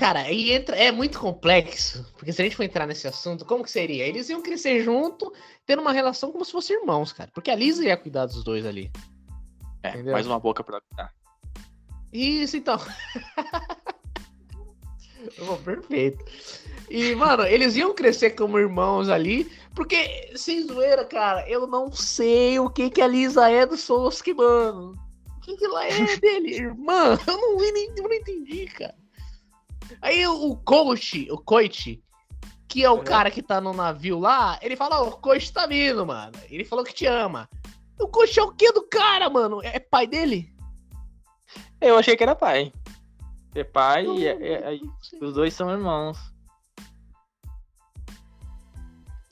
Cara, 0.00 0.20
aí 0.20 0.50
entra. 0.50 0.74
É 0.76 0.90
muito 0.90 1.20
complexo. 1.20 2.10
Porque 2.16 2.32
se 2.32 2.40
a 2.40 2.44
gente 2.44 2.56
for 2.56 2.62
entrar 2.62 2.86
nesse 2.86 3.06
assunto, 3.06 3.44
como 3.44 3.62
que 3.62 3.70
seria? 3.70 4.06
Eles 4.06 4.30
iam 4.30 4.40
crescer 4.40 4.82
junto, 4.82 5.30
tendo 5.66 5.82
uma 5.82 5.92
relação 5.92 6.32
como 6.32 6.42
se 6.42 6.52
fossem 6.52 6.80
irmãos, 6.80 7.12
cara. 7.12 7.30
Porque 7.34 7.50
a 7.50 7.54
Lisa 7.54 7.84
ia 7.84 7.98
cuidar 7.98 8.24
dos 8.24 8.42
dois 8.42 8.64
ali. 8.64 8.90
É, 9.82 9.90
Entendeu? 9.90 10.14
mais 10.14 10.26
uma 10.26 10.40
boca 10.40 10.64
pra 10.64 10.80
cuidar. 10.80 11.12
Isso, 12.10 12.56
então. 12.56 12.78
Pô, 15.36 15.58
perfeito. 15.58 16.24
E, 16.88 17.14
mano, 17.14 17.44
eles 17.44 17.76
iam 17.76 17.94
crescer 17.94 18.30
como 18.30 18.58
irmãos 18.58 19.10
ali, 19.10 19.52
porque, 19.74 20.32
sem 20.34 20.66
zoeira, 20.66 21.04
cara, 21.04 21.46
eu 21.46 21.66
não 21.66 21.92
sei 21.92 22.58
o 22.58 22.70
que 22.70 22.88
que 22.88 23.02
a 23.02 23.06
Lisa 23.06 23.50
é 23.50 23.66
do 23.66 23.76
Sasuke, 23.76 24.32
mano. 24.32 24.94
O 25.36 25.40
que 25.40 25.58
que 25.58 25.64
ela 25.66 25.86
é 25.86 26.16
dele, 26.16 26.54
irmã? 26.54 27.18
Eu 27.28 27.36
não, 27.36 27.56
nem, 27.58 27.92
eu 27.98 28.04
não 28.04 28.14
entendi, 28.14 28.64
cara. 28.64 28.94
Aí 30.00 30.26
o, 30.26 30.56
coach, 30.56 31.30
o 31.30 31.38
coach, 31.38 32.02
que 32.68 32.84
é 32.84 32.90
o 32.90 32.96
Uhum. 32.98 33.04
cara 33.04 33.30
que 33.30 33.42
tá 33.42 33.60
no 33.60 33.72
navio 33.72 34.18
lá, 34.18 34.58
ele 34.62 34.76
fala, 34.76 35.00
ó, 35.02 35.08
o 35.08 35.12
coach 35.12 35.52
tá 35.52 35.66
vindo, 35.66 36.06
mano. 36.06 36.32
Ele 36.48 36.64
falou 36.64 36.84
que 36.84 36.94
te 36.94 37.06
ama. 37.06 37.48
O 37.98 38.08
coach 38.08 38.38
é 38.38 38.42
o 38.42 38.52
que 38.52 38.72
do 38.72 38.82
cara, 38.88 39.28
mano? 39.28 39.60
É 39.62 39.78
pai 39.78 40.06
dele? 40.06 40.52
Eu 41.80 41.98
achei 41.98 42.16
que 42.16 42.22
era 42.22 42.34
pai. 42.36 42.72
É 43.54 43.64
pai 43.64 44.04
Não, 44.04 44.16
e 44.16 44.26
é- 44.26 44.36
é- 44.40 44.74
é- 44.76 44.80
os 45.20 45.34
dois 45.34 45.52
são 45.54 45.70
irmãos. 45.70 46.18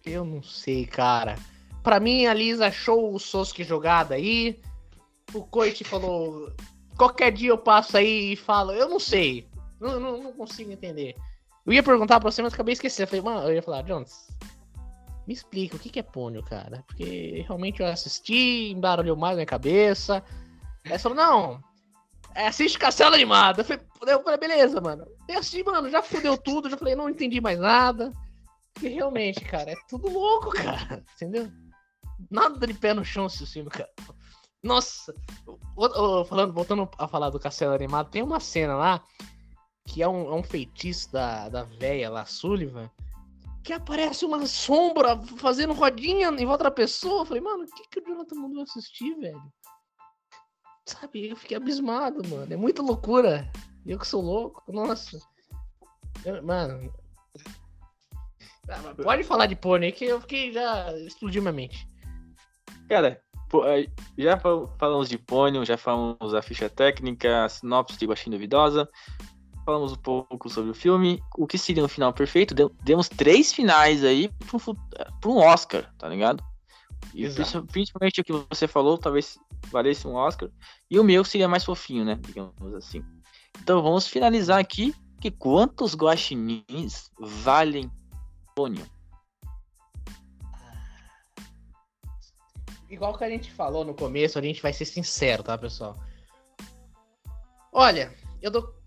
Eu 0.05 0.25
não 0.25 0.43
sei, 0.43 0.87
cara. 0.87 1.35
Pra 1.83 2.01
mim, 2.01 2.27
a 2.27 2.35
Lisa 2.35 2.67
achou 2.67 3.15
o 3.15 3.19
Sasuke 3.21 3.63
jogado 3.63 4.13
aí. 4.13 4.61
O 5.35 5.43
Coit 5.45 5.85
falou: 5.85 6.53
qualquer 6.97 7.31
dia 7.31 7.51
eu 7.51 7.59
passo 7.59 7.97
aí 7.97 8.33
e 8.33 8.37
falo. 8.37 8.73
Eu 8.73 8.89
não 8.89 8.99
sei. 8.99 9.47
Não, 9.81 9.99
não, 10.01 10.23
não 10.23 10.33
consigo 10.33 10.73
entender. 10.73 11.15
Eu 11.67 11.73
ia 11.73 11.83
perguntar 11.83 12.19
pra 12.19 12.31
você, 12.31 12.43
mas 12.43 12.55
acabei 12.55 12.73
esquecendo. 12.73 13.05
Eu 13.05 13.09
falei, 13.09 13.23
mano, 13.23 13.49
eu 13.49 13.55
ia 13.55 13.63
falar, 13.63 13.83
Jones, 13.83 14.29
me 15.27 15.35
explica 15.35 15.77
o 15.77 15.79
que 15.79 15.91
que 15.91 15.99
é 16.01 16.03
pônio, 16.03 16.43
cara. 16.43 16.83
Porque 16.87 17.43
realmente 17.47 17.81
eu 17.81 17.87
assisti, 17.87 18.71
embaralhou 18.71 19.17
mais 19.17 19.37
minha 19.37 19.47
cabeça. 19.47 20.25
Aí 20.87 20.99
falou, 20.99 21.17
não, 21.17 21.63
é, 22.35 22.47
assiste 22.47 22.79
Castelo 22.79 23.15
Animado. 23.15 23.61
Eu 23.61 23.65
falei, 23.65 23.83
eu 24.07 24.23
falei, 24.23 24.39
beleza, 24.39 24.81
mano. 24.81 25.07
Eu 25.29 25.39
assisti, 25.39 25.63
mano, 25.63 25.91
já 25.91 26.03
fudeu 26.03 26.39
tudo, 26.39 26.71
já 26.71 26.77
falei, 26.77 26.95
não 26.95 27.09
entendi 27.09 27.41
mais 27.41 27.59
nada. 27.59 28.13
Porque 28.73 28.89
realmente, 28.89 29.41
cara, 29.41 29.73
é 29.73 29.77
tudo 29.89 30.09
louco, 30.09 30.51
cara. 30.53 31.05
Entendeu? 31.17 31.51
Nada 32.31 32.67
de 32.67 32.75
pé 32.75 32.95
no 32.95 33.05
chão 33.05 33.27
esse 33.27 33.45
filme, 33.45 33.69
cara. 33.71 33.91
Nossa! 34.63 35.15
Falando, 36.29 36.53
voltando 36.53 36.89
a 36.99 37.07
falar 37.07 37.31
do 37.31 37.39
Castelo 37.39 37.75
Animado, 37.75 38.11
tem 38.11 38.23
uma 38.23 38.41
cena 38.41 38.75
lá 38.75 39.03
que 39.89 40.03
é 40.03 40.09
um, 40.09 40.29
é 40.31 40.35
um 40.35 40.43
feitiço 40.43 41.11
da, 41.11 41.49
da 41.49 41.65
véia 41.65 42.11
lá, 42.11 42.25
Sullivan, 42.27 42.91
que 43.65 43.73
aparece 43.73 44.25
uma 44.25 44.47
sombra 44.47 45.19
fazendo 45.39 45.73
rodinha 45.73 46.29
em 46.29 46.47
volta 46.47 46.65
da 46.65 46.71
pessoa. 46.71 47.23
Eu 47.23 47.27
falei, 47.27 47.43
mano, 47.43 47.65
o 47.65 47.67
que, 47.67 47.89
que 47.89 48.01
o 48.01 48.05
Jonathan 48.05 48.37
mandou 48.37 48.63
assistir, 48.63 49.15
velho? 49.17 49.43
Sabe, 50.87 51.29
eu 51.29 51.37
fiquei 51.37 51.57
abismado, 51.57 52.27
mano. 52.29 52.53
É 52.53 52.57
muita 52.57 52.83
loucura. 52.83 53.51
Eu 53.85 53.99
que 53.99 54.07
sou 54.07 54.23
louco, 54.23 54.63
nossa. 54.73 55.19
Eu- 56.25 56.43
mano. 56.43 56.93
Ah, 58.69 58.95
Pode 59.03 59.25
falar 59.25 59.47
de 59.47 59.57
pônei 59.57 59.91
que 59.93 60.05
eu 60.05 60.21
fiquei 60.21 60.53
já 60.53 60.93
explodiu 60.99 61.41
minha 61.41 61.53
mente. 61.53 61.89
Cara, 62.89 63.23
é, 63.67 63.87
já 64.17 64.39
fal- 64.39 64.75
falamos 64.79 65.09
de 65.09 65.17
Pônio, 65.19 65.65
já 65.65 65.79
falamos 65.79 66.33
da 66.33 66.43
ficha 66.43 66.69
técnica, 66.69 67.45
a 67.45 67.49
sinopse 67.49 67.99
de 67.99 68.07
Guaxinim 68.07 68.37
Duvidosa, 68.37 68.89
falamos 69.69 69.93
um 69.93 69.97
pouco 69.97 70.49
sobre 70.49 70.71
o 70.71 70.75
filme, 70.75 71.23
o 71.37 71.47
que 71.47 71.59
seria 71.59 71.85
um 71.85 71.89
final 71.89 72.11
perfeito, 72.11 72.55
demos 72.83 73.07
três 73.07 73.53
finais 73.53 74.03
aí 74.03 74.31
para 75.21 75.31
um, 75.31 75.37
Oscar, 75.37 75.93
tá 75.99 76.09
ligado? 76.09 76.43
E 77.13 77.25
Exato. 77.25 77.67
princi- 77.67 77.67
principalmente 77.73 78.21
o 78.23 78.25
que 78.25 78.33
você 78.33 78.67
falou, 78.67 78.97
talvez 78.97 79.39
valesse 79.71 80.09
um 80.09 80.15
Oscar, 80.15 80.49
e 80.91 80.99
o 80.99 81.05
meu 81.05 81.23
seria 81.23 81.47
mais 81.47 81.67
fofinho, 81.67 82.03
né, 82.03 82.19
digamos 82.19 82.75
assim. 82.75 83.05
Então 83.61 83.83
vamos 83.83 84.09
finalizar 84.09 84.59
aqui, 84.59 84.95
que 85.21 85.31
quantos 85.31 85.95
guaxinins 85.95 87.11
valem 87.21 87.91
Pônio? 88.57 88.87
Igual 92.89 93.19
que 93.19 93.25
a 93.25 93.29
gente 93.29 93.53
falou 93.53 93.85
no 93.85 93.93
começo, 93.93 94.39
a 94.39 94.43
gente 94.43 94.63
vai 94.63 94.73
ser 94.73 94.87
sincero, 94.87 95.43
tá, 95.43 95.59
pessoal? 95.59 95.95
Olha, 97.71 98.17
eu 98.41 98.51
dou 98.51 98.78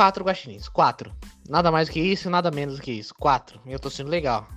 quatro 0.00 0.24
guaxinins. 0.24 0.66
Quatro. 0.66 1.14
Nada 1.46 1.70
mais 1.70 1.88
do 1.88 1.92
que 1.92 2.00
isso, 2.00 2.30
nada 2.30 2.50
menos 2.50 2.76
do 2.76 2.82
que 2.82 2.90
isso. 2.90 3.14
Quatro. 3.14 3.60
Eu 3.66 3.78
tô 3.78 3.90
sendo 3.90 4.08
legal. 4.08 4.48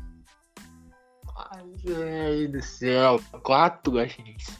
Ai, 1.35 1.65
meu 1.83 2.49
do 2.49 2.61
céu. 2.61 3.19
Quatro 3.43 3.93
guaxinins. 3.93 4.57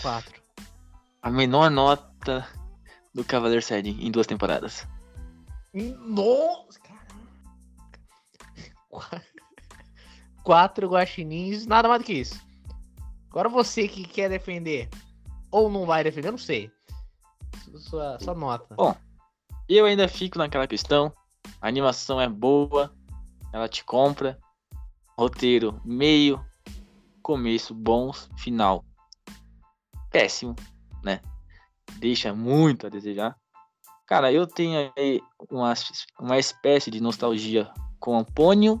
Quatro. 0.00 0.40
A 1.22 1.28
menor 1.28 1.72
nota 1.72 2.46
do 3.12 3.24
Cavaleiro 3.24 3.64
Saiyajin 3.64 3.98
em 4.00 4.12
duas 4.12 4.28
temporadas. 4.28 4.86
Nossa, 5.74 6.78
caramba. 6.78 7.02
Quatro 10.44 10.88
guaxinins, 10.88 11.66
nada 11.66 11.88
mais 11.88 12.00
do 12.00 12.04
que 12.04 12.12
isso. 12.12 12.40
Agora 13.28 13.48
você 13.48 13.88
que 13.88 14.04
quer 14.04 14.28
defender 14.28 14.88
ou 15.50 15.68
não 15.68 15.84
vai 15.84 16.04
defender, 16.04 16.28
eu 16.28 16.32
não 16.32 16.38
sei. 16.38 16.70
Sua, 17.76 18.20
sua 18.20 18.34
nota. 18.34 18.76
Bom, 18.76 18.94
eu 19.76 19.86
ainda 19.86 20.08
fico 20.08 20.38
naquela 20.38 20.66
questão. 20.66 21.12
A 21.60 21.68
animação 21.68 22.20
é 22.20 22.28
boa, 22.28 22.92
ela 23.52 23.68
te 23.68 23.84
compra. 23.84 24.38
Roteiro 25.18 25.80
meio, 25.84 26.42
começo 27.22 27.74
bons, 27.74 28.28
final 28.36 28.84
péssimo, 30.12 30.54
né? 31.02 31.20
Deixa 31.98 32.32
muito 32.34 32.86
a 32.86 32.90
desejar. 32.90 33.34
Cara, 34.06 34.30
eu 34.30 34.46
tenho 34.46 34.92
aí 34.96 35.20
uma, 35.50 35.72
uma 36.20 36.38
espécie 36.38 36.90
de 36.90 37.00
nostalgia 37.00 37.70
com 37.98 38.18
Antônio 38.18 38.80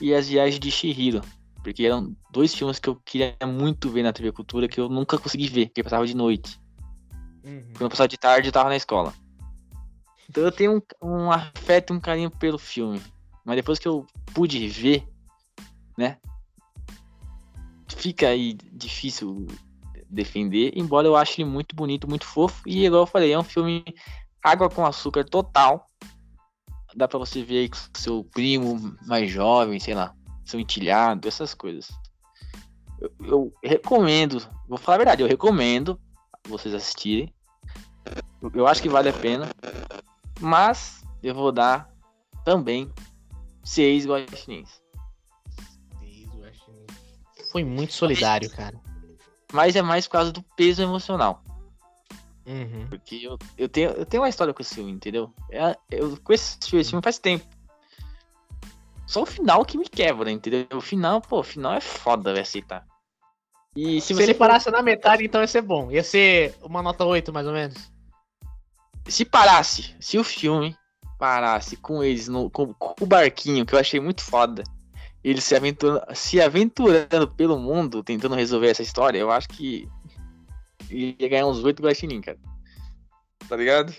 e 0.00 0.12
as 0.12 0.28
viagens 0.28 0.58
de 0.58 0.70
Shihiro. 0.70 1.20
Porque 1.62 1.86
eram 1.86 2.14
dois 2.30 2.52
filmes 2.52 2.78
que 2.78 2.88
eu 2.88 2.96
queria 2.96 3.36
muito 3.46 3.88
ver 3.88 4.02
na 4.02 4.12
TV 4.12 4.32
Cultura 4.32 4.68
que 4.68 4.78
eu 4.78 4.88
nunca 4.88 5.16
consegui 5.16 5.48
ver, 5.48 5.66
porque 5.66 5.82
passava 5.82 6.06
de 6.06 6.14
noite. 6.14 6.60
Uhum. 7.44 7.72
Quando 7.78 7.90
passava 7.90 8.08
de 8.08 8.18
tarde 8.18 8.48
eu 8.48 8.52
tava 8.52 8.68
na 8.68 8.76
escola. 8.76 9.14
Então 10.28 10.42
eu 10.42 10.52
tenho 10.52 10.82
um, 11.02 11.08
um 11.08 11.30
afeto 11.30 11.92
um 11.92 12.00
carinho 12.00 12.30
pelo 12.30 12.58
filme. 12.58 13.00
Mas 13.44 13.56
depois 13.56 13.78
que 13.78 13.86
eu 13.86 14.06
pude 14.32 14.66
ver, 14.68 15.06
né? 15.98 16.18
Fica 17.88 18.28
aí 18.28 18.54
difícil 18.72 19.46
defender, 20.08 20.72
embora 20.74 21.06
eu 21.06 21.16
ache 21.16 21.42
ele 21.42 21.50
muito 21.50 21.74
bonito, 21.74 22.08
muito 22.08 22.26
fofo. 22.26 22.62
E 22.66 22.84
igual 22.84 23.02
eu 23.02 23.06
falei, 23.06 23.32
é 23.32 23.38
um 23.38 23.44
filme 23.44 23.84
água 24.42 24.68
com 24.70 24.84
açúcar 24.84 25.24
total. 25.24 25.86
Dá 26.94 27.08
pra 27.08 27.18
você 27.18 27.42
ver 27.42 27.60
aí 27.60 27.68
com 27.68 27.76
seu 27.96 28.24
primo 28.24 28.96
mais 29.06 29.30
jovem, 29.30 29.80
sei 29.80 29.94
lá, 29.94 30.14
seu 30.44 30.60
entilhado, 30.60 31.26
essas 31.26 31.52
coisas. 31.52 31.88
Eu, 33.00 33.12
eu 33.20 33.52
recomendo, 33.62 34.40
vou 34.68 34.78
falar 34.78 34.96
a 34.96 34.98
verdade, 34.98 35.22
eu 35.22 35.28
recomendo 35.28 36.00
vocês 36.48 36.74
assistirem. 36.74 37.34
Eu 38.54 38.66
acho 38.66 38.82
que 38.82 38.88
vale 38.88 39.08
a 39.08 39.12
pena. 39.12 39.50
Mas 40.40 41.04
eu 41.22 41.34
vou 41.34 41.52
dar 41.52 41.88
também 42.44 42.92
seis 43.62 44.06
guaxinins. 44.06 44.82
Foi 47.50 47.62
muito 47.62 47.92
solidário, 47.92 48.50
cara 48.50 48.84
mas 49.54 49.76
é 49.76 49.82
mais 49.82 50.06
por 50.06 50.14
causa 50.14 50.32
do 50.32 50.42
peso 50.42 50.82
emocional. 50.82 51.40
Uhum. 52.44 52.88
Porque 52.90 53.20
eu, 53.22 53.38
eu, 53.56 53.68
tenho, 53.68 53.90
eu 53.90 54.04
tenho 54.04 54.22
uma 54.24 54.28
história 54.28 54.52
com 54.52 54.60
esse 54.60 54.74
filme, 54.74 54.90
entendeu? 54.90 55.32
É, 55.48 55.76
eu 55.92 56.18
conheço 56.22 56.58
esse 56.60 56.90
filme 56.90 57.02
faz 57.02 57.18
tempo. 57.20 57.46
Só 59.06 59.22
o 59.22 59.26
final 59.26 59.64
que 59.64 59.78
me 59.78 59.88
quebra, 59.88 60.28
entendeu? 60.30 60.66
O 60.74 60.80
final, 60.80 61.20
pô, 61.20 61.38
o 61.38 61.44
final 61.44 61.72
é 61.72 61.80
foda, 61.80 62.32
vai 62.32 62.42
aceitar. 62.42 62.84
E 63.76 64.00
se, 64.00 64.12
se 64.12 64.22
ele 64.22 64.34
parasse 64.34 64.68
na 64.70 64.82
metade, 64.82 65.24
então 65.24 65.40
ia 65.40 65.46
ser 65.46 65.62
bom. 65.62 65.90
Ia 65.90 66.02
ser 66.02 66.54
uma 66.60 66.82
nota 66.82 67.04
8, 67.04 67.32
mais 67.32 67.46
ou 67.46 67.52
menos. 67.52 67.92
Se 69.06 69.24
parasse, 69.24 69.94
se 70.00 70.18
o 70.18 70.24
filme 70.24 70.76
parasse 71.18 71.76
com 71.76 72.02
eles 72.02 72.28
no 72.28 72.50
com, 72.50 72.72
com 72.74 73.04
o 73.04 73.06
barquinho, 73.06 73.64
que 73.64 73.74
eu 73.74 73.78
achei 73.78 74.00
muito 74.00 74.22
foda, 74.22 74.64
ele 75.22 75.40
se 75.40 75.54
aventurando, 75.54 76.02
se 76.14 76.40
aventurando 76.40 77.28
pelo 77.28 77.58
mundo, 77.58 78.02
tentando 78.02 78.34
resolver 78.34 78.68
essa 78.68 78.82
história, 78.82 79.18
eu 79.18 79.30
acho 79.30 79.48
que 79.48 79.88
ia 80.90 81.28
ganhar 81.28 81.46
uns 81.46 81.62
oito 81.64 81.82
guaxinim, 81.82 82.20
cara. 82.20 82.38
Tá 83.48 83.56
ligado? 83.56 83.94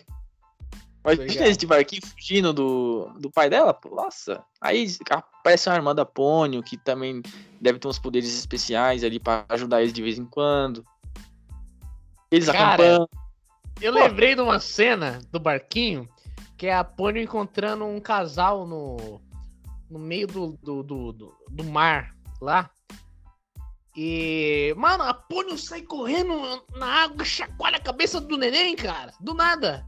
Mas 1.04 1.20
imagina 1.20 1.48
esse 1.48 1.66
barquinho 1.68 2.02
fugindo 2.04 2.52
do, 2.52 3.12
do 3.20 3.30
pai 3.30 3.48
dela, 3.48 3.76
pô, 3.76 3.96
nossa. 3.96 4.44
Aí 4.60 4.88
aparece 5.10 5.70
uma 5.70 5.76
irmã 5.76 5.94
da 5.94 6.04
Pônio, 6.04 6.64
que 6.64 6.78
também 6.78 7.22
deve 7.62 7.78
ter 7.78 7.88
uns 7.88 8.00
poderes 8.00 8.36
especiais 8.36 9.04
ali 9.04 9.20
para 9.20 9.46
ajudar 9.50 9.82
eles 9.82 9.94
de 9.94 10.02
vez 10.02 10.18
em 10.18 10.26
quando. 10.26 10.84
Eles 12.32 12.48
Cara, 12.48 12.70
acompanham. 12.70 13.08
Eu 13.82 13.94
pô. 13.94 14.00
lembrei 14.00 14.36
de 14.36 14.42
uma 14.42 14.60
cena 14.60 15.22
do 15.32 15.40
barquinho 15.40 16.08
que 16.58 16.68
é 16.68 16.74
a 16.74 16.84
Pônio 16.84 17.22
encontrando 17.22 17.86
um 17.86 18.00
casal 18.00 18.66
no, 18.66 19.22
no 19.90 20.00
meio 20.00 20.28
do, 20.28 20.58
do, 20.64 20.84
do, 20.84 21.14
do, 21.14 21.36
do 21.50 21.64
mar 21.64 22.16
lá. 22.42 22.70
E, 23.96 24.74
mano, 24.78 25.04
a 25.04 25.14
Pônio 25.14 25.58
sai 25.58 25.82
correndo 25.82 26.64
na 26.76 27.04
água, 27.04 27.24
chacoalha 27.24 27.78
a 27.78 27.82
cabeça 27.82 28.20
do 28.20 28.38
neném, 28.38 28.76
cara. 28.76 29.14
Do 29.20 29.34
nada. 29.34 29.86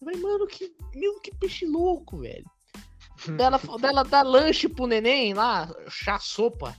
Eu 0.00 0.06
falei, 0.06 0.20
mano, 0.20 0.46
que, 0.46 0.74
meu, 0.94 1.20
que 1.20 1.34
peixe 1.36 1.66
louco, 1.66 2.18
velho. 2.18 2.44
dela, 3.36 3.60
dela 3.80 4.04
dá 4.04 4.22
lanche 4.22 4.68
pro 4.68 4.86
neném 4.86 5.34
lá, 5.34 5.74
chá, 5.88 6.18
sopa. 6.18 6.76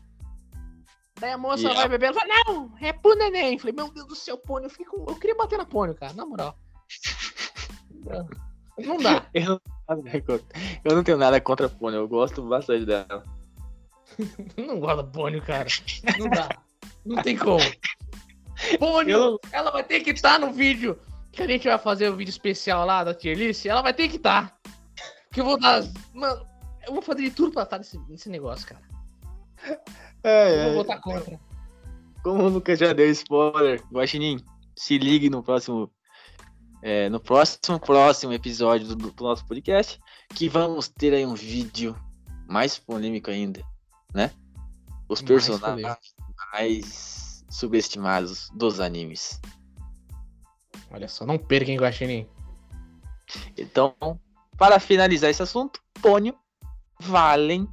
Daí 1.20 1.32
a 1.32 1.38
moça 1.38 1.74
vai 1.74 1.90
beber, 1.90 2.08
ela 2.08 2.20
fala, 2.20 2.34
não, 2.46 2.72
é 2.80 2.94
pro 2.94 3.16
neném. 3.16 3.58
Falei, 3.58 3.74
meu 3.74 3.92
Deus 3.92 4.08
do 4.08 4.16
céu, 4.16 4.38
Pônio, 4.38 4.70
eu, 4.70 4.86
com... 4.86 5.12
eu 5.12 5.16
queria 5.16 5.36
bater 5.36 5.58
na 5.58 5.66
Pônio, 5.66 5.96
cara, 5.96 6.14
na 6.14 6.26
moral. 6.26 6.58
Não 8.78 8.98
dá. 8.98 9.26
Eu 9.34 9.60
não, 9.88 10.42
eu 10.86 10.96
não 10.96 11.04
tenho 11.04 11.18
nada 11.18 11.42
contra 11.42 11.66
a 11.66 11.70
Pônio, 11.70 11.98
eu 11.98 12.08
gosto 12.08 12.44
bastante 12.44 12.86
dela. 12.86 13.24
não 14.56 14.80
gosto 14.80 14.98
da 14.98 15.04
Pônio, 15.04 15.42
cara. 15.42 15.68
Não 16.20 16.30
dá. 16.30 16.50
Não 17.04 17.24
tem 17.24 17.36
como. 17.36 17.64
Pônio, 18.78 19.18
eu... 19.18 19.40
ela 19.52 19.72
vai 19.72 19.84
ter 19.84 20.02
que 20.02 20.12
estar 20.12 20.40
no 20.40 20.52
vídeo 20.52 21.00
que 21.32 21.42
a 21.42 21.48
gente 21.48 21.68
vai 21.68 21.78
fazer 21.80 22.10
o 22.10 22.14
um 22.14 22.18
vídeo 22.18 22.30
especial 22.30 22.86
lá 22.86 23.04
da 23.04 23.16
tier 23.16 23.36
list. 23.36 23.66
Ela 23.66 23.82
vai 23.82 23.94
ter 23.94 24.08
que 24.10 24.18
estar. 24.18 24.56
Que 25.32 25.42
eu 25.42 25.46
vou 25.46 25.60
dar. 25.60 25.84
Mano, 26.14 26.46
eu 26.86 26.94
vou 26.94 27.02
fazer 27.02 27.24
de 27.24 27.32
tudo 27.32 27.52
pra 27.52 27.64
estar 27.64 27.80
nesse, 27.80 27.98
nesse 28.08 28.30
negócio, 28.30 28.68
cara. 28.68 28.82
É, 30.24 30.60
eu 30.60 30.74
vou 30.74 30.84
votar 30.84 31.00
contra. 31.00 31.40
Como 32.24 32.44
o 32.44 32.50
Lucas 32.50 32.80
já 32.80 32.92
deu 32.92 33.10
spoiler, 33.12 33.82
Guaxinim, 33.92 34.44
se 34.76 34.98
ligue 34.98 35.30
no 35.30 35.42
próximo 35.44 35.92
é, 36.82 37.10
no 37.10 37.20
próximo, 37.20 37.80
próximo 37.80 38.34
episódio 38.34 38.88
do, 38.88 39.12
do, 39.12 39.24
nosso 39.24 39.46
podcast, 39.46 40.00
que 40.30 40.48
vamos 40.48 40.88
ter 40.88 41.14
aí 41.14 41.26
um 41.26 41.34
vídeo 41.34 41.96
mais 42.48 42.78
polêmico 42.78 43.32
ainda, 43.32 43.64
né? 44.14 44.32
Os 45.10 45.22
personagens 45.22 45.82
mais, 45.82 46.00
mais 46.54 47.46
subestimados 47.50 48.50
dos 48.54 48.80
animes. 48.80 49.40
Olha 50.92 51.08
só, 51.08 51.26
não 51.26 51.38
perca, 51.38 51.72
hein, 51.72 51.80
Guaxinim? 51.80 52.28
Então, 53.58 53.96
para 54.58 54.80
finalizar 54.80 55.30
esse 55.30 55.42
assunto, 55.42 55.82
Pônio 56.02 56.38
valem 57.00 57.68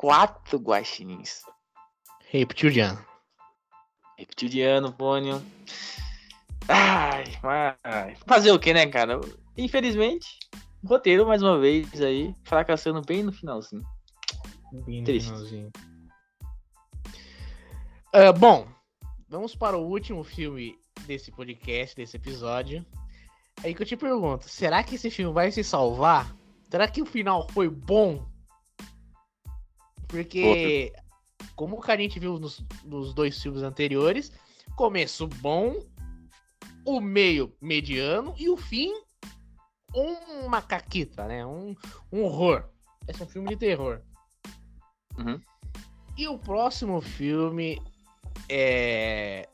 quatro 0.00 0.58
guaxinins. 0.58 1.42
Reptiliano. 2.30 3.04
Reptiliano, 4.16 4.90
Pônio. 4.90 5.42
Ai, 6.66 7.24
ai, 7.84 8.16
fazer 8.26 8.50
o 8.50 8.58
que, 8.58 8.72
né, 8.72 8.86
cara? 8.86 9.20
Infelizmente, 9.58 10.38
roteiro 10.82 11.26
mais 11.26 11.42
uma 11.42 11.58
vez 11.58 12.00
aí, 12.00 12.34
fracassando 12.44 13.02
bem 13.02 13.22
no 13.22 13.30
finalzinho. 13.30 13.82
Bem 14.86 15.00
no 15.00 15.04
Triste. 15.04 15.28
finalzinho. 15.28 15.70
Uh, 18.14 18.32
bom, 18.38 18.66
vamos 19.28 19.54
para 19.54 19.76
o 19.76 19.86
último 19.86 20.24
filme 20.24 20.78
desse 21.02 21.30
podcast, 21.30 21.94
desse 21.94 22.16
episódio. 22.16 22.86
Aí 23.62 23.74
que 23.74 23.82
eu 23.82 23.86
te 23.86 23.98
pergunto, 23.98 24.48
será 24.48 24.82
que 24.82 24.94
esse 24.94 25.10
filme 25.10 25.34
vai 25.34 25.52
se 25.52 25.62
salvar? 25.62 26.34
Será 26.70 26.88
que 26.88 27.02
o 27.02 27.06
final 27.06 27.46
foi 27.50 27.68
bom? 27.68 28.29
Porque, 30.10 30.92
como 31.54 31.80
a 31.86 31.96
gente 31.96 32.18
viu 32.18 32.38
nos, 32.38 32.64
nos 32.84 33.14
dois 33.14 33.40
filmes 33.40 33.62
anteriores, 33.62 34.32
começo 34.76 35.26
bom 35.26 35.74
o 36.84 37.00
meio 37.00 37.54
mediano 37.60 38.34
e 38.36 38.48
o 38.48 38.56
fim 38.56 38.92
uma 39.94 40.62
caquita, 40.62 41.26
né? 41.26 41.44
Um, 41.44 41.74
um 42.12 42.24
horror. 42.24 42.68
Esse 43.06 43.22
é 43.22 43.24
um 43.24 43.28
filme 43.28 43.48
de 43.48 43.56
terror. 43.56 44.00
Uhum. 45.18 45.40
E 46.16 46.28
o 46.28 46.38
próximo 46.38 47.00
filme 47.00 47.80
é. 48.48 49.48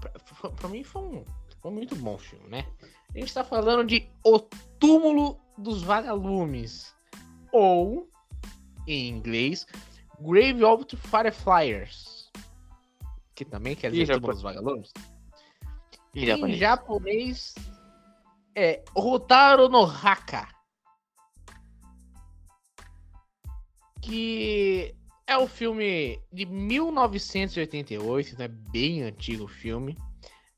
Pra, 0.00 0.50
pra 0.50 0.68
mim 0.68 0.82
foi 0.82 1.02
um, 1.02 1.24
foi 1.60 1.70
um 1.70 1.74
muito 1.74 1.96
bom 1.96 2.18
filme, 2.18 2.48
né? 2.48 2.66
A 3.14 3.18
gente 3.18 3.32
tá 3.32 3.44
falando 3.44 3.86
de 3.86 4.08
O 4.24 4.38
Túmulo 4.78 5.38
dos 5.56 5.82
Vagalumes. 5.82 6.92
Ou, 7.52 8.08
em 8.86 9.08
inglês, 9.08 9.66
Grave 10.20 10.64
of 10.64 10.84
the 10.84 10.96
Fireflies. 10.96 12.30
Que 13.34 13.44
também 13.44 13.74
quer 13.74 13.90
dizer 13.90 14.14
Túmulo 14.14 14.32
dos 14.32 14.42
Vagalumes. 14.42 14.92
Em 16.14 16.26
japonês. 16.26 16.58
japonês 16.58 17.54
é 18.54 18.84
Rotaro 18.96 19.68
no 19.68 19.84
Haka. 19.84 20.48
Que 24.00 24.94
é 25.26 25.36
o 25.36 25.48
filme 25.48 26.20
de 26.32 26.46
1988, 26.46 28.32
então 28.32 28.44
é 28.44 28.48
bem 28.48 29.02
antigo 29.02 29.44
o 29.44 29.48
filme. 29.48 29.96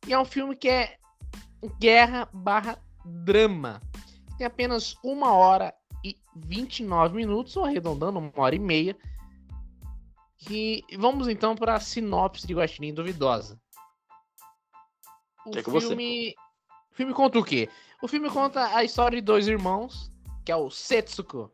E 0.07 0.13
é 0.13 0.19
um 0.19 0.25
filme 0.25 0.55
que 0.55 0.69
é 0.69 0.99
guerra 1.81 2.29
barra 2.33 2.79
drama. 3.05 3.81
Tem 4.37 4.47
apenas 4.47 4.97
uma 5.03 5.33
hora 5.33 5.75
e 6.07 6.17
29 6.37 7.17
minutos, 7.17 7.57
ou 7.57 7.65
arredondando, 7.65 8.19
uma 8.19 8.33
hora 8.37 8.55
e 8.55 8.59
meia. 8.59 8.97
E 10.49 10.85
vamos 10.99 11.29
então 11.29 11.57
para 11.57 11.75
a 11.75 11.81
sinopse 11.81 12.47
de 12.47 12.55
Guaxinim 12.55 12.95
Duvidosa. 12.95 13.59
O 15.45 15.57
é 15.57 15.63
filme... 15.63 16.35
o 16.93 16.95
filme 16.95 17.13
conta 17.13 17.39
o 17.39 17.45
quê? 17.45 17.69
O 18.03 18.09
filme 18.09 18.31
conta 18.31 18.77
a 18.77 18.85
história 18.85 19.19
de 19.19 19.25
dois 19.25 19.49
irmãos, 19.49 20.13
que 20.45 20.53
é 20.53 20.57
o 20.57 20.71
Setsuko 20.71 21.51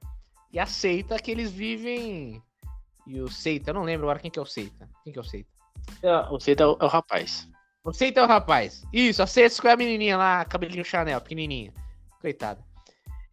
e 0.52 0.58
a 0.58 0.66
Seita, 0.66 1.18
que 1.18 1.30
eles 1.30 1.50
vivem. 1.50 2.42
E 3.06 3.20
o 3.20 3.28
Seita, 3.28 3.70
eu 3.70 3.74
não 3.74 3.84
lembro 3.84 4.06
agora 4.06 4.18
quem 4.18 4.30
que 4.30 4.38
é 4.38 4.42
o 4.42 4.46
Seita. 4.46 4.88
Quem 5.04 5.12
que 5.12 5.18
é 5.18 5.22
o 5.22 5.24
Seita? 5.24 5.48
É, 6.02 6.28
Você 6.28 6.54
é 6.58 6.66
o, 6.66 6.76
é 6.80 6.84
o 6.84 6.88
rapaz. 6.88 7.48
O 7.84 7.92
Seita 7.92 8.20
é 8.20 8.24
o 8.24 8.28
rapaz. 8.28 8.84
Isso, 8.92 9.22
a 9.22 9.26
Setsuko 9.26 9.68
é 9.68 9.72
a 9.72 9.76
menininha 9.76 10.16
lá, 10.16 10.44
cabelinho 10.44 10.84
Chanel, 10.84 11.20
pequenininha. 11.20 11.72
Coitada. 12.20 12.71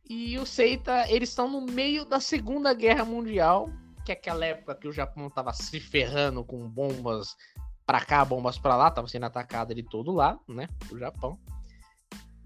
E 0.10 0.40
o 0.40 0.46
Seita, 0.46 1.08
eles 1.08 1.30
estão 1.30 1.48
no 1.48 1.62
meio 1.62 2.04
da 2.04 2.20
Segunda 2.20 2.74
Guerra 2.74 3.06
Mundial, 3.06 3.70
que 4.04 4.12
é 4.12 4.16
aquela 4.16 4.44
época 4.44 4.74
que 4.74 4.88
o 4.88 4.92
Japão 4.92 5.30
tava 5.30 5.54
se 5.54 5.80
ferrando 5.80 6.44
com 6.44 6.68
bombas 6.68 7.38
pra 7.86 8.02
cá, 8.02 8.26
bombas 8.26 8.58
pra 8.58 8.76
lá, 8.76 8.90
tava 8.90 9.08
sendo 9.08 9.28
atacado 9.28 9.76
de 9.76 9.84
todo 9.84 10.12
lado, 10.12 10.40
né? 10.48 10.68
O 10.92 10.98
Japão. 10.98 11.40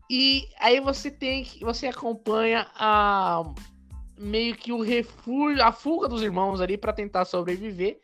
E 0.10 0.50
aí 0.60 0.82
você 0.82 1.10
tem. 1.10 1.46
Você 1.62 1.88
acompanha 1.88 2.70
a. 2.76 3.44
Meio 4.18 4.56
que 4.56 4.74
o 4.74 4.82
refúgio, 4.82 5.64
a 5.64 5.72
fuga 5.72 6.08
dos 6.10 6.22
irmãos 6.22 6.60
ali 6.60 6.78
pra 6.78 6.92
tentar 6.92 7.24
sobreviver. 7.24 8.00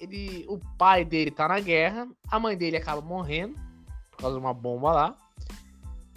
Ele, 0.00 0.44
o 0.48 0.58
pai 0.76 1.04
dele 1.04 1.30
tá 1.30 1.46
na 1.46 1.60
guerra, 1.60 2.08
a 2.28 2.40
mãe 2.40 2.56
dele 2.56 2.78
acaba 2.78 3.00
morrendo 3.00 3.54
por 4.10 4.16
causa 4.16 4.36
de 4.36 4.42
uma 4.42 4.54
bomba 4.54 4.90
lá. 4.90 5.18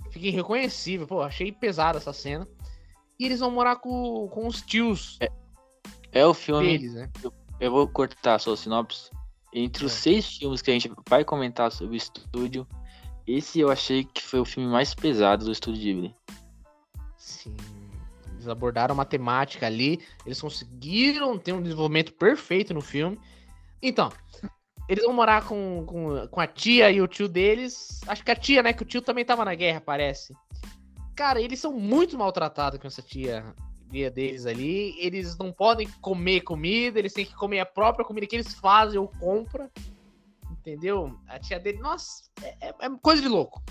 Fica 0.10 0.28
irreconhecível, 0.28 1.06
pô, 1.06 1.22
achei 1.22 1.52
pesada 1.52 1.98
essa 1.98 2.14
cena. 2.14 2.48
E 3.20 3.26
eles 3.26 3.40
vão 3.40 3.52
morar 3.52 3.78
com, 3.78 4.28
com 4.30 4.48
os 4.48 4.62
tios 4.62 5.18
É 6.12 6.26
o 6.26 6.34
filme. 6.34 6.78
deles, 6.78 6.94
né? 6.94 7.10
Eu 7.60 7.72
vou 7.72 7.88
cortar 7.88 8.36
a 8.36 8.40
sua 8.40 8.58
sinopse. 8.58 9.10
Entre 9.54 9.86
os 9.86 9.94
É. 9.94 9.96
seis 9.96 10.38
filmes 10.38 10.62
que 10.62 10.70
a 10.70 10.74
gente 10.74 10.92
vai 11.08 11.24
comentar 11.24 11.72
sobre 11.72 11.96
o 11.96 11.98
estúdio, 11.98 12.68
esse 13.26 13.60
eu 13.60 13.72
achei 13.72 14.04
que 14.04 14.22
foi 14.22 14.40
o 14.40 14.46
filme 14.46 14.70
mais 14.70 14.94
pesado 14.94 15.46
do 15.46 15.52
estúdio 15.52 15.82
Ghibli. 15.82 16.16
Sim. 17.18 17.56
Eles 18.34 18.48
abordaram 18.48 18.94
uma 18.94 19.06
temática 19.06 19.66
ali. 19.66 20.00
Eles 20.26 20.40
conseguiram 20.42 21.38
ter 21.40 21.54
um 21.54 21.62
desenvolvimento 21.62 22.14
perfeito 22.14 22.74
no 22.74 22.82
filme. 22.82 23.18
Então, 23.82 24.12
eles 24.90 25.04
vão 25.06 25.14
morar 25.14 25.48
com, 25.48 25.84
com, 25.88 26.28
com 26.28 26.40
a 26.42 26.46
tia 26.48 26.92
e 26.92 27.02
o 27.02 27.08
tio 27.08 27.28
deles. 27.30 28.02
Acho 28.08 28.24
que 28.24 28.32
a 28.32 28.36
tia, 28.36 28.62
né? 28.62 28.74
Que 28.74 28.84
o 28.84 28.86
tio 28.86 29.02
também 29.02 29.24
tava 29.26 29.46
na 29.46 29.56
guerra, 29.56 29.82
parece. 29.82 30.36
Cara, 31.16 31.42
eles 31.42 31.60
são 31.60 31.72
muito 31.74 32.18
maltratados 32.18 32.80
com 32.80 32.88
essa 32.88 33.02
tia 33.02 33.56
tia 33.90 34.12
deles 34.12 34.46
ali. 34.46 34.96
Eles 35.00 35.38
não 35.38 35.52
podem 35.52 35.88
comer 36.02 36.42
comida, 36.42 37.00
eles 37.00 37.14
têm 37.14 37.26
que 37.26 37.36
comer 37.36 37.60
a 37.60 37.66
própria 37.66 38.06
comida 38.06 38.28
que 38.28 38.36
eles 38.36 38.54
fazem 38.56 39.00
ou 39.00 39.08
compram. 39.08 39.70
Entendeu? 40.52 41.18
A 41.28 41.40
tia 41.40 41.60
dele, 41.60 41.80
nossa, 41.80 42.24
é, 42.42 42.70
é- 42.70 42.76
é 42.82 42.90
coisa 43.02 43.22
de 43.22 43.28
louco. 43.28 43.64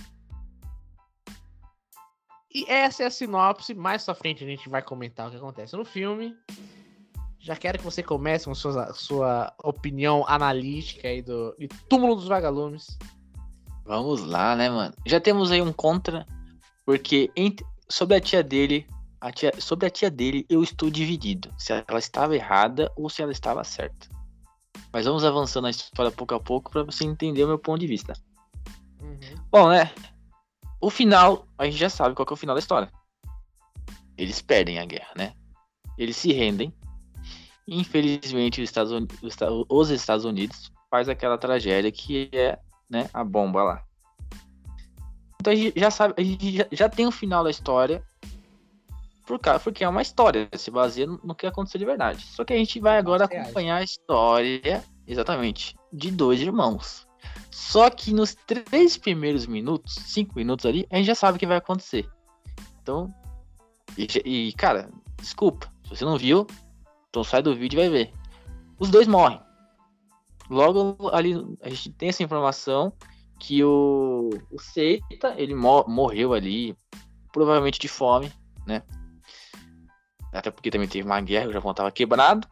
E 2.53 2.65
essa 2.71 3.03
é 3.03 3.07
a 3.07 3.11
sinopse. 3.11 3.75
Mais 3.75 4.05
pra 4.05 4.15
frente 4.15 4.45
a 4.45 4.47
gente 4.47 4.69
vai 4.69 4.81
comentar 4.81 5.27
o 5.27 5.31
que 5.31 5.37
acontece 5.37 5.77
no 5.77 5.85
filme. 5.85 6.37
Já 7.41 7.57
quero 7.57 7.79
que 7.79 7.85
você 7.85 8.03
comece 8.03 8.47
com 8.47 8.55
sua, 8.55 8.95
sua 8.95 9.53
opinião 9.63 10.25
analítica 10.27 11.09
aí 11.09 11.21
do 11.21 11.55
Túmulo 11.91 12.15
dos 12.15 12.29
Vagalumes. 12.29 12.97
Vamos 13.85 14.23
lá, 14.25 14.57
né, 14.57 14.71
mano? 14.71 14.95
Já 15.05 15.21
temos 15.21 15.51
aí 15.51 15.61
um 15.61 15.73
contra, 15.73 16.27
porque 16.85 17.31
entre- 17.37 17.67
sobre 17.89 18.17
a 18.17 18.21
tia 18.21 18.43
dele, 18.43 18.87
a 19.21 19.33
tia, 19.33 19.53
sobre 19.61 19.87
a 19.87 19.91
tia 19.91 20.11
dele, 20.11 20.45
eu 20.49 20.63
estou 20.63 20.91
dividido. 20.91 21.53
Se 21.59 21.73
ela 21.73 21.99
estava 21.99 22.35
errada 22.35 22.93
ou 22.97 23.09
se 23.09 23.23
ela 23.23 23.33
estava 23.33 23.65
certa. 23.65 24.09
Mas 24.93 25.07
vamos 25.07 25.25
avançando 25.25 25.67
a 25.67 25.71
história 25.71 26.11
pouco 26.13 26.35
a 26.35 26.41
pouco 26.41 26.71
para 26.71 26.83
você 26.83 27.05
entender 27.05 27.45
o 27.45 27.49
meu 27.49 27.59
ponto 27.59 27.81
de 27.81 27.87
vista. 27.87 28.13
Bom, 29.51 29.69
né? 29.69 29.93
O 30.81 30.91
final, 30.91 31.47
a 31.57 31.65
gente 31.65 31.77
já 31.77 31.89
sabe 31.89 32.15
qual 32.15 32.27
é 32.29 32.33
o 32.33 32.37
final 32.37 32.55
da 32.55 32.61
história. 32.61 32.91
Eles 34.17 34.41
perdem 34.43 34.79
a 34.79 34.85
guerra, 34.85 35.13
né? 35.17 35.35
Eles 35.99 36.17
se 36.17 36.33
rendem. 36.33 36.73
Infelizmente, 37.67 38.61
os 38.61 38.69
Estados, 38.69 38.93
Uni- 38.93 39.09
os 39.23 39.33
Esta- 39.33 39.49
os 39.69 39.91
Estados 39.91 40.25
Unidos 40.25 40.71
faz 40.91 41.09
aquela 41.09 41.39
tragédia 41.39 41.91
que 41.91 42.29
é 42.33 42.59
né, 42.91 43.09
a 43.13 43.25
bomba 43.25 43.63
lá. 43.63 43.85
Então 45.45 45.53
a 45.53 45.57
gente 45.57 45.79
já 45.79 45.91
sabe, 45.91 46.15
a 46.17 46.23
gente 46.23 46.57
já, 46.57 46.67
já 46.73 46.89
tem 46.89 47.07
o 47.07 47.11
final 47.11 47.45
da 47.45 47.51
história. 47.51 48.03
Por 49.27 49.39
causa, 49.39 49.61
porque 49.61 49.85
é 49.85 49.89
uma 49.89 50.01
história, 50.01 50.49
se 50.55 50.71
baseia 50.71 51.07
no, 51.07 51.21
no 51.23 51.35
que 51.35 51.47
aconteceu 51.47 51.79
de 51.79 51.85
verdade. 51.85 52.25
Só 52.25 52.47
que 52.47 52.55
a 52.55 52.57
gente 52.57 52.81
vai 52.81 52.97
agora 52.97 53.27
acompanhar 53.27 53.77
a 53.77 53.83
história, 53.83 54.83
exatamente, 55.07 55.77
de 55.93 56.11
dois 56.11 56.41
irmãos. 56.41 57.07
Só 57.51 57.91
que 57.91 58.15
nos 58.15 58.35
três 58.35 58.97
primeiros 58.97 59.47
minutos, 59.47 59.97
cinco 60.07 60.33
minutos 60.35 60.65
ali, 60.65 60.87
a 60.91 60.97
gente 60.97 61.07
já 61.07 61.15
sabe 61.15 61.37
o 61.37 61.39
que 61.39 61.47
vai 61.47 61.59
acontecer. 61.59 62.09
Então, 62.83 63.15
e, 63.99 64.49
e, 64.49 64.53
cara, 64.55 64.89
desculpa, 65.19 65.71
se 65.83 65.91
você 65.91 66.07
não 66.07 66.17
viu, 66.17 66.47
então 67.11 67.23
sai 67.23 67.43
do 67.43 67.55
vídeo 67.55 67.79
e 67.79 67.83
vai 67.83 67.91
ver. 67.91 68.13
Os 68.79 68.89
dois 68.89 69.07
morrem. 69.07 69.39
Logo 70.49 71.11
ali, 71.13 71.35
a 71.61 71.69
gente 71.69 71.93
tem 71.93 72.09
essa 72.09 72.23
informação 72.23 72.95
que 73.47 73.63
o, 73.63 74.31
o 74.51 74.59
Seita, 74.59 75.35
ele 75.37 75.55
mo- 75.55 75.85
morreu 75.87 76.33
ali, 76.33 76.75
provavelmente 77.31 77.79
de 77.79 77.89
fome, 77.89 78.33
né? 78.67 78.83
Até 80.33 80.51
porque 80.51 80.71
também 80.71 80.89
teve 80.89 81.07
uma 81.07 81.21
guerra, 81.21 81.49
o 81.49 81.53
Japão 81.53 81.75
tava 81.75 81.93
quebrado. 81.93 82.49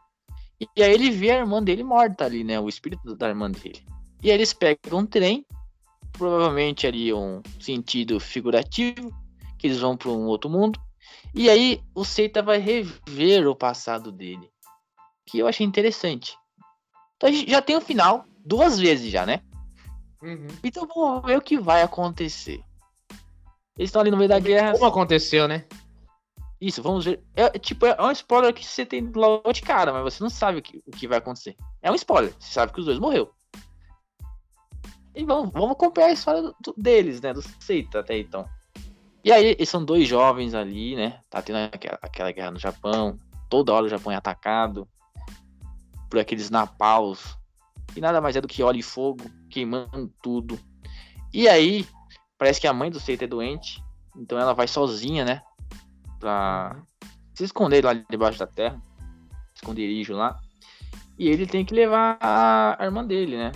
E 0.76 0.82
aí 0.82 0.92
ele 0.92 1.10
vê 1.10 1.30
a 1.30 1.38
irmã 1.38 1.62
dele 1.62 1.82
morta 1.82 2.26
ali, 2.26 2.44
né? 2.44 2.60
O 2.60 2.68
espírito 2.68 3.16
da 3.16 3.28
irmã 3.28 3.50
dele. 3.50 3.82
E 4.22 4.30
aí 4.30 4.36
eles 4.36 4.52
pegam 4.52 5.00
um 5.00 5.06
trem, 5.06 5.46
provavelmente 6.12 6.86
ali 6.86 7.12
um 7.12 7.42
sentido 7.58 8.20
figurativo, 8.20 9.10
que 9.58 9.66
eles 9.66 9.80
vão 9.80 9.96
para 9.96 10.10
um 10.10 10.26
outro 10.26 10.50
mundo. 10.50 10.78
E 11.34 11.48
aí 11.48 11.80
o 11.94 12.04
Seita 12.04 12.42
vai 12.42 12.58
rever 12.58 13.48
o 13.48 13.56
passado 13.56 14.12
dele, 14.12 14.50
que 15.26 15.38
eu 15.38 15.48
achei 15.48 15.66
interessante. 15.66 16.36
Então 17.16 17.32
já 17.32 17.62
tem 17.62 17.76
o 17.76 17.80
final 17.80 18.26
duas 18.44 18.78
vezes 18.78 19.10
já, 19.10 19.24
né? 19.24 19.40
Uhum. 20.22 20.46
Então 20.62 20.86
vamos 20.86 21.24
ver 21.26 21.36
o 21.36 21.42
que 21.42 21.58
vai 21.58 21.82
acontecer. 21.82 22.62
Eles 23.76 23.88
estão 23.88 24.00
ali 24.02 24.10
no 24.10 24.16
meio 24.16 24.28
da 24.28 24.38
guerra. 24.38 24.72
Como 24.72 24.84
aconteceu, 24.86 25.48
né? 25.48 25.64
Isso, 26.60 26.80
vamos 26.82 27.04
ver. 27.04 27.20
É, 27.34 27.50
tipo, 27.58 27.84
é 27.86 28.00
um 28.00 28.10
spoiler 28.12 28.54
que 28.54 28.64
você 28.64 28.86
tem 28.86 29.10
logo 29.14 29.52
de 29.52 29.62
cara, 29.62 29.92
mas 29.92 30.02
você 30.14 30.22
não 30.22 30.30
sabe 30.30 30.58
o 30.58 30.62
que, 30.62 30.80
o 30.86 30.90
que 30.92 31.08
vai 31.08 31.18
acontecer. 31.18 31.56
É 31.82 31.90
um 31.90 31.94
spoiler. 31.96 32.32
Você 32.38 32.52
sabe 32.52 32.72
que 32.72 32.78
os 32.78 32.86
dois 32.86 33.00
morreu. 33.00 33.32
E 35.14 35.24
vamos, 35.24 35.52
vamos 35.52 35.72
acompanhar 35.72 36.06
a 36.08 36.12
história 36.12 36.40
do- 36.40 36.56
do- 36.62 36.74
deles, 36.76 37.20
né? 37.20 37.32
Do 37.34 37.42
Seita 37.60 38.00
até 38.00 38.16
então. 38.18 38.48
E 39.24 39.32
aí, 39.32 39.46
eles 39.46 39.68
são 39.68 39.84
dois 39.84 40.06
jovens 40.06 40.54
ali, 40.54 40.94
né? 40.96 41.20
Tá 41.28 41.42
tendo 41.42 41.58
aquela, 41.58 41.98
aquela 42.00 42.32
guerra 42.32 42.50
no 42.52 42.58
Japão. 42.58 43.18
Toda 43.48 43.72
hora 43.72 43.86
o 43.86 43.88
Japão 43.88 44.12
é 44.12 44.16
atacado 44.16 44.88
por 46.08 46.18
aqueles 46.20 46.48
napaus. 46.48 47.36
E 47.94 48.00
nada 48.00 48.20
mais 48.20 48.36
é 48.36 48.40
do 48.40 48.48
que 48.48 48.62
óleo 48.62 48.78
e 48.78 48.82
fogo, 48.82 49.24
queimando 49.50 50.12
tudo. 50.22 50.58
E 51.32 51.48
aí, 51.48 51.86
parece 52.38 52.60
que 52.60 52.66
a 52.66 52.72
mãe 52.72 52.90
do 52.90 53.00
Seita 53.00 53.24
é 53.24 53.28
doente. 53.28 53.82
Então 54.16 54.38
ela 54.38 54.52
vai 54.52 54.68
sozinha, 54.68 55.24
né? 55.24 55.42
Pra 56.18 56.82
se 57.34 57.44
esconder 57.44 57.84
lá 57.84 57.94
debaixo 57.94 58.38
da 58.38 58.46
terra. 58.46 58.80
Esconderijo 59.54 60.14
lá. 60.14 60.38
E 61.18 61.28
ele 61.28 61.46
tem 61.46 61.64
que 61.64 61.74
levar 61.74 62.18
a, 62.20 62.76
irmã 62.80 63.04
dele, 63.04 63.36
né? 63.36 63.52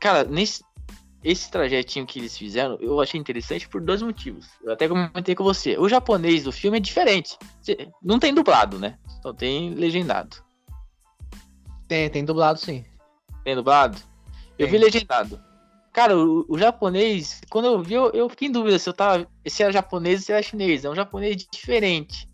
Cara, 0.00 0.24
nesse 0.24 0.64
esse 1.24 1.50
trajetinho 1.50 2.06
que 2.06 2.20
eles 2.20 2.38
fizeram, 2.38 2.76
eu 2.80 3.00
achei 3.00 3.18
interessante 3.18 3.68
por 3.68 3.80
dois 3.80 4.00
motivos. 4.00 4.46
Eu 4.62 4.72
até 4.72 4.86
comentei 4.86 5.34
com 5.34 5.42
você. 5.42 5.76
O 5.76 5.88
japonês 5.88 6.44
do 6.44 6.52
filme 6.52 6.76
é 6.76 6.80
diferente. 6.80 7.36
Não 8.00 8.20
tem 8.20 8.32
dublado, 8.32 8.78
né? 8.78 8.96
Só 9.22 9.32
tem 9.32 9.74
legendado. 9.74 10.45
Tem, 11.88 12.10
tem 12.10 12.24
dublado 12.24 12.58
sim. 12.58 12.84
Tem 13.44 13.54
dublado? 13.54 13.98
Eu 14.58 14.66
vi 14.66 14.72
Tem. 14.72 14.80
legendado. 14.80 15.40
Cara, 15.92 16.16
o, 16.16 16.44
o 16.48 16.58
japonês, 16.58 17.40
quando 17.48 17.66
eu 17.66 17.82
vi, 17.82 17.94
eu, 17.94 18.10
eu 18.10 18.28
fiquei 18.28 18.48
em 18.48 18.52
dúvida 18.52 18.78
se 18.78 18.88
eu 18.88 18.92
tava. 18.92 19.26
Se 19.46 19.62
era 19.62 19.72
japonês 19.72 20.20
ou 20.20 20.26
se 20.26 20.32
era 20.32 20.42
chinês. 20.42 20.84
É 20.84 20.90
um 20.90 20.94
japonês 20.94 21.46
diferente. 21.50 22.28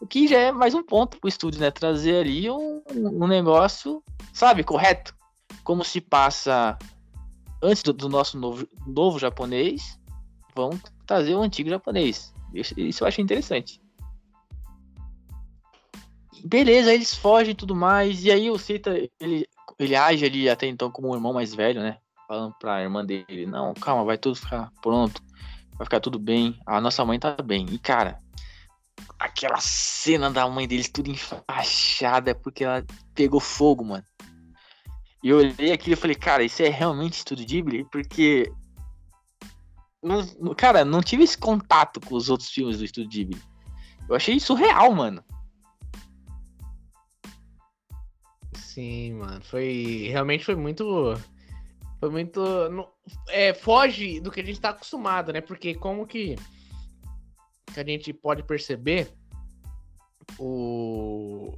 O 0.00 0.06
que 0.06 0.28
já 0.28 0.38
é 0.38 0.52
mais 0.52 0.74
um 0.74 0.82
ponto 0.82 1.18
pro 1.18 1.28
estúdio, 1.28 1.60
né? 1.60 1.70
Trazer 1.70 2.20
ali 2.20 2.48
um, 2.48 2.82
um 2.94 3.26
negócio, 3.26 4.02
sabe, 4.32 4.62
correto. 4.62 5.16
Como 5.64 5.84
se 5.84 6.00
passa 6.00 6.78
antes 7.62 7.82
do, 7.82 7.92
do 7.92 8.08
nosso 8.08 8.38
novo, 8.38 8.68
novo 8.86 9.18
japonês. 9.18 9.98
Vão 10.54 10.70
trazer 11.06 11.34
o 11.34 11.42
antigo 11.42 11.70
japonês. 11.70 12.32
Isso, 12.54 12.78
isso 12.78 13.02
eu 13.02 13.08
achei 13.08 13.22
interessante. 13.24 13.80
Beleza, 16.44 16.92
eles 16.92 17.14
fogem 17.14 17.52
e 17.52 17.56
tudo 17.56 17.74
mais. 17.74 18.24
E 18.24 18.30
aí 18.30 18.50
o 18.50 18.58
Seita, 18.58 18.90
ele, 19.20 19.46
ele 19.78 19.94
age 19.94 20.24
ali 20.24 20.48
até 20.48 20.66
então 20.66 20.90
como 20.90 21.08
o 21.08 21.14
irmão 21.14 21.32
mais 21.32 21.54
velho, 21.54 21.80
né? 21.80 21.98
Falando 22.26 22.54
pra 22.58 22.82
irmã 22.82 23.04
dele, 23.04 23.46
não, 23.46 23.72
calma, 23.74 24.04
vai 24.04 24.18
tudo 24.18 24.36
ficar 24.36 24.70
pronto. 24.82 25.22
Vai 25.76 25.86
ficar 25.86 26.00
tudo 26.00 26.18
bem. 26.18 26.58
A 26.66 26.80
nossa 26.80 27.04
mãe 27.04 27.18
tá 27.18 27.36
bem. 27.42 27.66
E, 27.70 27.78
cara, 27.78 28.18
aquela 29.18 29.58
cena 29.60 30.30
da 30.30 30.48
mãe 30.48 30.66
deles 30.66 30.88
tudo 30.88 31.10
enfaixada 31.10 32.34
porque 32.34 32.64
ela 32.64 32.84
pegou 33.14 33.40
fogo, 33.40 33.84
mano. 33.84 34.04
E 35.22 35.30
eu 35.30 35.38
olhei 35.38 35.72
aquilo 35.72 35.94
e 35.94 35.96
falei, 35.96 36.16
cara, 36.16 36.44
isso 36.44 36.62
é 36.62 36.68
realmente 36.68 37.14
estudo 37.14 37.44
Ghibli? 37.44 37.84
Porque. 37.90 38.52
Cara, 40.56 40.84
não 40.84 41.00
tive 41.00 41.24
esse 41.24 41.36
contato 41.36 42.00
com 42.00 42.14
os 42.14 42.30
outros 42.30 42.50
filmes 42.50 42.78
do 42.78 42.84
Estúdio 42.84 43.10
Ghibli. 43.10 43.42
Eu 44.08 44.14
achei 44.14 44.36
isso 44.36 44.54
real, 44.54 44.94
mano. 44.94 45.22
Sim, 48.78 49.14
mano. 49.14 49.40
Foi. 49.42 50.06
Realmente 50.08 50.44
foi 50.44 50.54
muito. 50.54 51.14
Foi 51.98 52.10
muito. 52.10 52.40
É, 53.28 53.52
foge 53.52 54.20
do 54.20 54.30
que 54.30 54.40
a 54.40 54.44
gente 54.44 54.60
tá 54.60 54.68
acostumado, 54.68 55.32
né? 55.32 55.40
Porque 55.40 55.74
como 55.74 56.06
que, 56.06 56.36
que 57.74 57.80
a 57.80 57.84
gente 57.84 58.12
pode 58.12 58.44
perceber 58.44 59.12
o. 60.38 61.56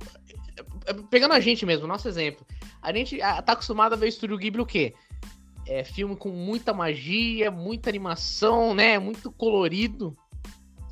Pegando 1.10 1.34
a 1.34 1.40
gente 1.40 1.66
mesmo, 1.66 1.86
nosso 1.86 2.08
exemplo. 2.08 2.46
A 2.80 2.90
gente 2.90 3.18
tá 3.18 3.52
acostumado 3.52 3.92
a 3.92 3.96
ver 3.96 4.06
o 4.06 4.08
Estúdio 4.08 4.38
Ghibli 4.38 4.62
o 4.62 4.66
quê? 4.66 4.94
É 5.66 5.84
filme 5.84 6.16
com 6.16 6.30
muita 6.30 6.72
magia, 6.72 7.50
muita 7.50 7.90
animação, 7.90 8.74
né? 8.74 8.98
Muito 8.98 9.30
colorido. 9.30 10.16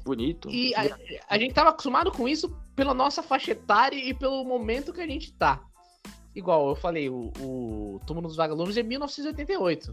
Bonito. 0.04 0.50
E 0.50 0.74
a, 0.74 0.94
a 1.26 1.38
gente 1.38 1.54
tava 1.54 1.70
acostumado 1.70 2.12
com 2.12 2.28
isso 2.28 2.54
pela 2.76 2.92
nossa 2.92 3.22
faixa 3.22 3.52
etária 3.52 3.96
e 3.96 4.12
pelo 4.12 4.44
momento 4.44 4.92
que 4.92 5.00
a 5.00 5.06
gente 5.06 5.32
tá. 5.32 5.66
Igual 6.38 6.68
eu 6.68 6.76
falei, 6.76 7.10
o, 7.10 7.32
o 7.40 8.00
Túmulo 8.06 8.28
dos 8.28 8.36
Vagalumes 8.36 8.76
é 8.76 8.82
1988. 8.84 9.92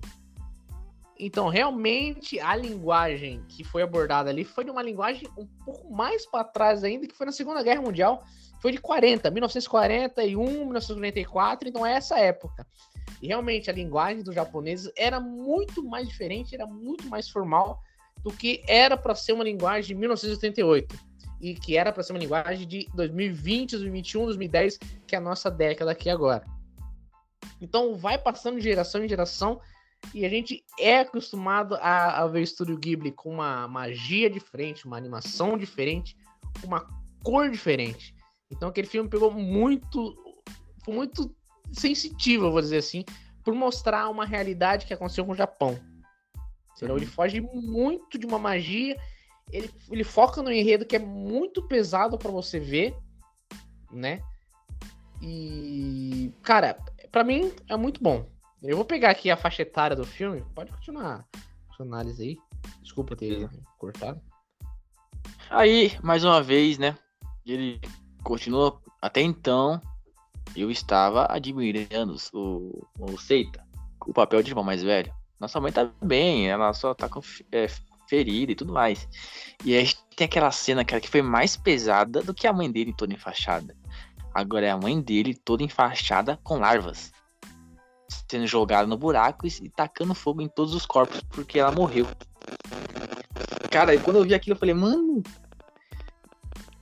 Então, 1.18 1.48
realmente, 1.48 2.40
a 2.40 2.56
linguagem 2.56 3.44
que 3.50 3.64
foi 3.64 3.82
abordada 3.82 4.30
ali 4.30 4.44
foi 4.44 4.64
de 4.64 4.70
uma 4.70 4.84
linguagem 4.84 5.28
um 5.36 5.48
pouco 5.66 5.92
mais 5.92 6.24
para 6.28 6.44
trás 6.44 6.84
ainda, 6.84 7.08
que 7.08 7.16
foi 7.16 7.26
na 7.26 7.32
Segunda 7.32 7.64
Guerra 7.64 7.82
Mundial. 7.82 8.24
Foi 8.62 8.72
de 8.72 8.78
40, 8.78 9.32
1941, 9.32 10.44
1944, 10.44 11.68
então 11.68 11.84
é 11.84 11.94
essa 11.94 12.20
época. 12.20 12.68
E 13.20 13.26
realmente 13.26 13.72
a 13.72 13.74
linguagem 13.74 14.22
dos 14.22 14.36
japoneses 14.36 14.92
era 14.96 15.20
muito 15.20 15.84
mais 15.84 16.08
diferente, 16.08 16.54
era 16.54 16.68
muito 16.68 17.08
mais 17.10 17.28
formal 17.28 17.82
do 18.22 18.32
que 18.32 18.64
era 18.68 18.96
para 18.96 19.16
ser 19.16 19.34
uma 19.34 19.44
linguagem 19.44 19.96
de 19.96 19.96
1988 19.96 20.96
e 21.40 21.54
que 21.54 21.78
era 21.78 21.92
para 21.92 22.04
ser 22.04 22.14
uma 22.14 22.20
linguagem 22.20 22.68
de 22.68 22.88
2020, 22.94 23.72
2021, 23.72 24.26
2010, 24.26 24.78
que 25.08 25.16
é 25.16 25.18
a 25.18 25.22
nossa 25.22 25.50
década 25.52 25.92
aqui 25.92 26.10
agora. 26.10 26.46
Então 27.62 27.96
vai 27.96 28.18
passando 28.18 28.58
de 28.58 28.64
geração 28.64 29.04
em 29.04 29.10
geração 29.10 29.60
e 30.14 30.26
a 30.26 30.30
gente 30.30 30.64
é 30.80 31.00
acostumado 31.00 31.76
a, 31.76 32.22
a 32.22 32.28
ver 32.28 32.40
o 32.40 32.44
Estúdio 32.44 32.78
Ghibli 32.78 33.12
com 33.12 33.32
uma 33.32 33.68
magia 33.68 34.30
diferente, 34.30 34.86
uma 34.86 34.98
animação 34.98 35.58
diferente, 35.58 36.16
uma 36.64 36.88
cor 37.24 37.50
diferente. 37.50 38.16
Então 38.52 38.70
aquele 38.70 38.88
filme 38.88 39.10
pegou 39.10 39.32
muito, 39.32 40.16
foi 40.84 40.94
muito 40.94 41.36
sensitivo, 41.72 42.52
vou 42.52 42.62
dizer 42.62 42.78
assim, 42.78 43.04
por 43.44 43.54
mostrar 43.54 44.10
uma 44.10 44.26
realidade 44.26 44.86
que 44.86 44.94
aconteceu 44.94 45.26
com 45.26 45.32
o 45.32 45.36
Japão. 45.36 45.80
Uhum. 46.82 46.98
Ele 46.98 47.06
foge 47.06 47.42
muito 47.42 48.18
de 48.18 48.26
uma 48.26 48.38
magia 48.38 48.98
ele, 49.52 49.70
ele 49.90 50.04
foca 50.04 50.42
no 50.42 50.52
enredo 50.52 50.86
que 50.86 50.96
é 50.96 51.00
muito 51.00 51.68
pesado 51.68 52.18
para 52.18 52.32
você 52.32 52.60
ver, 52.60 52.96
né? 53.92 54.22
E, 55.22 56.32
cara, 56.42 56.78
para 57.12 57.24
mim 57.24 57.52
é 57.70 57.76
muito 57.76 58.02
bom. 58.02 58.30
Eu 58.62 58.76
vou 58.76 58.86
pegar 58.86 59.12
aqui 59.12 59.30
a 59.30 59.38
faixa 59.38 59.62
etária 59.62 59.96
do 59.96 60.06
filme. 60.06 60.44
Pode 60.54 60.72
continuar 60.72 61.26
a 61.70 61.74
sua 61.74 61.86
análise 61.86 62.22
aí. 62.22 62.38
Desculpa 62.82 63.16
ter 63.16 63.50
cortado. 63.78 64.20
Aí, 65.50 65.98
mais 66.02 66.24
uma 66.24 66.42
vez, 66.42 66.78
né? 66.78 66.98
Ele 67.46 67.80
continua. 68.24 68.82
Até 69.02 69.22
então, 69.22 69.80
eu 70.56 70.72
estava 70.72 71.28
admirando 71.30 72.16
o, 72.34 72.88
o 73.00 73.18
Seita, 73.20 73.64
o 74.06 74.14
papel 74.14 74.42
de 74.42 74.50
irmão 74.50 74.64
mais 74.64 74.82
velho. 74.82 75.14
Nossa 75.40 75.62
mãe 75.62 75.72
tá 75.72 75.92
bem, 76.02 76.50
ela 76.50 76.74
só 76.74 76.94
tá 76.94 77.08
com 77.08 77.22
é, 77.52 77.68
ferida 78.08 78.52
e 78.52 78.56
tudo 78.56 78.74
mais. 78.74 79.08
E 79.64 79.76
aí 79.76 79.88
tem 80.16 80.26
aquela 80.26 80.52
cena, 80.52 80.86
cara, 80.86 81.02
que 81.02 81.10
foi 81.10 81.22
mais 81.22 81.56
pesada 81.58 82.22
do 82.22 82.34
que 82.34 82.48
a 82.48 82.54
mãe 82.54 82.72
dele 82.72 82.94
toda 82.94 83.14
enfaixada. 83.14 83.76
Agora 84.34 84.66
é 84.66 84.72
a 84.72 84.78
mãe 84.78 85.02
dele 85.02 85.34
toda 85.34 85.64
enfaixada 85.64 86.40
com 86.44 86.58
larvas. 86.58 87.12
Sendo 88.30 88.46
jogada 88.48 88.88
no 88.88 88.98
buraco 88.98 89.48
e 89.48 89.70
tacando 89.70 90.14
fogo 90.14 90.42
em 90.42 90.48
todos 90.50 90.74
os 90.74 90.86
corpos 90.86 91.22
porque 91.30 91.60
ela 91.60 91.72
morreu. 91.72 92.08
Cara, 93.72 93.98
quando 94.00 94.18
eu 94.18 94.24
vi 94.24 94.34
aquilo 94.34 94.56
eu 94.56 94.60
falei, 94.60 94.74
mano. 94.74 95.24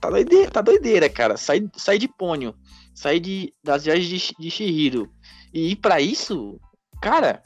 Tá 0.00 0.10
doideira, 0.10 0.50
tá 0.50 0.60
doideira 0.60 1.08
cara. 1.08 1.36
Sai, 1.36 1.68
sai 1.76 1.98
de 1.98 2.08
Pônio. 2.08 2.54
Sair 2.94 3.20
de, 3.20 3.52
das 3.62 3.84
viagens 3.84 4.08
de, 4.08 4.34
de 4.38 4.50
Shihiro. 4.50 5.12
E 5.52 5.72
ir 5.72 5.76
pra 5.76 6.00
isso, 6.00 6.60
cara, 7.00 7.42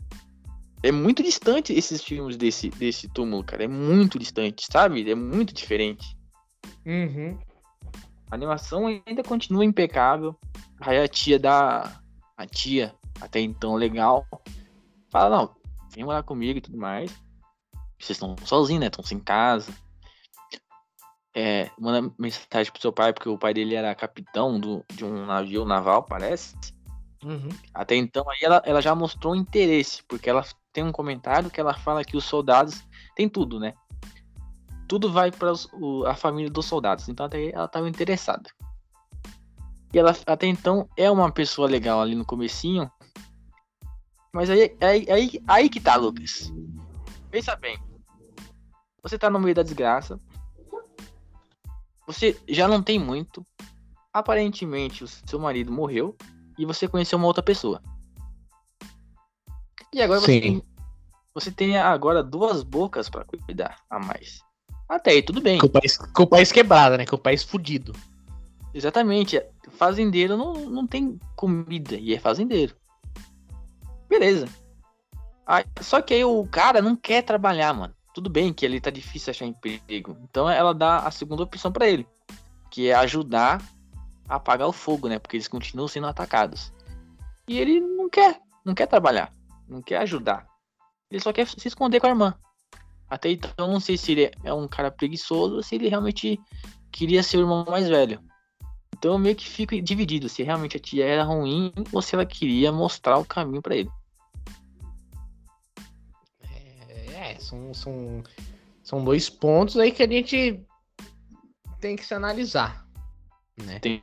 é 0.83 0.93
muito 0.93 1.23
distante 1.23 1.73
esses 1.73 2.03
filmes 2.03 2.37
desse, 2.37 2.71
desse 2.71 3.09
túmulo, 3.09 3.43
cara. 3.43 3.65
É 3.65 3.69
muito 3.69 4.19
distante, 4.19 4.67
sabe? 4.71 5.11
É 5.11 5.15
muito 5.15 5.53
diferente. 5.53 6.17
Uhum. 6.87 7.39
A 8.31 8.35
animação 8.35 8.87
ainda 8.87 9.23
continua 9.23 9.65
impecável. 9.65 10.37
Aí 10.81 10.99
a 10.99 11.09
tia 11.09 11.39
da. 11.39 12.01
A 12.37 12.47
tia, 12.47 12.95
até 13.21 13.41
então 13.41 13.75
legal, 13.75 14.25
fala: 15.11 15.37
não, 15.37 15.57
vem 15.93 16.05
morar 16.05 16.23
comigo 16.23 16.59
e 16.59 16.63
tudo 16.63 16.79
mais. 16.79 17.11
Vocês 17.99 18.17
estão 18.17 18.37
sozinhos, 18.45 18.81
né? 18.81 18.87
Estão 18.87 19.05
sem 19.05 19.19
casa. 19.19 19.73
É, 21.35 21.71
manda 21.79 22.13
mensagem 22.19 22.73
pro 22.73 22.81
seu 22.81 22.93
pai, 22.93 23.13
porque 23.13 23.29
o 23.29 23.39
pai 23.39 23.55
dele 23.55 23.75
era 23.75 23.95
capitão 23.95 24.59
do, 24.59 24.85
de 24.93 25.05
um 25.05 25.27
navio 25.27 25.65
naval, 25.65 26.05
parece. 26.05 26.55
Uhum. 27.25 27.49
Até 27.75 27.97
então, 27.97 28.29
aí 28.31 28.39
ela, 28.43 28.63
ela 28.65 28.81
já 28.81 28.95
mostrou 28.95 29.35
interesse, 29.35 30.03
porque 30.05 30.31
ela 30.31 30.45
tem 30.73 30.85
um 30.85 30.93
comentário 30.93 31.51
que 31.51 31.61
ela 31.61 31.75
fala 31.75 32.05
que 32.05 32.17
os 32.17 32.25
soldados 32.25 32.85
tem 33.15 33.29
tudo, 33.29 33.59
né? 33.59 33.75
Tudo 34.87 35.13
vai 35.13 35.31
para 35.31 35.53
a 36.07 36.15
família 36.15 36.51
dos 36.51 36.67
soldados. 36.67 37.09
Então 37.09 37.27
até 37.27 37.51
ela 37.51 37.67
estava 37.67 37.89
interessada. 37.89 38.51
E 39.93 39.99
ela 39.99 40.17
até 40.27 40.47
então 40.47 40.89
é 40.97 41.11
uma 41.11 41.31
pessoa 41.31 41.69
legal 41.69 42.01
ali 42.01 42.15
no 42.15 42.25
comecinho. 42.25 42.91
Mas 44.33 44.51
aí, 44.51 44.77
aí, 44.81 45.07
aí, 45.11 45.43
aí 45.47 45.69
que 45.69 45.81
tá, 45.81 45.97
Lucas. 45.97 46.53
Pensa 47.31 47.57
bem. 47.57 47.79
Você 49.03 49.19
tá 49.19 49.31
no 49.31 49.41
meio 49.41 49.55
da 49.55 49.63
desgraça. 49.63 50.19
Você 52.07 52.41
já 52.49 52.69
não 52.69 52.83
tem 52.83 52.99
muito. 52.99 53.45
Aparentemente 54.13 55.05
o 55.05 55.09
seu 55.09 55.39
marido 55.39 55.73
morreu. 55.73 56.17
E 56.59 56.65
você 56.67 56.89
conheceu 56.89 57.19
uma 57.19 57.27
outra 57.27 57.43
pessoa. 57.43 57.83
E 59.93 60.03
agora 60.03 60.21
você 60.21 60.41
tem, 60.41 60.63
você 61.35 61.51
tem 61.51 61.79
agora 61.79 62.23
duas 62.23 62.63
bocas 62.63 63.09
para 63.09 63.25
cuidar 63.25 63.79
a 63.89 63.99
mais. 63.99 64.43
Até 64.89 65.13
aí, 65.13 65.23
tudo 65.23 65.41
bem. 65.41 65.59
Com 65.59 65.67
o 65.67 65.71
país, 65.71 65.97
com 65.97 66.23
o 66.23 66.27
país 66.27 66.51
quebrado, 66.51 66.97
né? 66.97 67.07
Com 67.07 67.17
o 67.17 67.19
país 67.19 67.43
fudido. 67.43 67.93
Exatamente. 68.75 69.41
Fazendeiro 69.71 70.37
não, 70.37 70.55
não 70.55 70.87
tem 70.87 71.19
comida 71.37 71.95
e 71.95 72.15
é 72.15 72.19
fazendeiro. 72.19 72.75
Beleza. 74.09 74.49
Ah, 75.47 75.65
só 75.81 76.03
que 76.03 76.15
aí 76.15 76.25
o 76.25 76.47
cara 76.47 76.83
não 76.83 76.97
quer 76.97 77.23
trabalhar, 77.23 77.73
mano. 77.73 77.95
Tudo 78.15 78.29
bem 78.29 78.53
que 78.53 78.65
ele 78.65 78.81
tá 78.81 78.91
difícil 78.91 79.31
achar 79.31 79.47
emprego. 79.47 80.17
Então 80.25 80.49
ela 80.49 80.75
dá 80.75 80.99
a 81.01 81.11
segunda 81.11 81.43
opção 81.43 81.71
para 81.71 81.89
ele, 81.89 82.07
que 82.71 82.89
é 82.89 82.95
ajudar 82.95 83.63
a 84.29 84.37
apagar 84.37 84.67
o 84.67 84.73
fogo, 84.73 85.09
né? 85.09 85.19
Porque 85.19 85.37
eles 85.37 85.49
continuam 85.49 85.89
sendo 85.89 86.07
atacados. 86.07 86.73
E 87.47 87.59
ele 87.59 87.81
não 87.81 88.09
quer, 88.09 88.41
não 88.65 88.75
quer 88.75 88.87
trabalhar 88.87 89.33
não 89.69 89.83
quer 89.83 89.99
ajudar. 89.99 90.47
Ele 91.11 91.21
só 91.21 91.33
quer 91.33 91.47
se 91.47 91.69
esconder 91.69 92.01
com 92.01 92.07
a 92.07 92.11
irmã. 92.11 92.35
Até 93.09 93.31
então, 93.31 93.69
não 93.69 93.81
sei 93.81 93.97
se 93.97 94.13
ele 94.13 94.31
é 94.45 94.53
um 94.53 94.69
cara 94.69 94.91
preguiçoso 94.91 95.57
ou 95.57 95.63
se 95.63 95.75
ele 95.75 95.89
realmente 95.89 96.39
queria 96.93 97.23
ser 97.23 97.39
o 97.39 97.41
irmão 97.41 97.65
mais 97.65 97.89
velho. 97.89 98.23
Então 98.97 99.13
eu 99.13 99.19
meio 99.19 99.37
que 99.37 99.49
fico 99.49 99.81
dividido 99.81 100.29
se 100.29 100.43
realmente 100.43 100.77
a 100.77 100.81
tia 100.81 101.07
era 101.07 101.23
ruim 101.23 101.73
ou 101.93 102.03
se 102.03 102.15
ela 102.15 102.27
queria 102.27 102.73
mostrar 102.73 103.17
o 103.19 103.25
caminho 103.25 103.63
para 103.63 103.77
ele. 103.77 103.91
É, 106.43 107.33
é, 107.33 107.39
são, 107.39 107.73
são, 107.73 108.23
são 108.83 109.05
dois 109.05 109.31
pontos 109.31 109.77
aí 109.77 109.93
que 109.93 110.03
a 110.03 110.09
gente 110.09 110.61
tem 111.81 111.97
que 111.97 112.05
se 112.05 112.13
analisar. 112.13 112.87
Né? 113.57 113.79
Tem, 113.79 114.03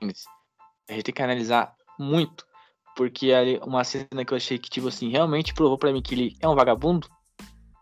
a 0.89 0.93
gente 0.93 1.03
tem 1.03 1.13
que 1.13 1.22
analisar 1.22 1.76
muito. 1.99 2.47
Porque 2.95 3.33
ali, 3.33 3.59
uma 3.63 3.83
cena 3.83 4.23
que 4.25 4.31
eu 4.31 4.37
achei 4.37 4.57
que, 4.57 4.69
tipo 4.69 4.87
assim, 4.87 5.09
realmente 5.09 5.53
provou 5.53 5.77
para 5.77 5.91
mim 5.91 6.01
que 6.01 6.15
ele 6.15 6.37
é 6.39 6.47
um 6.47 6.55
vagabundo. 6.55 7.07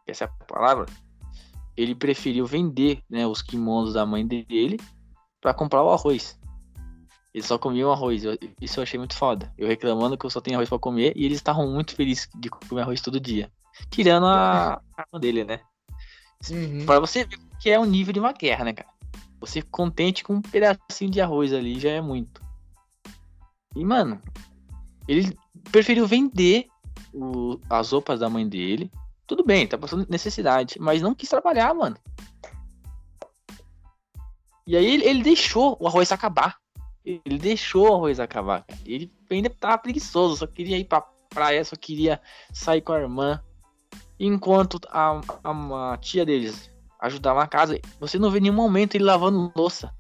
Essa 0.07 0.25
é 0.25 0.27
a 0.27 0.45
palavra. 0.45 0.85
ele 1.77 1.95
preferiu 1.95 2.45
vender 2.45 3.01
né, 3.09 3.25
os 3.25 3.41
kimonos 3.41 3.93
da 3.93 4.05
mãe 4.05 4.25
dele 4.25 4.79
para 5.39 5.53
comprar 5.53 5.83
o 5.83 5.91
arroz. 5.91 6.39
Eles 7.33 7.47
só 7.47 7.57
comiam 7.57 7.91
arroz. 7.91 8.23
Eu, 8.23 8.37
isso 8.61 8.79
eu 8.79 8.83
achei 8.83 8.97
muito 8.97 9.15
foda. 9.15 9.51
Eu 9.57 9.67
reclamando 9.67 10.17
que 10.17 10.25
eu 10.25 10.29
só 10.29 10.39
tenho 10.39 10.57
arroz 10.57 10.69
para 10.69 10.79
comer 10.79 11.13
e 11.15 11.25
eles 11.25 11.37
estavam 11.37 11.71
muito 11.71 11.95
felizes 11.95 12.29
de 12.35 12.49
comer 12.49 12.81
arroz 12.81 13.01
todo 13.01 13.19
dia. 13.19 13.51
Tirando 13.89 14.27
a 14.27 14.81
arma 14.95 15.19
dele, 15.19 15.43
né? 15.43 15.59
Uhum. 16.51 16.85
Pra 16.85 16.99
você 16.99 17.25
ver 17.25 17.39
que 17.59 17.69
é 17.69 17.79
o 17.79 17.85
nível 17.85 18.13
de 18.13 18.19
uma 18.19 18.33
guerra, 18.33 18.65
né, 18.65 18.73
cara? 18.73 18.89
Você 19.39 19.61
contente 19.61 20.23
com 20.23 20.35
um 20.35 20.41
pedacinho 20.41 21.09
de 21.09 21.21
arroz 21.21 21.53
ali 21.53 21.79
já 21.79 21.89
é 21.89 22.01
muito. 22.01 22.41
E, 23.75 23.83
mano, 23.83 24.21
ele 25.07 25.37
preferiu 25.71 26.07
vender 26.07 26.67
o, 27.13 27.59
as 27.69 27.91
roupas 27.91 28.19
da 28.19 28.29
mãe 28.29 28.47
dele. 28.47 28.91
Tudo 29.25 29.43
bem, 29.43 29.67
tá 29.67 29.77
passando 29.77 30.05
necessidade, 30.09 30.77
mas 30.79 31.01
não 31.01 31.15
quis 31.15 31.29
trabalhar, 31.29 31.73
mano. 31.73 31.97
E 34.65 34.77
aí 34.77 34.85
ele, 34.85 35.05
ele 35.05 35.23
deixou 35.23 35.77
o 35.79 35.87
arroz 35.87 36.11
acabar. 36.11 36.57
Ele 37.05 37.37
deixou 37.37 37.89
o 37.89 37.93
arroz 37.93 38.19
acabar, 38.19 38.63
cara. 38.63 38.79
Ele 38.85 39.11
ainda 39.29 39.49
tava 39.49 39.77
preguiçoso, 39.77 40.37
só 40.37 40.47
queria 40.47 40.77
ir 40.77 40.85
pra 40.85 41.01
praia, 41.29 41.63
só 41.65 41.75
queria 41.75 42.21
sair 42.53 42.81
com 42.81 42.93
a 42.93 42.99
irmã. 42.99 43.43
Enquanto 44.19 44.79
a, 44.89 45.19
a, 45.43 45.93
a 45.93 45.97
tia 45.97 46.25
deles 46.25 46.71
ajudava 47.01 47.41
na 47.41 47.47
casa, 47.47 47.79
você 47.99 48.17
não 48.17 48.31
vê 48.31 48.39
nenhum 48.39 48.55
momento 48.55 48.95
ele 48.95 49.03
lavando 49.03 49.51
louça. 49.55 49.93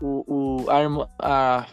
O, 0.00 0.24
o, 0.64 0.70
a, 0.70 0.80
irmã, 0.80 1.08
a 1.18 1.66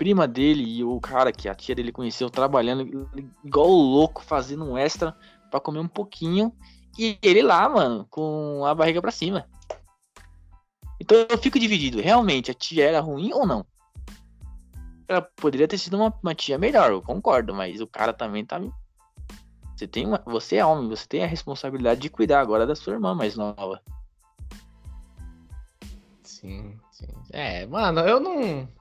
prima 0.00 0.26
dele 0.26 0.64
e 0.64 0.82
o 0.82 0.98
cara 0.98 1.30
que 1.30 1.46
a 1.46 1.54
tia 1.54 1.74
dele 1.74 1.92
conheceu 1.92 2.30
trabalhando 2.30 3.06
igual 3.44 3.68
louco, 3.68 4.24
fazendo 4.24 4.64
um 4.64 4.78
extra 4.78 5.14
para 5.50 5.60
comer 5.60 5.78
um 5.78 5.86
pouquinho. 5.86 6.56
E 6.98 7.18
ele 7.20 7.42
lá, 7.42 7.68
mano, 7.68 8.06
com 8.08 8.64
a 8.64 8.74
barriga 8.74 9.02
para 9.02 9.10
cima. 9.10 9.46
Então 10.98 11.26
eu 11.28 11.36
fico 11.36 11.58
dividido. 11.58 12.00
Realmente, 12.00 12.50
a 12.50 12.54
tia 12.54 12.86
era 12.86 12.98
ruim 12.98 13.30
ou 13.34 13.46
não? 13.46 13.62
Ela 15.06 15.20
poderia 15.20 15.68
ter 15.68 15.76
sido 15.76 15.98
uma, 15.98 16.14
uma 16.22 16.34
tia 16.34 16.56
melhor, 16.56 16.90
eu 16.92 17.02
concordo, 17.02 17.54
mas 17.54 17.82
o 17.82 17.86
cara 17.86 18.14
também 18.14 18.42
tá. 18.42 18.58
Você, 19.76 19.86
tem 19.86 20.06
uma, 20.06 20.22
você 20.24 20.56
é 20.56 20.64
homem, 20.64 20.88
você 20.88 21.06
tem 21.06 21.24
a 21.24 21.26
responsabilidade 21.26 22.00
de 22.00 22.08
cuidar 22.08 22.40
agora 22.40 22.66
da 22.66 22.74
sua 22.74 22.94
irmã 22.94 23.14
mais 23.14 23.36
nova. 23.36 23.82
Sim, 26.22 26.80
sim. 26.90 27.08
É, 27.32 27.66
mano, 27.66 28.00
eu 28.00 28.18
não. 28.18 28.79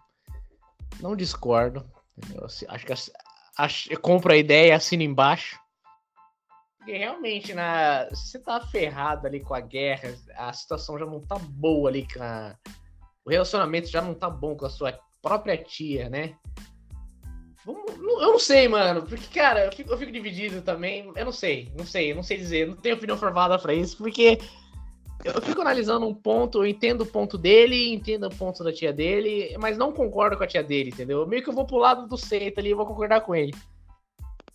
Não 1.00 1.16
discordo. 1.16 1.86
Eu 2.34 2.45
acho 2.45 2.86
que 2.86 2.93
acho, 3.58 3.91
eu 3.93 4.00
compro 4.00 4.34
a 4.34 4.38
ideia 4.38 4.70
e 4.70 4.72
assino 4.72 5.04
embaixo. 5.04 5.60
Porque 6.78 6.97
realmente, 6.97 7.54
na, 7.54 8.04
né, 8.06 8.10
você 8.10 8.39
tá 8.39 8.60
ferrado 8.62 9.28
ali 9.28 9.41
com 9.41 9.54
a 9.54 9.60
guerra, 9.60 10.16
a 10.36 10.52
situação 10.54 10.97
já 10.97 11.06
não 11.06 11.20
tá 11.20 11.38
boa 11.38 11.89
ali 11.89 12.08
com 12.12 12.24
a, 12.24 12.56
o 13.26 13.30
relacionamento 13.30 13.88
já 13.88 14.02
não 14.02 14.14
tá 14.14 14.30
bom 14.30 14.56
com 14.56 14.66
a 14.66 14.70
sua 14.70 14.97
própria 15.22 15.58
tia, 15.58 16.10
né? 16.10 16.36
Eu 17.68 18.32
não 18.32 18.39
sei, 18.39 18.68
mano. 18.68 19.04
Porque, 19.04 19.28
cara, 19.28 19.66
eu 19.66 19.72
fico, 19.72 19.91
eu 19.91 19.97
fico 19.97 20.12
dividido 20.12 20.62
também. 20.62 21.12
Eu 21.16 21.26
não 21.26 21.32
sei, 21.32 21.72
não 21.78 21.86
sei, 21.86 22.14
não 22.14 22.24
sei 22.24 22.38
dizer. 22.38 22.68
Não 22.68 22.76
tenho 22.76 22.95
opinião 22.95 23.18
formada 23.18 23.60
pra 23.60 23.74
isso, 23.74 23.97
porque 23.97 24.39
eu 25.24 25.41
fico 25.41 25.61
analisando 25.61 26.07
um 26.07 26.13
ponto, 26.13 26.59
eu 26.59 26.67
entendo 26.67 27.01
o 27.01 27.05
ponto 27.05 27.38
dele, 27.38 27.93
entendo 27.93 28.28
o 28.28 28.36
ponto 28.36 28.63
da 28.63 28.72
tia 28.72 28.93
dele, 28.93 29.55
mas 29.59 29.78
não 29.78 29.91
concordo 29.91 30.38
com 30.38 30.43
a 30.43 30.47
tia 30.47 30.63
dele, 30.63 30.91
entendeu? 30.91 31.28
Meio 31.28 31.43
que 31.43 31.49
eu 31.49 31.53
vou 31.53 31.65
pro 31.65 31.78
lado 31.78 32.07
do 32.07 32.17
Seita 32.17 32.61
ali 32.61 32.70
e 32.70 32.74
vou 32.74 32.86
concordar 32.86 33.22
com 33.22 33.36
ele. 33.36 33.53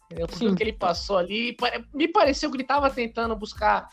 Entendeu? 0.07 0.27
Que 0.57 0.63
ele 0.63 0.73
passou 0.73 1.19
ali, 1.19 1.57
me 1.93 2.09
pareceu 2.09 2.51
que 2.51 2.57
ele 2.57 2.65
tava 2.65 2.89
tentando 2.89 3.37
buscar 3.37 3.89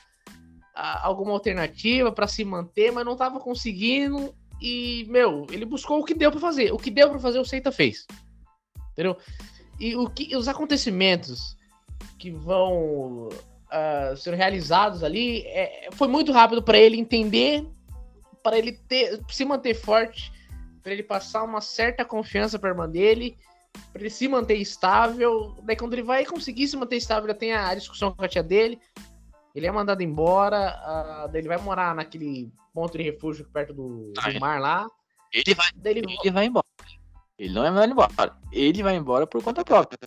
a, 0.73 1.05
alguma 1.05 1.31
alternativa 1.31 2.11
para 2.11 2.27
se 2.27 2.45
manter, 2.45 2.91
mas 2.91 3.05
não 3.05 3.15
tava 3.15 3.39
conseguindo. 3.39 4.33
E, 4.61 5.05
meu, 5.09 5.47
ele 5.51 5.65
buscou 5.65 5.99
o 5.99 6.05
que 6.05 6.13
deu 6.13 6.31
para 6.31 6.39
fazer. 6.39 6.71
O 6.71 6.77
que 6.77 6.91
deu 6.91 7.09
para 7.09 7.19
fazer, 7.19 7.39
o 7.39 7.45
Seita 7.45 7.71
fez. 7.71 8.05
Entendeu? 8.93 9.17
E 9.79 9.95
o 9.95 10.09
que, 10.09 10.35
os 10.35 10.47
acontecimentos 10.47 11.57
que 12.19 12.31
vão 12.31 13.29
uh, 13.71 14.15
ser 14.17 14.33
realizados 14.33 15.03
ali 15.03 15.41
é, 15.47 15.89
foi 15.93 16.07
muito 16.07 16.31
rápido 16.31 16.61
para 16.61 16.77
ele 16.77 16.97
entender, 16.97 17.65
para 18.43 18.57
ele 18.57 18.73
ter, 18.87 19.19
se 19.29 19.45
manter 19.45 19.73
forte, 19.73 20.31
para 20.83 20.91
ele 20.93 21.03
passar 21.03 21.43
uma 21.43 21.61
certa 21.61 22.03
confiança 22.03 22.59
para 22.59 22.69
a 22.69 22.73
irmã 22.73 22.89
dele 22.89 23.37
para 23.91 24.01
ele 24.01 24.09
se 24.09 24.27
manter 24.27 24.55
estável. 24.55 25.55
Daí, 25.63 25.75
quando 25.75 25.93
ele 25.93 26.03
vai 26.03 26.25
conseguir 26.25 26.67
se 26.67 26.77
manter 26.77 26.97
estável, 26.97 27.27
já 27.29 27.35
tem 27.35 27.53
a 27.53 27.73
discussão 27.75 28.13
com 28.13 28.23
a 28.23 28.27
tia 28.27 28.43
dele. 28.43 28.79
Ele 29.53 29.67
é 29.67 29.71
mandado 29.71 30.01
embora. 30.01 31.25
Uh, 31.25 31.31
daí 31.31 31.41
ele 31.41 31.47
vai 31.47 31.57
morar 31.57 31.95
naquele 31.95 32.51
ponto 32.73 32.97
de 32.97 33.03
refúgio 33.03 33.45
perto 33.51 33.73
do, 33.73 34.13
ah, 34.17 34.31
do 34.31 34.39
mar 34.39 34.61
lá. 34.61 34.87
Ele 35.33 35.53
vai, 35.53 35.67
ele, 35.85 35.99
ele 36.23 36.31
vai 36.31 36.45
embora. 36.45 36.65
Ele 37.37 37.53
não 37.53 37.65
é 37.65 37.71
mandado 37.71 37.91
embora. 37.91 38.37
Ele 38.51 38.83
vai 38.83 38.95
embora 38.95 39.27
por 39.27 39.43
conta 39.43 39.63
própria. 39.63 39.97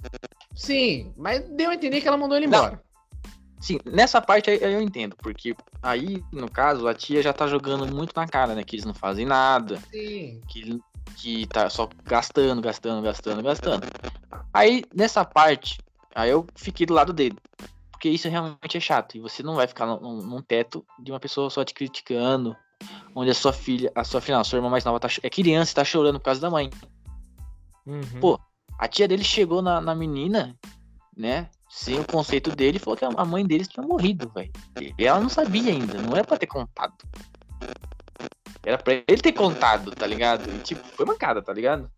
Sim, 0.55 1.13
mas 1.17 1.41
deu 1.51 1.71
a 1.71 1.75
entender 1.75 2.01
que 2.01 2.09
ela 2.09 2.17
mandou 2.17 2.37
ele 2.37 2.47
embora. 2.47 2.83
Não. 3.65 3.79
Sim, 3.79 3.79
nessa 3.85 4.21
parte 4.21 4.51
aí 4.51 4.61
eu 4.63 4.83
entendo, 4.83 5.17
porque 5.17 5.57
aí, 5.83 6.23
no 6.31 6.51
caso, 6.51 6.87
a 6.87 6.95
tia 6.95 7.23
já 7.23 7.33
tá 7.33 7.47
jogando 7.47 7.87
muito 7.87 8.13
na 8.15 8.27
cara, 8.27 8.55
né? 8.55 8.63
Que 8.63 8.77
eles 8.77 8.85
não 8.85 8.95
fazem 8.95 9.25
nada. 9.25 9.81
Sim. 9.91 10.41
Que 10.49 10.79
que 11.17 11.47
tá 11.47 11.71
só 11.71 11.89
gastando, 12.05 12.61
gastando, 12.61 13.03
gastando, 13.03 13.43
gastando. 13.43 13.87
Aí, 14.53 14.85
nessa 14.95 15.25
parte, 15.25 15.79
aí 16.15 16.31
eu 16.31 16.47
fiquei 16.55 16.87
do 16.87 16.95
lado 16.95 17.13
dele. 17.13 17.37
Porque 17.91 18.09
isso 18.09 18.29
realmente 18.29 18.77
é 18.77 18.81
chato. 18.81 19.17
E 19.17 19.21
você 19.21 19.43
não 19.43 19.55
vai 19.55 19.67
ficar 19.67 19.87
num, 19.87 20.19
num 20.19 20.43
teto 20.43 20.85
de 20.99 21.13
uma 21.13 21.21
pessoa 21.21 21.49
só 21.49 21.65
te 21.65 21.73
criticando. 21.73 22.55
Onde 23.15 23.31
a 23.31 23.35
sua 23.35 23.53
filha, 23.53 23.91
a 23.95 24.05
sua 24.05 24.21
filha, 24.21 24.39
a 24.39 24.45
sua 24.45 24.59
irmã 24.59 24.69
mais 24.69 24.85
nova 24.85 25.01
tá, 25.01 25.09
é 25.23 25.31
criança 25.31 25.73
e 25.73 25.75
tá 25.75 25.85
chorando 25.85 26.19
por 26.19 26.27
causa 26.27 26.41
da 26.41 26.51
mãe. 26.51 26.69
Uhum. 27.87 28.21
Pô, 28.21 28.41
a 28.79 28.89
tia 28.89 29.07
dele 29.09 29.25
chegou 29.25 29.63
na, 29.63 29.81
na 29.81 29.95
menina, 29.95 30.59
né? 31.17 31.49
Sem 31.75 31.99
o 31.99 32.05
conceito 32.05 32.53
dele, 32.53 32.79
falou 32.79 32.97
que 32.97 33.05
a 33.05 33.25
mãe 33.25 33.45
deles 33.45 33.67
tinha 33.67 33.85
morrido, 33.85 34.31
velho. 34.33 34.53
E 34.97 35.05
ela 35.05 35.19
não 35.19 35.29
sabia 35.29 35.73
ainda, 35.73 36.01
não 36.01 36.15
era 36.15 36.23
pra 36.23 36.37
ter 36.37 36.47
contado. 36.47 36.95
Era 38.65 38.79
pra 38.79 38.93
ele 38.93 39.21
ter 39.21 39.33
contado, 39.33 39.91
tá 39.91 40.07
ligado? 40.07 40.49
E, 40.55 40.59
tipo, 40.61 40.87
foi 40.87 41.05
mancada, 41.05 41.43
tá 41.43 41.53
ligado? 41.53 41.91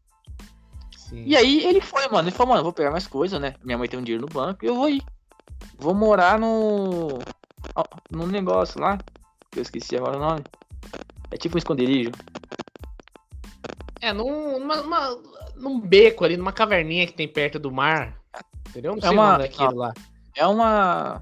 Sim. 0.96 1.24
E 1.26 1.36
aí 1.36 1.62
ele 1.62 1.82
foi, 1.82 2.08
mano. 2.08 2.26
Ele 2.26 2.34
falou, 2.34 2.54
mano, 2.54 2.64
vou 2.64 2.72
pegar 2.72 2.90
mais 2.90 3.06
coisas, 3.06 3.38
né? 3.38 3.54
Minha 3.62 3.76
mãe 3.76 3.86
tem 3.86 4.00
um 4.00 4.02
dinheiro 4.02 4.26
no 4.26 4.32
banco 4.32 4.64
e 4.64 4.68
eu 4.68 4.74
vou 4.74 4.88
ir. 4.88 5.04
Vou 5.76 5.94
morar 5.94 6.38
no. 6.38 7.18
num 8.10 8.26
negócio 8.26 8.80
lá. 8.80 8.96
Que 9.50 9.58
eu 9.58 9.62
esqueci 9.62 9.94
agora 9.94 10.16
o 10.16 10.20
nome. 10.20 10.42
É 11.30 11.36
tipo 11.36 11.54
um 11.54 11.58
esconderijo. 11.58 12.12
É, 14.00 14.10
num, 14.10 14.58
numa, 14.58 14.76
numa, 14.76 15.18
num 15.54 15.78
beco 15.78 16.24
ali, 16.24 16.38
numa 16.38 16.52
caverninha 16.52 17.06
que 17.06 17.12
tem 17.12 17.28
perto 17.28 17.58
do 17.58 17.70
mar. 17.70 18.18
É 18.74 19.00
sei 19.00 19.08
é 19.08 19.10
uma, 19.10 19.38
daquilo 19.38 19.74
lá. 19.74 19.94
É 20.34 20.46
uma, 20.46 21.20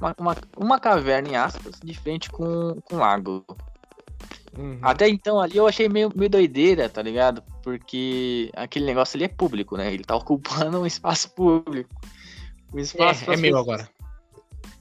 uma. 0.00 0.14
Uma, 0.18 0.36
uma, 0.56 0.80
caverna, 0.80 1.28
em 1.28 1.36
aspas, 1.36 1.80
de 1.82 1.94
frente 1.94 2.30
com, 2.30 2.80
com 2.82 2.96
um 2.96 2.98
lago. 2.98 3.44
Uhum. 4.56 4.78
Até 4.82 5.08
então 5.08 5.40
ali 5.40 5.56
eu 5.56 5.66
achei 5.66 5.88
meio, 5.88 6.10
meio 6.14 6.30
doideira, 6.30 6.88
tá 6.88 7.02
ligado? 7.02 7.42
Porque 7.62 8.50
aquele 8.56 8.86
negócio 8.86 9.16
ali 9.16 9.24
é 9.24 9.28
público, 9.28 9.76
né? 9.76 9.92
Ele 9.92 10.04
tá 10.04 10.14
ocupando 10.16 10.80
um 10.80 10.86
espaço 10.86 11.30
público. 11.30 11.94
Um 12.72 12.78
espaço 12.78 13.30
é, 13.30 13.34
é 13.34 13.36
meu 13.36 13.58
agora. 13.58 13.88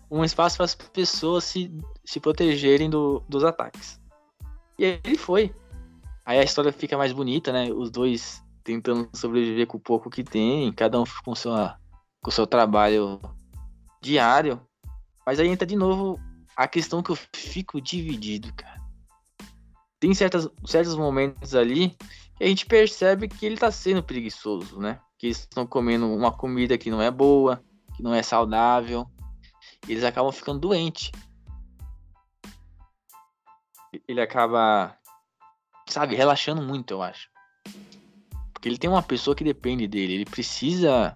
Um 0.09 0.23
espaço 0.23 0.57
para 0.57 0.65
as 0.65 0.75
pessoas 0.75 1.43
se, 1.43 1.71
se 2.05 2.19
protegerem 2.19 2.89
do, 2.89 3.21
dos 3.27 3.43
ataques. 3.43 3.99
E 4.79 4.85
aí 4.85 5.01
ele 5.03 5.17
foi. 5.17 5.53
Aí 6.25 6.39
a 6.39 6.43
história 6.43 6.71
fica 6.71 6.97
mais 6.97 7.11
bonita, 7.11 7.51
né? 7.51 7.71
Os 7.71 7.89
dois 7.89 8.41
tentando 8.67 9.09
sobreviver 9.15 9.65
com 9.65 9.77
o 9.77 9.81
pouco 9.81 10.09
que 10.09 10.23
tem, 10.23 10.71
cada 10.73 10.99
um 10.99 11.05
com, 11.23 11.33
sua, 11.33 11.79
com 12.21 12.29
o 12.29 12.33
seu 12.33 12.45
trabalho 12.45 13.19
diário. 14.01 14.61
Mas 15.25 15.39
aí 15.39 15.47
entra 15.47 15.65
de 15.65 15.75
novo 15.75 16.19
a 16.55 16.67
questão 16.67 17.01
que 17.01 17.09
eu 17.09 17.17
fico 17.33 17.79
dividido, 17.79 18.53
cara 18.53 18.77
tem 19.99 20.13
certas, 20.13 20.47
certos 20.65 20.95
momentos 20.95 21.55
ali 21.55 21.89
que 22.35 22.43
a 22.43 22.47
gente 22.47 22.65
percebe 22.65 23.27
que 23.27 23.45
ele 23.45 23.57
tá 23.57 23.71
sendo 23.71 24.03
preguiçoso, 24.03 24.79
né? 24.79 24.99
Que 25.17 25.27
eles 25.27 25.39
estão 25.39 25.65
comendo 25.65 26.07
uma 26.13 26.31
comida 26.31 26.77
que 26.77 26.91
não 26.91 27.01
é 27.01 27.09
boa, 27.09 27.63
que 27.95 28.03
não 28.03 28.13
é 28.13 28.21
saudável. 28.21 29.09
Eles 29.87 30.03
acabam 30.03 30.31
ficando 30.31 30.59
doentes. 30.59 31.11
Ele 34.07 34.21
acaba, 34.21 34.95
sabe, 35.89 36.15
relaxando 36.15 36.61
muito, 36.61 36.93
eu 36.93 37.01
acho. 37.01 37.29
Porque 38.57 38.67
ele 38.67 38.79
tem 38.79 38.89
uma 38.89 39.03
pessoa 39.03 39.35
que 39.35 39.43
depende 39.43 39.87
dele. 39.87 40.15
Ele 40.15 40.25
precisa, 40.25 41.15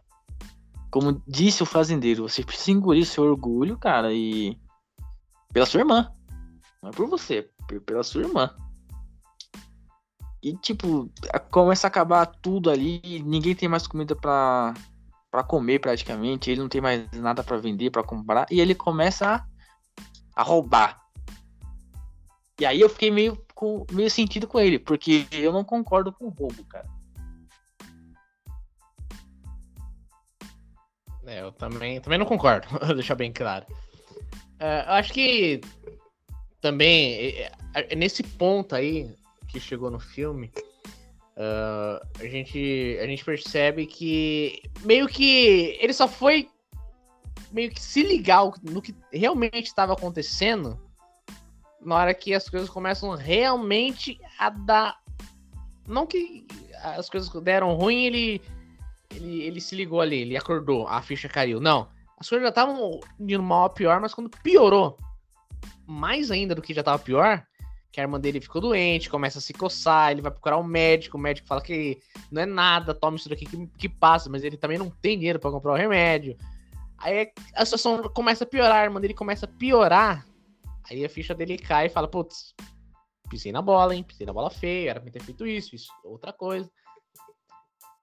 como 0.91 1.23
disse 1.27 1.63
o 1.63 1.65
fazendeiro, 1.65 2.29
você 2.29 2.43
precisa 2.43 2.69
engolir 2.69 3.03
seu 3.03 3.23
orgulho, 3.23 3.79
cara, 3.79 4.13
e. 4.13 4.55
Pela 5.51 5.65
sua 5.65 5.79
irmã. 5.79 6.13
Não 6.83 6.91
é 6.91 6.93
por 6.93 7.07
você, 7.07 7.49
pela 7.83 8.03
sua 8.03 8.21
irmã. 8.21 8.55
E, 10.43 10.55
tipo, 10.55 11.11
começa 11.49 11.87
a 11.87 11.89
acabar 11.89 12.27
tudo 12.27 12.69
ali, 12.69 13.01
ninguém 13.25 13.55
tem 13.55 13.67
mais 13.67 13.87
comida 13.87 14.15
pra, 14.15 14.75
para 15.31 15.43
comer 15.43 15.79
praticamente, 15.79 16.51
ele 16.51 16.61
não 16.61 16.69
tem 16.69 16.79
mais 16.79 17.09
nada 17.11 17.43
para 17.43 17.57
vender, 17.57 17.89
para 17.89 18.03
comprar, 18.03 18.45
e 18.51 18.61
ele 18.61 18.75
começa 18.75 19.35
a, 19.35 19.45
a, 20.35 20.43
roubar. 20.43 21.01
E 22.59 22.65
aí 22.67 22.79
eu 22.79 22.89
fiquei 22.89 23.09
meio, 23.09 23.43
com, 23.55 23.83
meio 23.91 24.11
sentido 24.11 24.47
com 24.47 24.59
ele, 24.59 24.77
porque 24.77 25.27
eu 25.31 25.51
não 25.51 25.63
concordo 25.63 26.11
com 26.11 26.25
o 26.25 26.29
roubo, 26.29 26.63
cara. 26.65 26.87
É, 31.31 31.41
eu 31.41 31.51
também, 31.51 32.01
também 32.01 32.19
não 32.19 32.25
concordo, 32.25 32.67
vou 32.85 32.95
deixar 32.95 33.15
bem 33.15 33.31
claro. 33.31 33.65
Uh, 34.59 34.83
eu 34.85 34.93
acho 34.93 35.13
que 35.13 35.61
também, 36.59 37.47
nesse 37.97 38.21
ponto 38.21 38.75
aí 38.75 39.09
que 39.47 39.59
chegou 39.59 39.89
no 39.89 39.99
filme, 39.99 40.51
Uh, 41.31 41.97
a, 42.19 42.27
gente, 42.27 42.97
a 43.01 43.07
gente 43.07 43.23
percebe 43.23 43.87
que 43.87 44.61
meio 44.83 45.07
que 45.07 45.77
ele 45.79 45.93
só 45.93 46.07
foi 46.07 46.49
meio 47.51 47.71
que 47.71 47.81
se 47.81 48.03
ligar 48.03 48.51
no 48.61 48.81
que 48.81 48.93
realmente 49.11 49.65
estava 49.65 49.93
acontecendo 49.93 50.79
na 51.79 51.95
hora 51.95 52.13
que 52.13 52.33
as 52.33 52.49
coisas 52.49 52.69
começam 52.69 53.15
realmente 53.15 54.19
a 54.37 54.49
dar. 54.49 54.99
Não 55.87 56.05
que 56.05 56.45
as 56.83 57.09
coisas 57.09 57.29
deram 57.41 57.73
ruim, 57.75 58.03
ele, 58.03 58.41
ele, 59.15 59.41
ele 59.43 59.61
se 59.61 59.75
ligou 59.75 60.01
ali, 60.01 60.17
ele 60.17 60.37
acordou, 60.37 60.87
a 60.87 61.01
ficha 61.01 61.29
caiu. 61.29 61.59
Não. 61.59 61.89
As 62.17 62.29
coisas 62.29 62.43
já 62.43 62.49
estavam 62.49 62.99
indo 63.19 63.41
mal 63.41 63.65
a 63.65 63.69
pior, 63.69 63.99
mas 63.99 64.13
quando 64.13 64.29
piorou 64.43 64.97
mais 65.85 66.31
ainda 66.31 66.55
do 66.55 66.61
que 66.61 66.73
já 66.73 66.81
estava 66.81 66.97
pior, 66.99 67.43
que 67.91 67.99
a 67.99 68.03
irmã 68.03 68.19
dele 68.19 68.39
ficou 68.39 68.61
doente, 68.61 69.09
começa 69.09 69.39
a 69.39 69.41
se 69.41 69.53
coçar, 69.53 70.11
ele 70.11 70.21
vai 70.21 70.31
procurar 70.31 70.57
um 70.57 70.63
médico, 70.63 71.17
o 71.17 71.19
médico 71.19 71.47
fala 71.47 71.61
que 71.61 71.99
não 72.31 72.41
é 72.41 72.45
nada, 72.45 72.93
toma 72.93 73.17
isso 73.17 73.27
daqui 73.27 73.45
que, 73.45 73.67
que 73.77 73.89
passa, 73.89 74.29
mas 74.29 74.43
ele 74.43 74.55
também 74.55 74.77
não 74.77 74.89
tem 74.89 75.17
dinheiro 75.17 75.39
para 75.39 75.51
comprar 75.51 75.73
o 75.73 75.75
remédio. 75.75 76.37
Aí 76.97 77.31
a 77.55 77.65
situação 77.65 78.03
começa 78.13 78.43
a 78.43 78.47
piorar, 78.47 78.77
a 78.77 78.83
irmã 78.83 79.01
dele 79.01 79.13
começa 79.13 79.45
a 79.45 79.49
piorar, 79.49 80.25
aí 80.89 81.03
a 81.03 81.09
ficha 81.09 81.35
dele 81.35 81.57
cai 81.57 81.87
e 81.87 81.89
fala, 81.89 82.07
putz, 82.07 82.53
pisei 83.29 83.51
na 83.51 83.61
bola, 83.61 83.93
hein, 83.93 84.03
pisei 84.03 84.25
na 84.25 84.33
bola 84.33 84.49
feia, 84.49 84.91
era 84.91 85.01
pra 85.01 85.11
ter 85.11 85.21
feito 85.21 85.45
isso, 85.45 85.75
isso, 85.75 85.91
outra 86.05 86.31
coisa. 86.31 86.69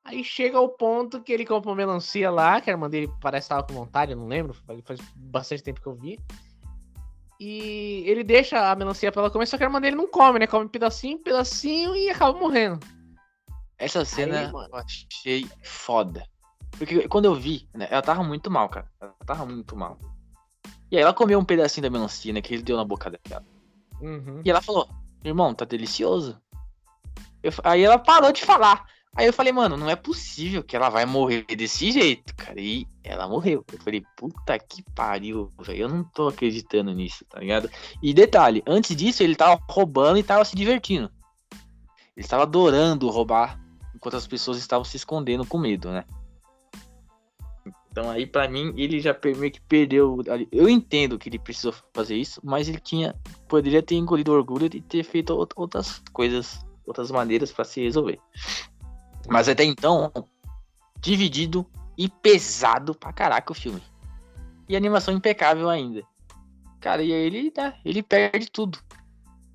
Aí 0.09 0.25
chega 0.25 0.59
o 0.59 0.71
ponto 0.71 1.21
que 1.21 1.31
ele 1.31 1.45
compra 1.45 1.69
uma 1.69 1.77
melancia 1.77 2.31
lá, 2.31 2.63
que 2.63 2.71
a 2.71 2.73
irmã 2.73 2.89
dele 2.89 3.13
parece 3.21 3.45
estar 3.45 3.63
com 3.63 3.75
vontade, 3.75 4.13
eu 4.13 4.17
não 4.17 4.27
lembro, 4.27 4.55
faz 4.83 4.99
bastante 5.15 5.63
tempo 5.63 5.83
que 5.83 5.87
eu 5.87 5.95
vi. 5.95 6.19
E 7.39 8.05
ele 8.07 8.25
deixa 8.25 8.71
a 8.71 8.75
melancia 8.75 9.13
pra 9.13 9.21
ela 9.21 9.31
comer, 9.31 9.45
só 9.45 9.59
que 9.59 9.65
a 9.65 9.67
irmã 9.67 9.79
dele 9.79 9.97
não 9.97 10.09
come, 10.09 10.39
né? 10.39 10.47
Come 10.47 10.67
pedacinho, 10.67 11.19
pedacinho 11.19 11.95
e 11.95 12.09
acaba 12.09 12.39
morrendo. 12.39 12.81
Essa 13.77 14.03
cena 14.03 14.47
Aí, 14.47 14.51
eu 14.51 14.75
achei 14.75 15.47
foda. 15.63 16.25
Porque 16.71 17.07
quando 17.07 17.27
eu 17.27 17.35
vi, 17.35 17.69
né, 17.75 17.87
ela 17.91 18.01
tava 18.01 18.25
muito 18.25 18.51
mal, 18.51 18.67
cara. 18.71 18.91
Ela 18.99 19.15
tava 19.27 19.45
muito 19.45 19.77
mal. 19.77 19.99
E 20.91 20.97
aí 20.97 21.03
ela 21.03 21.13
comeu 21.13 21.39
um 21.39 21.45
pedacinho 21.45 21.83
da 21.83 21.91
melancia, 21.91 22.33
né, 22.33 22.41
que 22.41 22.55
ele 22.55 22.63
deu 22.63 22.79
na 22.79 22.85
boca 22.85 23.11
dela. 23.11 23.45
Uhum. 24.01 24.41
E 24.43 24.51
ela 24.51 24.63
falou, 24.63 24.89
irmão, 25.23 25.53
tá 25.53 25.67
delicioso. 25.67 26.41
Eu, 27.43 27.53
aí 27.63 27.83
ela 27.83 27.99
parou 27.99 28.33
de 28.33 28.43
falar. 28.43 28.87
Aí 29.17 29.27
eu 29.27 29.33
falei, 29.33 29.53
mano, 29.53 29.77
não 29.77 29.91
é 29.91 29.97
possível 29.97 30.63
que 30.63 30.77
ela 30.77 30.89
vai 30.89 31.05
morrer 31.05 31.45
desse 31.45 31.91
jeito, 31.91 32.35
cara. 32.37 32.61
E 32.61 32.87
ela 33.03 33.27
morreu. 33.27 33.65
Eu 33.73 33.79
falei, 33.81 34.05
puta 34.17 34.59
que 34.59 34.83
pariu, 34.95 35.53
velho. 35.61 35.83
Eu 35.83 35.89
não 35.89 36.05
tô 36.05 36.29
acreditando 36.29 36.93
nisso, 36.93 37.25
tá 37.29 37.41
ligado? 37.41 37.69
E 38.03 38.15
detalhe, 38.15 38.63
antes 38.67 38.95
disso 38.95 39.23
ele 39.23 39.35
tava 39.35 39.61
roubando 39.69 40.19
e 40.19 40.23
tava 40.23 40.45
se 40.45 40.55
divertindo. 40.55 41.11
Ele 42.17 42.25
estava 42.25 42.45
adorando 42.45 43.09
roubar 43.09 43.59
enquanto 43.95 44.17
as 44.17 44.27
pessoas 44.27 44.59
estavam 44.59 44.85
se 44.85 44.97
escondendo 44.97 45.45
com 45.45 45.59
medo, 45.59 45.91
né? 45.91 46.05
Então 47.91 48.09
aí 48.11 48.27
para 48.27 48.49
mim 48.49 48.73
ele 48.77 49.01
já 49.01 49.17
meio 49.37 49.51
que 49.51 49.61
perdeu. 49.63 50.19
Eu 50.53 50.69
entendo 50.69 51.19
que 51.19 51.29
ele 51.29 51.39
precisou 51.39 51.75
fazer 51.93 52.15
isso, 52.15 52.41
mas 52.45 52.69
ele 52.69 52.79
tinha 52.79 53.17
poderia 53.49 53.83
ter 53.83 53.97
engolido 53.97 54.33
orgulho 54.33 54.67
e 54.73 54.81
ter 54.81 55.03
feito 55.03 55.35
outras 55.57 56.01
coisas, 56.13 56.65
outras 56.87 57.11
maneiras 57.11 57.51
para 57.51 57.65
se 57.65 57.83
resolver. 57.83 58.21
Mas 59.29 59.49
até 59.49 59.65
então, 59.65 60.11
dividido 61.01 61.67
e 61.97 62.09
pesado 62.09 62.95
pra 62.95 63.13
caraca 63.13 63.53
o 63.53 63.55
filme. 63.55 63.83
E 64.69 64.77
animação 64.77 65.15
impecável 65.15 65.69
ainda. 65.69 66.03
Cara, 66.81 67.03
e 67.03 67.13
aí 67.13 67.21
ele, 67.21 67.53
né, 67.57 67.75
ele 67.85 68.03
perde 68.03 68.51
tudo. 68.51 68.79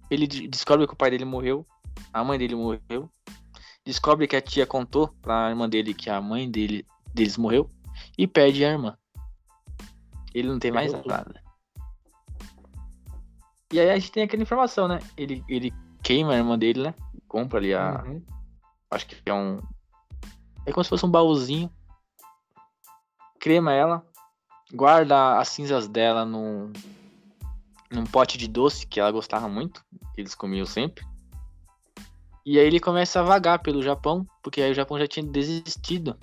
Ele 0.09 0.27
descobre 0.27 0.85
que 0.85 0.93
o 0.93 0.97
pai 0.97 1.09
dele 1.09 1.25
morreu, 1.25 1.65
a 2.11 2.23
mãe 2.23 2.37
dele 2.37 2.55
morreu, 2.55 3.09
descobre 3.85 4.27
que 4.27 4.35
a 4.35 4.41
tia 4.41 4.65
contou 4.65 5.07
pra 5.21 5.49
irmã 5.49 5.67
dele 5.67 5.93
que 5.93 6.09
a 6.09 6.21
mãe 6.21 6.49
dele, 6.49 6.85
deles 7.13 7.37
morreu 7.37 7.69
e 8.17 8.27
perde 8.27 8.63
a 8.65 8.71
irmã. 8.71 8.97
Ele 10.33 10.49
não 10.49 10.59
tem 10.59 10.71
mais 10.71 10.91
nada. 11.05 11.41
E 13.71 13.79
aí 13.79 13.89
a 13.89 13.97
gente 13.97 14.11
tem 14.11 14.23
aquela 14.23 14.43
informação, 14.43 14.87
né? 14.87 14.99
Ele, 15.17 15.43
ele 15.47 15.73
queima 16.03 16.33
a 16.33 16.37
irmã 16.37 16.57
dele, 16.57 16.83
né? 16.83 16.93
Compra 17.27 17.59
ali 17.59 17.73
a, 17.73 18.03
uhum. 18.05 18.21
Acho 18.93 19.07
que 19.07 19.17
é 19.25 19.33
um. 19.33 19.59
É 20.65 20.71
como 20.71 20.83
se 20.83 20.89
fosse 20.89 21.05
um 21.05 21.09
baúzinho. 21.09 21.69
Crema 23.39 23.73
ela. 23.73 24.05
Guarda 24.71 25.39
as 25.39 25.49
cinzas 25.49 25.87
dela 25.87 26.25
num, 26.25 26.71
num 27.91 28.05
pote 28.05 28.37
de 28.37 28.47
doce 28.47 28.85
que 28.85 28.99
ela 28.99 29.11
gostava 29.11 29.49
muito. 29.49 29.83
Que 30.13 30.21
eles 30.21 30.35
comiam 30.35 30.65
sempre. 30.65 31.03
E 32.45 32.59
aí 32.59 32.67
ele 32.67 32.79
começa 32.79 33.19
a 33.19 33.23
vagar 33.23 33.59
pelo 33.59 33.81
Japão, 33.81 34.27
porque 34.43 34.61
aí 34.61 34.71
o 34.71 34.75
Japão 34.75 34.99
já 34.99 35.07
tinha 35.07 35.25
desistido 35.25 36.17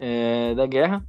é, 0.00 0.54
da 0.54 0.66
guerra. 0.66 1.04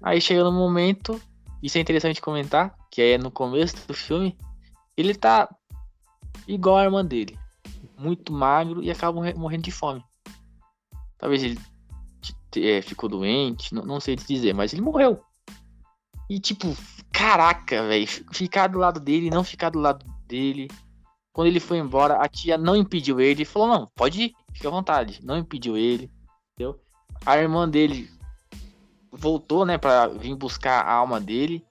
Aí 0.00 0.20
chega 0.20 0.44
no 0.44 0.52
momento, 0.52 1.20
isso 1.62 1.76
é 1.76 1.80
interessante 1.80 2.22
comentar, 2.22 2.76
que 2.90 3.02
é 3.02 3.18
no 3.18 3.30
começo 3.30 3.86
do 3.88 3.94
filme, 3.94 4.38
ele 4.96 5.14
tá 5.14 5.48
igual 6.46 6.76
a 6.76 6.84
irmã 6.84 7.04
dele 7.04 7.36
muito 7.98 8.32
magro 8.32 8.82
e 8.82 8.90
acaba 8.90 9.20
morrendo 9.34 9.62
de 9.62 9.70
fome. 9.70 10.04
Talvez 11.18 11.42
ele 11.42 11.58
é, 12.56 12.82
ficou 12.82 13.08
doente, 13.08 13.74
não, 13.74 13.84
não, 13.84 14.00
sei 14.00 14.16
te 14.16 14.26
dizer, 14.26 14.54
mas 14.54 14.72
ele 14.72 14.82
morreu. 14.82 15.20
E 16.28 16.38
tipo, 16.38 16.76
caraca, 17.12 17.86
velho, 17.86 18.06
ficar 18.32 18.66
do 18.66 18.78
lado 18.78 19.00
dele, 19.00 19.30
não 19.30 19.44
ficar 19.44 19.70
do 19.70 19.78
lado 19.78 20.04
dele. 20.26 20.68
Quando 21.32 21.48
ele 21.48 21.60
foi 21.60 21.78
embora, 21.78 22.16
a 22.16 22.28
tia 22.28 22.56
não 22.56 22.76
impediu 22.76 23.20
ele, 23.20 23.44
falou: 23.44 23.68
"Não, 23.68 23.86
pode 23.94 24.22
ir, 24.22 24.34
fica 24.52 24.68
à 24.68 24.70
vontade". 24.70 25.20
Não 25.22 25.36
impediu 25.36 25.76
ele, 25.76 26.10
entendeu? 26.52 26.80
A 27.24 27.36
irmã 27.38 27.68
dele 27.68 28.10
voltou, 29.12 29.64
né, 29.64 29.78
para 29.78 30.08
vir 30.08 30.34
buscar 30.34 30.80
a 30.80 30.92
alma 30.92 31.20
dele. 31.20 31.64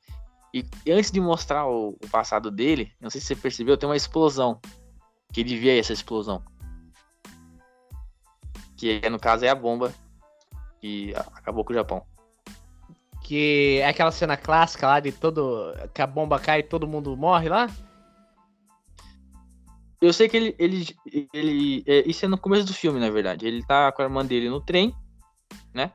E 0.53 0.63
antes 0.89 1.11
de 1.11 1.19
mostrar 1.19 1.67
o, 1.67 1.97
o 2.01 2.09
passado 2.09 2.49
dele, 2.49 2.91
não 3.01 3.09
sei 3.09 3.19
se 3.19 3.27
você 3.27 3.35
percebeu, 3.35 3.75
tem 3.75 3.89
uma 3.89 3.95
explosão 3.95 4.61
que 5.35 5.41
ele 5.41 5.57
via 5.57 5.77
essa 5.77 5.91
explosão. 5.91 6.41
Que 8.77 9.01
no 9.09 9.19
caso 9.19 9.43
é 9.43 9.49
a 9.49 9.55
bomba 9.55 9.93
que 10.79 11.13
acabou 11.33 11.65
com 11.65 11.73
o 11.73 11.75
Japão. 11.75 12.05
Que 13.21 13.79
é 13.81 13.89
aquela 13.89 14.13
cena 14.13 14.37
clássica 14.37 14.87
lá 14.87 15.01
de 15.01 15.11
todo. 15.11 15.73
que 15.93 16.01
a 16.01 16.07
bomba 16.07 16.39
cai 16.39 16.59
e 16.59 16.63
todo 16.63 16.87
mundo 16.87 17.17
morre 17.17 17.49
lá? 17.49 17.69
Eu 19.99 20.13
sei 20.13 20.29
que 20.29 20.37
ele. 20.37 20.55
ele, 20.57 20.95
ele 21.33 21.83
é, 21.85 22.09
isso 22.09 22.23
é 22.23 22.29
no 22.29 22.37
começo 22.37 22.65
do 22.65 22.73
filme, 22.73 22.97
na 22.97 23.09
verdade. 23.09 23.45
Ele 23.45 23.61
tá 23.61 23.91
com 23.91 24.01
a 24.01 24.05
irmã 24.05 24.25
dele 24.25 24.49
no 24.49 24.61
trem, 24.61 24.95
né? 25.73 25.91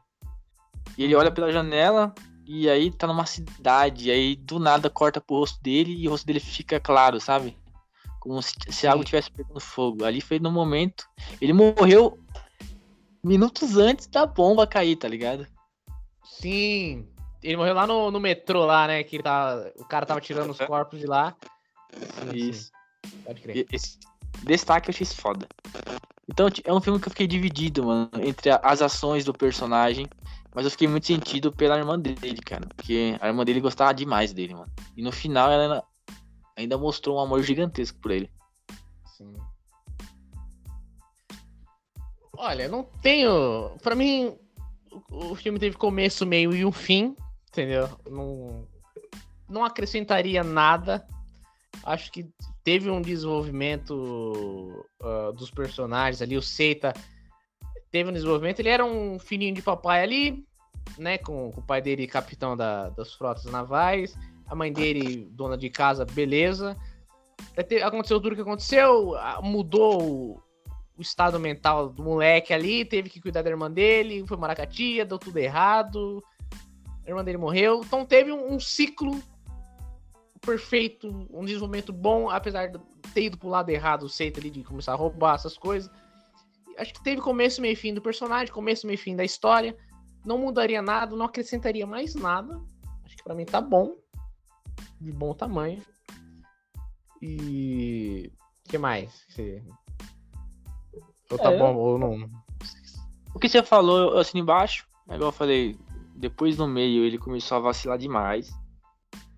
E 0.98 1.04
ele 1.04 1.14
olha 1.14 1.30
pela 1.30 1.50
janela 1.50 2.14
e 2.44 2.68
aí 2.68 2.90
tá 2.90 3.06
numa 3.06 3.24
cidade. 3.24 4.08
E 4.08 4.10
aí 4.10 4.36
do 4.36 4.58
nada 4.58 4.90
corta 4.90 5.18
pro 5.18 5.36
rosto 5.36 5.62
dele 5.62 5.96
e 5.98 6.06
o 6.06 6.10
rosto 6.10 6.26
dele 6.26 6.40
fica 6.40 6.78
claro, 6.78 7.18
sabe? 7.18 7.56
Como 8.20 8.40
se, 8.42 8.54
se 8.68 8.86
algo 8.86 9.02
tivesse 9.02 9.30
pegando 9.30 9.58
fogo. 9.58 10.04
Ali 10.04 10.20
foi 10.20 10.38
no 10.38 10.52
momento. 10.52 11.08
Ele 11.40 11.52
morreu 11.52 12.18
minutos 13.24 13.76
antes 13.76 14.06
da 14.06 14.26
bomba 14.26 14.66
cair, 14.66 14.96
tá 14.96 15.08
ligado? 15.08 15.46
Sim. 16.24 17.08
Ele 17.42 17.56
morreu 17.56 17.74
lá 17.74 17.86
no, 17.86 18.10
no 18.10 18.20
metrô, 18.20 18.66
lá, 18.66 18.86
né? 18.86 19.02
Que 19.02 19.22
tá, 19.22 19.72
o 19.76 19.84
cara 19.84 20.04
tava 20.04 20.20
tirando 20.20 20.50
os 20.50 20.58
corpos 20.58 21.00
de 21.00 21.06
lá. 21.06 21.34
Sim, 21.92 22.36
Isso. 22.36 22.70
Sim. 23.06 23.16
Pode 23.24 23.40
crer. 23.40 23.66
Esse 23.72 23.98
destaque 24.44 24.90
eu 24.90 24.92
achei 24.92 25.06
foda. 25.06 25.48
Então 26.28 26.48
é 26.64 26.72
um 26.72 26.80
filme 26.80 27.00
que 27.00 27.08
eu 27.08 27.10
fiquei 27.10 27.26
dividido, 27.26 27.84
mano, 27.84 28.10
entre 28.20 28.50
as 28.62 28.82
ações 28.82 29.24
do 29.24 29.32
personagem. 29.32 30.06
Mas 30.54 30.64
eu 30.64 30.70
fiquei 30.70 30.88
muito 30.88 31.06
sentido 31.06 31.52
pela 31.52 31.78
irmã 31.78 31.98
dele, 31.98 32.40
cara. 32.44 32.66
Porque 32.76 33.16
a 33.20 33.28
irmã 33.28 33.44
dele 33.44 33.60
gostava 33.60 33.94
demais 33.94 34.32
dele, 34.32 34.54
mano. 34.54 34.70
E 34.96 35.02
no 35.02 35.12
final 35.12 35.50
ela 35.50 35.84
ainda 36.60 36.78
mostrou 36.78 37.16
um 37.16 37.20
amor 37.20 37.42
gigantesco 37.42 37.98
por 37.98 38.10
ele. 38.10 38.30
Sim. 39.16 39.34
Olha, 42.36 42.68
não 42.68 42.84
tenho. 43.02 43.76
Para 43.82 43.94
mim, 43.94 44.36
o 45.10 45.34
filme 45.34 45.58
teve 45.58 45.76
começo, 45.76 46.24
meio 46.24 46.54
e 46.54 46.64
um 46.64 46.72
fim, 46.72 47.14
entendeu? 47.48 47.88
Não, 48.08 48.66
não 49.48 49.64
acrescentaria 49.64 50.42
nada. 50.42 51.06
Acho 51.84 52.10
que 52.10 52.28
teve 52.64 52.90
um 52.90 53.00
desenvolvimento 53.00 54.86
uh, 55.02 55.32
dos 55.32 55.50
personagens 55.50 56.22
ali. 56.22 56.36
O 56.36 56.42
Seita 56.42 56.94
teve 57.90 58.10
um 58.10 58.12
desenvolvimento. 58.12 58.60
Ele 58.60 58.68
era 58.68 58.84
um 58.84 59.18
filhinho 59.18 59.54
de 59.54 59.62
papai 59.62 60.02
ali, 60.02 60.44
né? 60.98 61.18
Com, 61.18 61.50
com 61.52 61.60
o 61.60 61.64
pai 61.64 61.82
dele 61.82 62.06
capitão 62.06 62.56
da, 62.56 62.90
das 62.90 63.12
frotas 63.14 63.44
navais, 63.44 64.16
a 64.50 64.54
mãe 64.54 64.72
dele 64.72 65.28
dona 65.30 65.56
de 65.56 65.70
casa, 65.70 66.04
beleza. 66.04 66.76
Aconteceu 67.84 68.20
tudo 68.20 68.32
o 68.32 68.34
que 68.34 68.42
aconteceu, 68.42 69.14
mudou 69.42 70.42
o, 70.96 71.00
estado 71.00 71.40
mental 71.40 71.88
do 71.88 72.02
moleque 72.02 72.52
ali, 72.52 72.84
teve 72.84 73.08
que 73.08 73.22
cuidar 73.22 73.40
da 73.40 73.48
irmã 73.48 73.70
dele, 73.70 74.26
foi 74.26 74.36
maracatia, 74.36 75.06
deu 75.06 75.18
tudo 75.18 75.38
errado, 75.38 76.22
a 77.06 77.08
irmã 77.08 77.24
dele 77.24 77.38
morreu. 77.38 77.80
Então 77.82 78.04
teve 78.04 78.30
um, 78.30 78.52
um 78.52 78.60
ciclo 78.60 79.18
perfeito, 80.40 81.08
um 81.30 81.44
desenvolvimento 81.44 81.92
bom, 81.92 82.28
apesar 82.28 82.66
de 82.66 82.78
ter 83.14 83.24
ido 83.24 83.38
pro 83.38 83.48
lado 83.48 83.70
errado 83.70 84.02
o 84.02 84.08
Seita 84.08 84.40
ali 84.40 84.50
de 84.50 84.62
começar 84.62 84.92
a 84.92 84.96
roubar 84.96 85.36
essas 85.36 85.56
coisas. 85.56 85.90
Acho 86.76 86.92
que 86.92 87.02
teve 87.02 87.22
começo, 87.22 87.62
meio 87.62 87.76
fim 87.76 87.94
do 87.94 88.02
personagem, 88.02 88.52
começo, 88.52 88.86
meio 88.86 88.98
fim 88.98 89.16
da 89.16 89.24
história. 89.24 89.76
Não 90.24 90.36
mudaria 90.36 90.82
nada, 90.82 91.16
não 91.16 91.24
acrescentaria 91.24 91.86
mais 91.86 92.14
nada. 92.14 92.60
Acho 93.04 93.16
que 93.16 93.24
para 93.24 93.34
mim 93.34 93.46
tá 93.46 93.60
bom. 93.60 93.96
De 95.00 95.12
bom 95.12 95.32
tamanho. 95.34 95.82
E. 97.22 98.30
O 98.66 98.68
que 98.70 98.78
mais? 98.78 99.24
Você... 99.28 99.62
Ou 101.30 101.38
tá 101.38 101.52
é, 101.52 101.58
bom, 101.58 101.74
ou 101.76 101.98
não. 101.98 102.28
O 103.34 103.38
que 103.38 103.48
você 103.48 103.62
falou, 103.62 104.18
assim 104.18 104.38
embaixo, 104.38 104.86
é 105.08 105.14
igual 105.14 105.28
eu 105.28 105.32
falei, 105.32 105.78
depois 106.16 106.58
no 106.58 106.66
meio 106.66 107.04
ele 107.04 107.18
começou 107.18 107.56
a 107.56 107.60
vacilar 107.60 107.98
demais. 107.98 108.50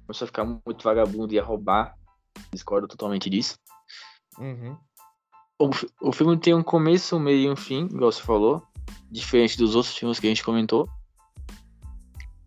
Começou 0.07 0.25
a 0.25 0.29
ficar 0.29 0.45
muito 0.45 0.83
vagabundo 0.83 1.33
e 1.33 1.39
a 1.39 1.45
roubar. 1.45 1.97
Discordo 2.51 2.89
totalmente 2.89 3.31
disso. 3.31 3.57
Uhum. 4.39 4.77
O, 5.59 5.71
o 6.09 6.13
filme 6.13 6.37
tem 6.39 6.55
um 6.55 6.63
começo, 6.63 7.17
um 7.17 7.21
meio 7.21 7.49
e 7.49 7.51
um 7.51 7.57
fim, 7.57 7.85
igual 7.85 8.11
você 8.11 8.23
falou. 8.23 8.63
Diferente 9.11 9.57
dos 9.57 9.77
outros 9.77 9.97
filmes 9.97 10.19
que 10.19 10.27
a 10.27 10.31
gente 10.31 10.45
comentou. 10.45 10.89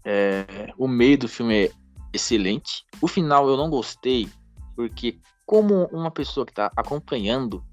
É, 0.04 0.74
o 0.78 0.88
meio 0.88 1.18
do 1.18 1.28
filme 1.28 1.66
é 1.66 1.72
excelente. 2.16 2.86
O 3.02 3.08
final 3.08 3.48
eu 3.48 3.58
não 3.58 3.70
gostei, 3.70 4.30
porque 4.76 5.20
como 5.46 5.86
uma 5.86 6.12
pessoa 6.12 6.46
que 6.46 6.52
está 6.52 6.72
acompanhando 6.76 7.64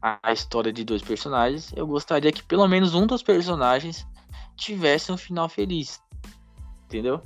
a 0.00 0.32
história 0.32 0.72
de 0.72 0.84
dois 0.84 1.02
personagens, 1.02 1.72
eu 1.76 1.86
gostaria 1.86 2.32
que 2.32 2.42
pelo 2.42 2.66
menos 2.66 2.94
um 2.94 3.06
dos 3.06 3.22
personagens 3.22 4.06
tivesse 4.56 5.12
um 5.12 5.16
final 5.16 5.48
feliz. 5.48 6.00
Entendeu? 6.84 7.22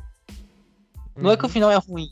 Uhum. 1.17 1.23
Não 1.25 1.31
é 1.31 1.37
que 1.37 1.43
o 1.43 1.47
uhum. 1.47 1.53
final 1.53 1.71
é 1.71 1.77
ruim. 1.77 2.09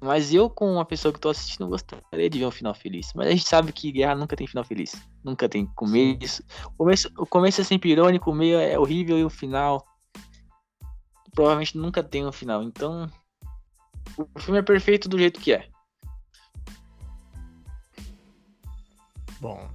Mas 0.00 0.32
eu, 0.32 0.48
como 0.48 0.74
uma 0.74 0.84
pessoa 0.84 1.12
que 1.12 1.18
tô 1.18 1.28
assistindo, 1.28 1.66
gostaria 1.66 2.30
de 2.30 2.38
ver 2.38 2.46
um 2.46 2.52
final 2.52 2.72
feliz. 2.72 3.12
Mas 3.14 3.26
a 3.26 3.30
gente 3.30 3.48
sabe 3.48 3.72
que 3.72 3.90
guerra 3.90 4.14
nunca 4.14 4.36
tem 4.36 4.46
final 4.46 4.64
feliz. 4.64 4.94
Nunca 5.24 5.48
tem 5.48 5.66
começo. 5.66 6.42
O 6.66 6.70
começo, 6.78 7.10
o 7.18 7.26
começo 7.26 7.60
é 7.60 7.64
sempre 7.64 7.90
irônico, 7.90 8.30
o 8.30 8.34
meio 8.34 8.58
é 8.58 8.78
horrível 8.78 9.18
e 9.18 9.24
o 9.24 9.30
final. 9.30 9.84
Provavelmente 11.34 11.76
nunca 11.76 12.02
tem 12.02 12.24
um 12.24 12.32
final. 12.32 12.62
Então. 12.62 13.10
O 14.16 14.40
filme 14.40 14.60
é 14.60 14.62
perfeito 14.62 15.08
do 15.08 15.18
jeito 15.18 15.40
que 15.40 15.52
é. 15.52 15.68
Bom. 19.40 19.68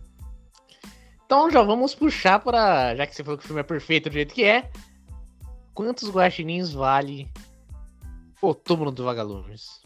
Então 1.26 1.50
já 1.50 1.64
vamos 1.64 1.96
puxar 1.96 2.40
para. 2.40 2.96
Já 2.96 3.08
que 3.08 3.16
você 3.16 3.24
falou 3.24 3.38
que 3.38 3.46
o 3.46 3.48
filme 3.48 3.62
é 3.62 3.64
perfeito 3.64 4.10
do 4.10 4.14
jeito 4.14 4.34
que 4.34 4.44
é. 4.44 4.72
Quantos 5.74 6.10
guaxinins 6.10 6.72
vale 6.72 7.32
o 8.42 8.54
túmulo 8.54 8.92
do 8.92 9.06
Vagalumes? 9.06 9.82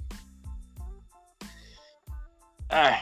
Ah, 2.70 3.02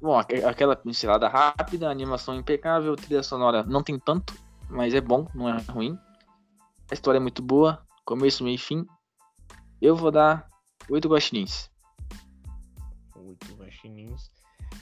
bom, 0.00 0.16
aquela 0.16 0.76
pincelada 0.76 1.28
rápida, 1.28 1.90
animação 1.90 2.36
impecável, 2.36 2.94
trilha 2.94 3.22
sonora 3.24 3.64
não 3.64 3.82
tem 3.82 3.98
tanto, 3.98 4.32
mas 4.70 4.94
é 4.94 5.00
bom, 5.00 5.26
não 5.34 5.48
é 5.48 5.60
ruim. 5.62 5.98
A 6.88 6.94
história 6.94 7.18
é 7.18 7.20
muito 7.20 7.42
boa, 7.42 7.84
começo, 8.04 8.44
meio 8.44 8.54
e 8.54 8.58
fim. 8.58 8.86
Eu 9.80 9.96
vou 9.96 10.12
dar 10.12 10.48
oito 10.90 11.08
guaxinins. 11.08 11.70
Oito 13.16 13.54
guaxinins. 13.54 14.30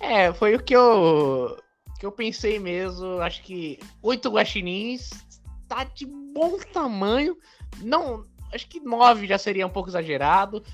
É, 0.00 0.32
foi 0.32 0.54
o 0.54 0.62
que 0.62 0.74
eu 0.74 1.58
que 1.98 2.06
eu 2.06 2.12
pensei 2.12 2.58
mesmo. 2.58 3.20
Acho 3.20 3.42
que 3.42 3.78
oito 4.02 4.30
guaxinins 4.30 5.10
tá 5.68 5.84
de 5.84 6.06
bom 6.06 6.58
tamanho. 6.72 7.36
Não, 7.82 8.24
acho 8.52 8.66
que 8.68 8.80
nove 8.80 9.26
já 9.26 9.38
seria 9.38 9.66
um 9.66 9.70
pouco 9.70 9.90
exagerado. 9.90 10.64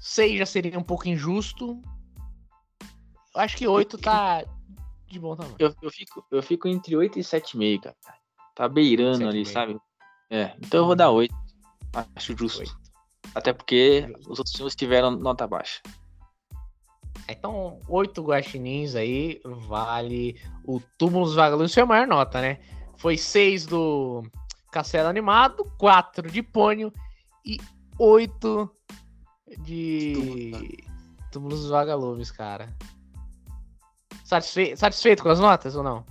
Seis 0.00 0.38
já 0.38 0.46
seria 0.46 0.78
um 0.78 0.82
pouco 0.82 1.08
injusto. 1.08 1.80
Eu 3.34 3.40
acho 3.40 3.56
que 3.56 3.66
oito 3.66 3.98
tá 3.98 4.44
de 5.06 5.18
bom 5.18 5.36
tamanho. 5.36 5.56
Eu, 5.58 5.74
eu, 5.82 5.90
fico, 5.90 6.24
eu 6.30 6.42
fico 6.42 6.68
entre 6.68 6.96
oito 6.96 7.18
e 7.18 7.24
sete 7.24 7.56
meio, 7.56 7.80
cara. 7.80 7.96
Tá 8.54 8.68
beirando 8.68 9.28
ali, 9.28 9.44
sabe? 9.44 9.78
É, 10.30 10.56
então 10.58 10.80
eu 10.80 10.86
vou 10.86 10.96
dar 10.96 11.10
oito. 11.10 11.34
Acho 12.14 12.36
justo. 12.36 12.60
8. 12.60 12.85
Até 13.34 13.52
porque 13.52 14.12
os 14.28 14.38
outros 14.38 14.54
filmes 14.54 14.74
tiveram 14.74 15.10
nota 15.10 15.46
baixa. 15.46 15.80
Então, 17.28 17.80
oito 17.88 18.22
guaxinins 18.22 18.94
aí 18.94 19.40
vale 19.44 20.40
o 20.64 20.80
Túmulo 20.96 21.24
dos 21.26 21.34
Vagalumes. 21.34 21.74
Foi 21.74 21.82
a 21.82 21.86
maior 21.86 22.06
nota, 22.06 22.40
né? 22.40 22.60
Foi 22.96 23.16
seis 23.16 23.66
do 23.66 24.22
Castelo 24.70 25.08
Animado, 25.08 25.64
quatro 25.78 26.30
de 26.30 26.42
Pônio 26.42 26.92
e 27.44 27.58
oito 27.98 28.70
de 29.58 30.84
Túmulos 31.32 31.62
dos 31.62 31.70
Vagalumes, 31.70 32.30
cara. 32.30 32.74
Satisfe... 34.24 34.76
Satisfeito 34.76 35.22
com 35.22 35.28
as 35.28 35.40
notas 35.40 35.76
ou 35.76 35.82
não? 35.82 36.04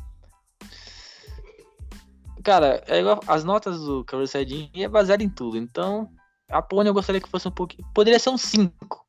Cara, 2.44 2.84
é 2.88 3.00
igual, 3.00 3.20
as 3.26 3.44
notas 3.44 3.80
do 3.82 4.04
Cavaleiro 4.04 4.32
Saiyajin 4.32 4.70
é 4.76 4.88
baseado 4.88 5.22
em 5.22 5.30
tudo. 5.30 5.58
Então, 5.58 6.12
a 6.50 6.62
Pônio 6.62 6.90
eu 6.90 6.94
gostaria 6.94 7.22
que 7.22 7.30
fosse 7.30 7.48
um 7.48 7.52
pouquinho. 7.52 7.88
Poderia 7.94 8.20
ser 8.20 8.30
um 8.30 8.38
5 8.38 9.06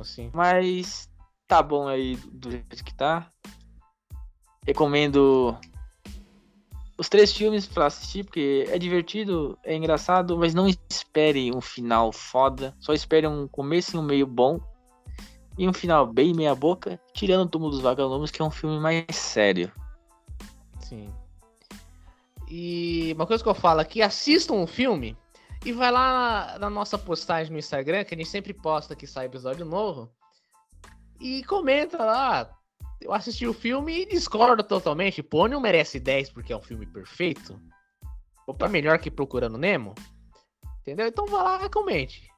assim. 0.00 0.30
Mas 0.32 1.10
tá 1.46 1.62
bom 1.62 1.88
aí 1.88 2.16
do 2.16 2.50
jeito 2.50 2.84
que 2.84 2.94
tá. 2.94 3.28
Recomendo 4.66 5.56
os 6.96 7.08
três 7.08 7.32
filmes 7.32 7.66
para 7.66 7.86
assistir, 7.86 8.24
porque 8.24 8.66
é 8.68 8.78
divertido, 8.78 9.58
é 9.64 9.74
engraçado, 9.74 10.38
mas 10.38 10.54
não 10.54 10.68
espere 10.68 11.54
um 11.54 11.60
final 11.60 12.12
foda. 12.12 12.74
Só 12.78 12.92
espere 12.92 13.26
um 13.26 13.48
começo 13.48 13.96
e 13.96 13.98
um 13.98 14.02
meio 14.02 14.26
bom. 14.26 14.60
E 15.56 15.68
um 15.68 15.72
final 15.72 16.06
bem 16.06 16.32
meia 16.32 16.54
boca, 16.54 17.00
tirando 17.12 17.46
o 17.46 17.48
túmulo 17.48 17.70
dos 17.70 17.80
vagalumes, 17.80 18.30
que 18.30 18.42
é 18.42 18.44
um 18.44 18.50
filme 18.50 18.80
mais 18.80 19.04
sério. 19.12 19.70
Sim. 20.80 21.08
E 22.48 23.12
uma 23.14 23.26
coisa 23.26 23.42
que 23.42 23.48
eu 23.48 23.54
falo 23.54 23.80
aqui, 23.80 24.02
assistam 24.02 24.54
um 24.54 24.66
filme 24.66 25.16
e 25.64 25.72
vai 25.72 25.90
lá 25.90 26.58
na, 26.58 26.68
nossa 26.68 26.98
postagem 26.98 27.52
no 27.52 27.58
Instagram, 27.58 28.04
que 28.04 28.14
a 28.14 28.18
gente 28.18 28.28
sempre 28.28 28.52
posta 28.52 28.94
que 28.94 29.06
sai 29.06 29.26
episódio 29.26 29.64
novo. 29.64 30.12
E 31.18 31.42
comenta 31.44 32.04
lá. 32.04 32.50
Eu 33.00 33.12
assisti 33.12 33.46
o 33.46 33.54
filme 33.54 34.02
e 34.02 34.06
discordo 34.06 34.62
totalmente. 34.62 35.22
Pônio 35.22 35.60
merece 35.60 35.98
10 35.98 36.30
porque 36.30 36.52
é 36.52 36.56
um 36.56 36.62
filme 36.62 36.86
perfeito. 36.86 37.58
Opa, 38.46 38.68
melhor 38.68 38.98
que 38.98 39.10
Procurando 39.10 39.56
Nemo. 39.56 39.94
Entendeu? 40.80 41.06
Então 41.06 41.26
vai 41.26 41.42
lá 41.42 41.64
e 41.64 41.70
comente. 41.70 42.28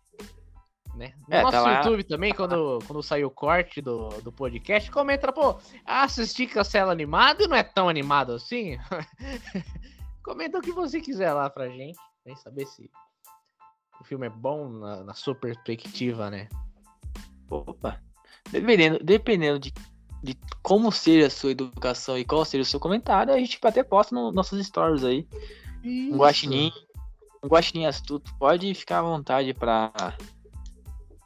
Né? 0.95 1.13
No 1.29 1.37
é, 1.37 1.43
nosso 1.43 1.63
tá 1.63 1.83
YouTube 1.83 2.05
também, 2.05 2.33
quando, 2.33 2.79
quando 2.87 3.03
sair 3.03 3.25
o 3.25 3.31
corte 3.31 3.83
do, 3.83 4.09
do 4.23 4.33
podcast, 4.33 4.91
comenta, 4.91 5.31
pô, 5.31 5.59
assisti 5.85 6.47
Castelo 6.47 6.91
Animado 6.91 7.43
e 7.43 7.49
não 7.49 7.57
é 7.57 7.63
tão 7.63 7.87
animado 7.87 8.33
assim? 8.33 8.79
comenta 10.25 10.59
o 10.59 10.63
que 10.63 10.73
você 10.73 10.99
quiser 11.01 11.35
lá 11.35 11.51
pra 11.51 11.69
gente, 11.69 11.99
pra 12.23 12.33
gente 12.33 12.41
saber 12.41 12.67
se 12.67 12.91
o 14.01 14.05
filme 14.05 14.27
é 14.27 14.31
bom 14.31 14.69
na, 14.69 15.05
na 15.05 15.15
sua 15.15 15.35
perspectiva, 15.35 16.31
né? 16.31 16.49
Opa. 17.51 18.01
Dependendo, 18.51 18.99
dependendo 19.03 19.59
de, 19.59 19.73
de 20.23 20.37
como 20.63 20.93
seja 20.93 21.27
a 21.27 21.31
sua 21.31 21.51
educação 21.51 22.19
e 22.19 22.25
qual 22.25 22.45
seja 22.45 22.63
o 22.63 22.67
seu 22.67 22.81
comentário, 22.81 23.33
a 23.33 23.39
gente 23.39 23.59
até 23.63 23.83
posta 23.83 24.15
nos 24.15 24.35
nossos 24.35 24.65
stories 24.67 25.05
aí. 25.05 25.27
Isso. 25.83 26.15
Um 26.15 26.19
guaxinim, 26.19 26.73
um 27.43 27.49
guaxinim 27.49 27.87
astuto. 27.87 28.35
Pode 28.39 28.73
ficar 28.75 29.01
à 29.01 29.03
vontade 29.03 29.55
para 29.55 29.93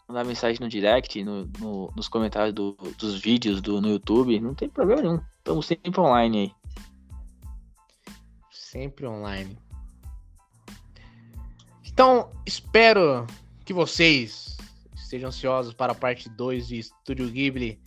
mandar 0.09 0.25
mensagem 0.25 0.59
no 0.61 0.69
direct, 0.69 1.23
no, 1.23 1.47
no 1.59 1.93
nos 1.95 2.09
comentários 2.09 2.55
do, 2.55 2.73
dos 2.99 3.21
vídeos 3.21 3.61
do, 3.61 3.81
no 3.81 3.89
YouTube. 3.89 4.41
Não 4.41 4.55
tem 4.55 4.69
problema 4.69 5.03
nenhum. 5.03 5.21
Estamos 5.39 5.67
sempre 5.67 6.01
online 6.01 6.39
aí. 6.39 6.53
Sempre 8.51 9.07
online. 9.07 9.59
Então, 12.01 12.31
espero 12.47 13.27
que 13.63 13.75
vocês 13.75 14.57
estejam 14.95 15.29
ansiosos 15.29 15.75
para 15.75 15.93
a 15.93 15.95
parte 15.95 16.31
2 16.31 16.69
de 16.69 16.79
Estúdio 16.79 17.31
Ghibli. 17.31 17.79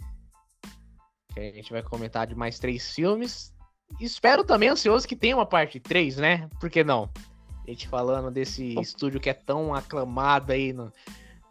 Que 1.33 1.39
a 1.39 1.51
gente 1.51 1.71
vai 1.71 1.81
comentar 1.81 2.27
de 2.27 2.35
mais 2.35 2.59
três 2.59 2.93
filmes. 2.93 3.51
Espero 3.99 4.43
também 4.43 4.69
ansioso 4.69 5.07
que 5.07 5.15
tenha 5.15 5.35
uma 5.35 5.47
parte 5.47 5.79
3, 5.79 6.17
né? 6.17 6.47
Por 6.59 6.69
que 6.69 6.83
não? 6.83 7.09
A 7.65 7.71
gente 7.71 7.87
falando 7.87 8.29
desse 8.29 8.79
estúdio 8.79 9.19
que 9.19 9.31
é 9.31 9.33
tão 9.33 9.73
aclamado 9.73 10.51
aí 10.51 10.71
no, 10.71 10.93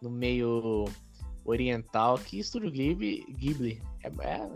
no 0.00 0.08
meio 0.08 0.84
oriental 1.44 2.16
que 2.16 2.38
Estúdio 2.38 2.70
Ghibli, 2.70 3.24
Ghibli 3.28 3.82
é, 4.04 4.06
é, 4.06 4.48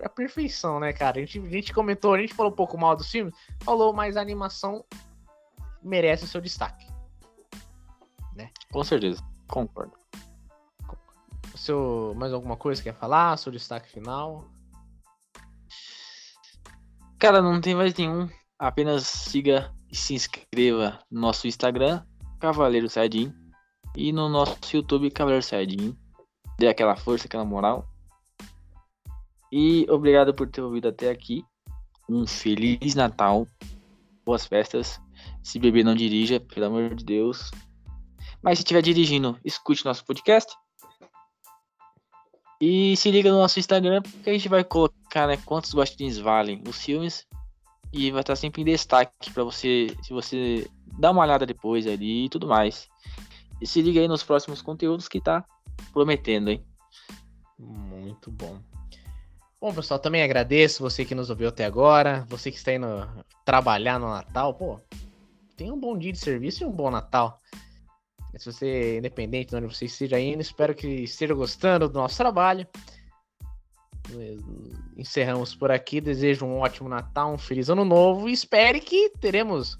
é, 0.00 0.04
a 0.04 0.08
perfeição, 0.08 0.80
né, 0.80 0.92
cara? 0.92 1.18
A 1.18 1.20
gente, 1.20 1.38
a 1.38 1.50
gente 1.50 1.72
comentou, 1.72 2.14
a 2.14 2.18
gente 2.18 2.34
falou 2.34 2.50
um 2.50 2.56
pouco 2.56 2.76
mal 2.76 2.96
dos 2.96 3.08
filmes, 3.08 3.32
falou, 3.60 3.92
mas 3.92 4.16
a 4.16 4.20
animação 4.20 4.84
merece 5.84 6.24
o 6.24 6.26
seu 6.26 6.40
destaque. 6.40 6.92
Com 8.74 8.82
certeza, 8.82 9.22
concordo. 9.46 9.92
O 11.54 11.56
seu, 11.56 12.12
mais 12.16 12.32
alguma 12.32 12.56
coisa 12.56 12.82
que 12.82 12.90
quer 12.90 12.98
falar? 12.98 13.36
Seu 13.36 13.52
destaque 13.52 13.88
final? 13.88 14.50
Cara, 17.20 17.40
não 17.40 17.60
tem 17.60 17.72
mais 17.72 17.94
nenhum. 17.94 18.28
Apenas 18.58 19.04
siga 19.04 19.72
e 19.88 19.94
se 19.94 20.14
inscreva 20.14 20.98
no 21.08 21.20
nosso 21.20 21.46
Instagram, 21.46 22.04
Cavaleiro 22.40 22.90
Saiyajin, 22.90 23.32
e 23.96 24.12
no 24.12 24.28
nosso 24.28 24.58
YouTube, 24.72 25.08
Cavaleiro 25.12 25.44
Saiyajin. 25.44 25.96
Dê 26.58 26.66
aquela 26.66 26.96
força, 26.96 27.28
aquela 27.28 27.44
moral. 27.44 27.88
E 29.52 29.86
obrigado 29.88 30.34
por 30.34 30.48
ter 30.48 30.62
ouvido 30.62 30.88
até 30.88 31.10
aqui. 31.10 31.44
Um 32.10 32.26
Feliz 32.26 32.96
Natal. 32.96 33.46
Boas 34.24 34.44
festas. 34.44 35.00
Se 35.44 35.60
beber, 35.60 35.84
não 35.84 35.94
dirija, 35.94 36.40
pelo 36.40 36.66
amor 36.66 36.92
de 36.96 37.04
Deus. 37.04 37.52
Mas 38.44 38.58
se 38.58 38.62
estiver 38.62 38.82
dirigindo, 38.82 39.38
escute 39.42 39.86
nosso 39.86 40.04
podcast. 40.04 40.54
E 42.60 42.94
se 42.94 43.10
liga 43.10 43.32
no 43.32 43.38
nosso 43.38 43.58
Instagram, 43.58 44.02
porque 44.02 44.28
a 44.28 44.32
gente 44.34 44.50
vai 44.50 44.62
colocar 44.62 45.26
né, 45.26 45.38
quantos 45.46 45.74
guaxinins 45.74 46.18
valem 46.18 46.62
os 46.68 46.76
filmes. 46.84 47.26
E 47.90 48.10
vai 48.10 48.20
estar 48.20 48.36
sempre 48.36 48.60
em 48.60 48.64
destaque 48.66 49.32
para 49.32 49.44
você, 49.44 49.96
se 50.02 50.12
você 50.12 50.70
dar 50.98 51.12
uma 51.12 51.22
olhada 51.22 51.46
depois 51.46 51.86
ali 51.86 52.26
e 52.26 52.28
tudo 52.28 52.46
mais. 52.46 52.86
E 53.62 53.66
se 53.66 53.80
liga 53.80 54.00
aí 54.00 54.08
nos 54.08 54.22
próximos 54.22 54.60
conteúdos 54.60 55.08
que 55.08 55.22
tá 55.22 55.42
prometendo, 55.92 56.50
hein? 56.50 56.62
Muito 57.58 58.30
bom. 58.30 58.58
Bom, 59.58 59.72
pessoal, 59.72 59.98
também 59.98 60.22
agradeço 60.22 60.82
você 60.82 61.02
que 61.02 61.14
nos 61.14 61.30
ouviu 61.30 61.48
até 61.48 61.64
agora, 61.64 62.26
você 62.28 62.50
que 62.50 62.58
está 62.58 62.74
indo 62.74 62.86
trabalhar 63.42 63.98
no 63.98 64.10
Natal, 64.10 64.52
pô, 64.52 64.78
tenha 65.56 65.72
um 65.72 65.80
bom 65.80 65.96
dia 65.96 66.12
de 66.12 66.18
serviço 66.18 66.62
e 66.62 66.66
um 66.66 66.70
bom 66.70 66.90
Natal. 66.90 67.40
Se 68.38 68.52
você 68.52 68.66
é 68.66 68.98
independente 68.98 69.50
de 69.50 69.56
onde 69.56 69.74
você 69.74 69.84
esteja 69.84 70.18
indo, 70.18 70.40
espero 70.40 70.74
que 70.74 70.86
esteja 70.86 71.34
gostando 71.34 71.88
do 71.88 71.98
nosso 71.98 72.16
trabalho. 72.16 72.66
Encerramos 74.96 75.54
por 75.54 75.70
aqui. 75.70 76.00
Desejo 76.00 76.44
um 76.44 76.58
ótimo 76.58 76.88
Natal, 76.88 77.32
um 77.32 77.38
feliz 77.38 77.68
ano 77.68 77.84
novo 77.84 78.28
e 78.28 78.32
espere 78.32 78.80
que 78.80 79.10
teremos 79.20 79.74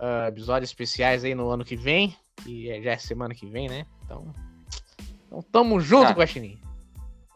uh, 0.00 0.28
episódios 0.28 0.70
especiais 0.70 1.24
aí 1.24 1.34
no 1.34 1.48
ano 1.48 1.64
que 1.64 1.76
vem, 1.76 2.16
que 2.42 2.70
é, 2.70 2.82
já 2.82 2.92
é 2.92 2.98
semana 2.98 3.34
que 3.34 3.46
vem, 3.46 3.68
né? 3.68 3.86
Então, 4.04 4.34
então 5.26 5.42
tamo 5.42 5.80
junto, 5.80 6.08
ah. 6.08 6.12
Guaxinim. 6.12 6.58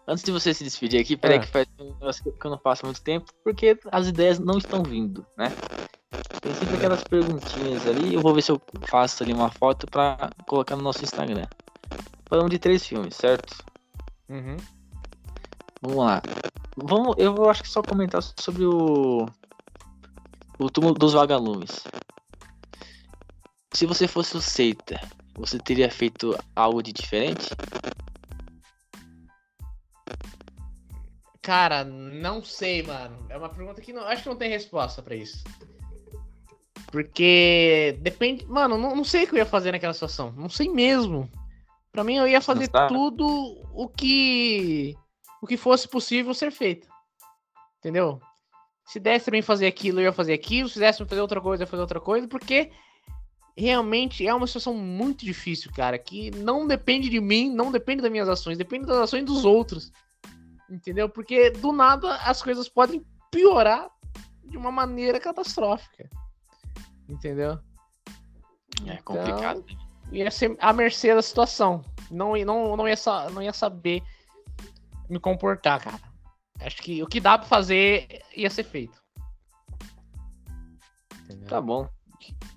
Antes 0.07 0.25
de 0.25 0.33
você 0.33 0.55
se 0.55 0.65
despedir 0.65 1.01
aqui, 1.01 1.17
peraí 1.17 1.37
ah. 1.37 1.41
que 1.41 1.49
faz 1.49 1.69
que 2.21 2.47
eu 2.47 2.51
não 2.51 2.59
passo 2.59 2.85
muito 2.85 3.03
tempo, 3.03 3.31
porque 3.45 3.79
as 3.93 4.09
ideias 4.09 4.39
não 4.39 4.59
estão 4.59 4.83
vindo, 4.83 5.25
né? 5.37 5.49
Tem 6.41 6.55
sempre 6.55 6.77
aquelas 6.77 7.05
perguntinhas 7.05 7.87
ali, 7.87 8.15
eu 8.15 8.21
vou 8.21 8.35
ver 8.35 8.43
se 8.43 8.51
eu 8.51 8.61
faço 8.89 9.23
ali 9.23 9.33
uma 9.33 9.51
foto 9.51 9.87
pra 9.87 10.31
colocar 10.47 10.77
no 10.77 10.83
nosso 10.83 11.05
Instagram. 11.05 11.47
Falamos 12.27 12.51
de 12.51 12.59
três 12.59 12.87
filmes, 12.87 13.15
certo? 13.15 13.65
Uhum. 14.29 14.57
Vamos 15.83 15.99
lá. 15.99 16.23
Vamos, 16.77 17.15
eu 17.19 17.49
acho 17.49 17.63
que 17.63 17.69
só 17.69 17.83
comentar 17.83 18.23
sobre 18.23 18.65
o. 18.65 19.27
O 20.59 20.71
túmulo 20.71 20.95
dos 20.95 21.13
vagalumes. 21.13 21.85
Se 23.73 23.87
você 23.87 24.09
fosse 24.09 24.37
o 24.37 24.41
Seita, 24.41 25.01
você 25.37 25.59
teria 25.59 25.91
feito 25.91 26.37
algo 26.57 26.83
de 26.83 26.93
diferente? 26.93 27.49
Cara, 31.41 31.85
não 31.85 32.43
sei, 32.43 32.83
mano. 32.83 33.25
É 33.29 33.39
uma 33.39 33.49
pergunta 33.49 33.81
que 33.81 33.93
não, 33.93 34.03
acho 34.03 34.25
que 34.25 34.29
não 34.29 34.37
tem 34.37 34.51
resposta 34.51 35.01
para 35.01 35.15
isso. 35.15 35.45
Porque 36.91 37.99
depende. 38.01 38.47
Mano, 38.47 38.79
não, 38.79 38.97
não 38.97 39.05
sei 39.05 39.25
o 39.25 39.27
que 39.27 39.35
eu 39.35 39.39
ia 39.39 39.47
fazer 39.47 39.73
naquela 39.73 39.93
situação. 39.93 40.33
Não 40.33 40.49
sei 40.49 40.69
mesmo. 40.69 41.31
Para 41.93 42.05
mim, 42.05 42.17
eu 42.17 42.27
ia 42.27 42.41
fazer 42.41 42.69
tudo 42.89 43.27
o 43.73 43.89
que. 43.89 44.97
O 45.41 45.47
que 45.47 45.57
fosse 45.57 45.87
possível 45.87 46.35
ser 46.35 46.51
feito. 46.51 46.89
Entendeu? 47.79 48.21
Se 48.85 48.99
desse 48.99 49.27
pra 49.27 49.37
mim 49.37 49.43
fazer 49.43 49.67
aquilo, 49.67 50.01
eu 50.01 50.05
ia 50.05 50.13
fazer 50.13 50.33
aquilo. 50.33 50.69
Se 50.69 50.79
desse 50.79 50.99
pra 50.99 51.07
fazer 51.07 51.21
outra 51.21 51.41
coisa, 51.41 51.63
eu 51.63 51.67
ia 51.67 51.71
fazer 51.71 51.83
outra 51.83 52.01
coisa. 52.01 52.27
Porque 52.27 52.71
realmente 53.57 54.27
é 54.27 54.33
uma 54.33 54.47
situação 54.47 54.75
muito 54.75 55.25
difícil, 55.25 55.71
cara. 55.73 55.99
Que 55.99 56.31
não 56.31 56.67
depende 56.67 57.11
de 57.11 57.21
mim, 57.21 57.51
não 57.51 57.71
depende 57.71 58.03
das 58.03 58.11
minhas 58.11 58.29
ações, 58.29 58.57
depende 58.57 58.87
das 58.87 58.97
ações 58.97 59.25
dos 59.25 59.45
outros. 59.45 59.93
Entendeu? 60.71 61.09
Porque 61.09 61.51
do 61.51 61.71
nada 61.73 62.17
as 62.17 62.43
coisas 62.43 62.69
podem 62.69 63.05
piorar 63.31 63.91
de 64.45 64.57
uma 64.57 64.73
maneira 64.73 65.21
catastrófica. 65.21 66.09
Entendeu? 67.09 67.59
É 68.87 68.95
então, 68.95 69.17
complicado. 69.17 69.65
ia 70.13 70.31
ser 70.31 70.57
à 70.61 70.73
mercê 70.73 71.15
da 71.15 71.23
situação. 71.23 71.85
Não, 72.11 72.37
não, 72.45 72.77
não, 72.77 72.89
ia, 72.89 72.97
não 73.33 73.43
ia 73.43 73.53
saber 73.53 74.03
me 75.09 75.19
comportar, 75.19 75.81
cara. 75.81 76.01
Acho 76.61 76.83
que 76.83 77.03
o 77.03 77.07
que 77.07 77.21
dá 77.21 77.39
pra 77.39 77.47
fazer 77.47 78.23
ia 78.37 78.51
ser 78.51 78.65
feito. 78.65 79.01
Entendeu? 81.23 81.49
Tá 81.49 81.61
bom. 81.61 81.89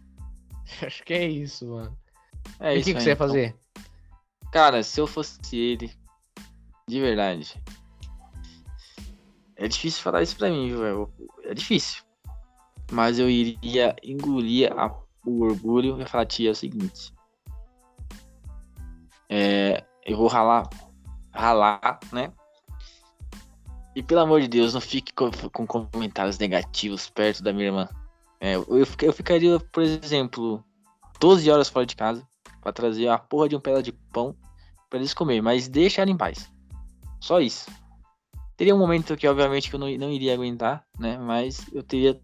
Acho 0.86 1.04
que 1.04 1.14
é 1.14 1.28
isso, 1.28 1.68
mano. 1.68 1.98
É 2.60 2.76
e 2.76 2.82
o 2.82 2.84
que, 2.84 2.94
que 2.94 3.02
você 3.02 3.10
ia 3.10 3.14
então. 3.14 3.28
fazer? 3.28 3.56
Cara, 4.52 4.84
se 4.84 5.00
eu 5.00 5.08
fosse 5.08 5.40
ele, 5.56 5.94
de 6.88 7.00
verdade, 7.00 7.62
é 9.56 9.68
difícil 9.68 10.02
falar 10.02 10.24
isso 10.24 10.36
pra 10.36 10.50
mim, 10.50 10.76
velho. 10.76 11.14
É 11.44 11.54
difícil. 11.54 12.04
Mas 12.92 13.18
eu 13.18 13.30
iria 13.30 13.96
engolir 14.04 14.72
a, 14.78 14.94
o 15.26 15.44
orgulho 15.44 16.02
e 16.02 16.06
falar, 16.06 16.26
tia, 16.26 16.50
é 16.50 16.52
o 16.52 16.56
seguinte. 16.56 17.14
É, 19.30 19.84
eu 20.06 20.18
vou 20.18 20.28
ralar, 20.28 20.70
ralar, 21.32 22.00
né? 22.12 22.34
E 23.96 24.04
pelo 24.04 24.22
amor 24.22 24.42
de 24.42 24.48
Deus, 24.48 24.74
não 24.74 24.82
fique 24.82 25.14
com, 25.14 25.32
com 25.52 25.66
comentários 25.66 26.38
negativos 26.38 27.10
perto 27.10 27.42
da 27.42 27.52
minha 27.52 27.68
irmã. 27.68 27.90
É, 28.40 28.56
eu, 28.56 28.66
eu 29.02 29.14
ficaria, 29.14 29.60
por 29.60 29.84
exemplo, 29.84 30.64
12 31.20 31.50
horas 31.52 31.70
fora 31.70 31.86
de 31.86 31.96
casa 31.96 32.28
para 32.62 32.74
trazer 32.74 33.08
a 33.08 33.18
porra 33.18 33.50
de 33.50 33.56
um 33.56 33.60
pedaço 33.60 33.84
de 33.84 33.92
pão 33.92 34.36
para 34.90 35.00
eles 35.00 35.14
comerem, 35.14 35.42
mas 35.42 35.68
deixa 35.68 36.02
ela 36.02 36.12
em 36.12 36.18
paz. 36.18 36.52
Só 37.20 37.40
isso. 37.40 37.70
Teria 38.58 38.76
um 38.76 38.80
momento 38.80 39.16
que, 39.16 39.28
obviamente, 39.28 39.74
eu 39.74 39.80
não, 39.80 39.88
não 39.98 40.12
iria 40.12 40.34
aguentar, 40.34 40.86
né? 41.00 41.18
Mas 41.18 41.66
eu 41.74 41.84
teria, 41.84 42.20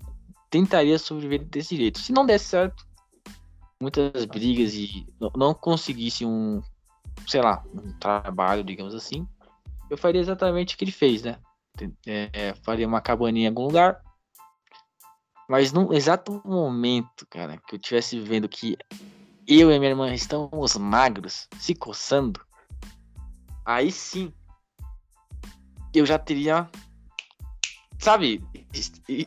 tentaria 0.50 0.98
sobreviver 0.98 1.46
desse 1.48 1.76
jeito. 1.76 2.00
Se 2.00 2.12
não 2.12 2.26
desse 2.26 2.46
certo, 2.46 2.86
muitas 3.80 4.26
brigas 4.26 4.74
e 4.74 5.06
não, 5.36 5.54
conseguisse 5.54 6.26
um, 6.26 6.62
sei 7.28 7.42
lá, 7.42 7.64
um 7.74 7.92
trabalho, 8.00 8.64
digamos 8.64 8.96
assim, 8.96 9.28
eu 9.90 9.98
faria 9.98 10.22
exatamente 10.22 10.76
o 10.76 10.78
que 10.78 10.84
ele 10.84 10.92
fez, 10.92 11.24
né? 11.24 11.40
É, 12.06 12.54
faria 12.64 12.88
uma 12.88 13.02
cabaninha 13.02 13.46
em 13.46 13.50
algum 13.50 13.66
lugar. 13.66 14.02
Mas 15.48 15.72
no 15.72 15.94
exato 15.94 16.42
momento, 16.44 17.26
cara, 17.30 17.58
que 17.58 17.76
eu 17.76 17.78
estivesse 17.78 18.20
vendo 18.20 18.50
que 18.50 18.78
eu 19.48 19.72
e 19.72 19.80
minha 19.80 19.92
irmã 19.92 20.14
estamos 20.14 20.76
magros, 20.76 21.48
se 21.58 21.74
coçando, 21.74 22.42
aí 23.64 23.92
sim 23.92 24.34
eu 25.94 26.06
já 26.06 26.20
teria. 26.20 26.70
Sabe? 28.00 28.44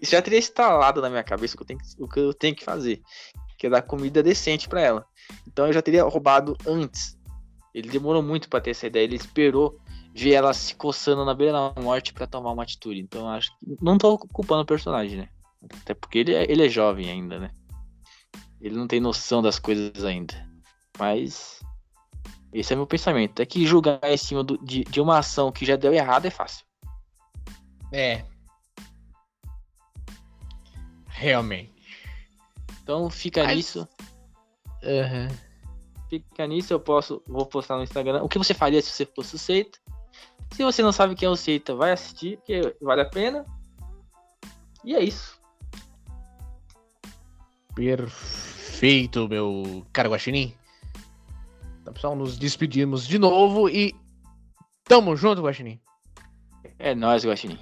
Já 0.02 0.22
teria 0.22 0.38
instalado 0.38 1.01
na 1.01 1.10
minha 1.10 1.24
cabeça 1.24 1.55
o 1.55 1.59
que 1.59 1.62
eu 1.62 1.66
tenho 1.66 1.80
que, 1.80 2.02
o 2.02 2.09
que, 2.09 2.20
eu 2.20 2.34
tenho 2.34 2.55
que 2.55 2.64
fazer. 2.64 3.02
Que 3.59 3.66
é 3.66 3.70
dar 3.70 3.82
comida 3.82 4.22
decente 4.22 4.68
para 4.68 4.80
ela. 4.80 5.06
Então 5.47 5.66
eu 5.66 5.72
já 5.72 5.82
teria 5.82 6.05
roubado 6.05 6.56
antes. 6.66 7.18
Ele 7.74 7.88
demorou 7.88 8.22
muito 8.22 8.48
para 8.48 8.60
ter 8.60 8.70
essa 8.70 8.86
ideia. 8.86 9.05
Ele 9.05 9.16
esperou 9.16 9.78
ver 10.14 10.32
ela 10.32 10.52
se 10.52 10.74
coçando 10.74 11.24
na 11.24 11.34
beira 11.34 11.52
da 11.52 11.82
morte 11.82 12.12
para 12.12 12.26
tomar 12.26 12.52
uma 12.52 12.62
atitude. 12.62 13.01
Então 13.01 13.22
eu 13.22 13.28
acho 13.28 13.51
que. 13.59 13.76
Não 13.80 13.98
tô 13.98 14.18
culpando 14.18 14.62
o 14.62 14.66
personagem, 14.66 15.18
né? 15.18 15.28
Até 15.82 15.94
porque 15.94 16.18
ele 16.18 16.34
é, 16.34 16.51
ele 16.51 16.64
é 16.64 16.68
jovem 16.68 17.10
ainda, 17.10 17.38
né? 17.38 17.51
Ele 18.60 18.76
não 18.76 18.86
tem 18.86 19.01
noção 19.01 19.42
das 19.42 19.59
coisas 19.59 20.05
ainda. 20.05 20.34
Mas 20.98 21.60
esse 22.52 22.72
é 22.72 22.76
meu 22.76 22.86
pensamento. 22.86 23.40
É 23.40 23.47
que 23.47 23.66
julgar 23.66 24.01
em 24.05 24.16
cima 24.16 24.42
do, 24.42 24.59
de, 24.59 24.84
de 24.84 25.01
uma 25.01 25.18
ação 25.18 25.52
que 25.52 25.64
já 25.64 25.76
deu 25.76 25.92
errado 25.92 26.26
é 26.26 26.30
fácil. 26.30 26.64
É. 27.92 28.24
Realmente. 31.20 31.70
Então 32.82 33.10
fica 33.10 33.44
Mas... 33.44 33.56
nisso. 33.56 33.88
Uhum. 34.82 35.28
Fica 36.09 36.47
nisso, 36.47 36.72
eu 36.72 36.80
posso. 36.80 37.22
Vou 37.26 37.44
postar 37.44 37.76
no 37.76 37.82
Instagram. 37.82 38.22
O 38.22 38.28
que 38.28 38.38
você 38.38 38.55
faria 38.55 38.80
se 38.80 38.90
você 38.90 39.05
fosse 39.05 39.34
o 39.34 39.38
Seita? 39.38 39.78
Se 40.52 40.64
você 40.64 40.82
não 40.82 40.90
sabe 40.90 41.14
quem 41.14 41.26
é 41.26 41.30
o 41.30 41.36
Seita, 41.36 41.74
vai 41.74 41.92
assistir, 41.92 42.38
porque 42.38 42.74
vale 42.80 43.02
a 43.02 43.05
pena. 43.05 43.44
E 44.82 44.97
é 44.97 45.05
isso. 45.05 45.38
Perfeito, 47.74 49.28
meu 49.28 49.86
caro 49.92 50.10
Guaxinim. 50.10 50.55
Então, 51.82 51.92
pessoal, 51.92 52.16
nos 52.16 52.38
despedimos 52.38 53.06
de 53.06 53.18
novo 53.18 53.68
e 53.68 53.94
Tamo 54.90 55.14
junto, 55.14 55.42
Guaxinim. 55.42 55.78
É 56.76 56.97
nóis, 56.97 57.24
Guaxinim. 57.24 57.60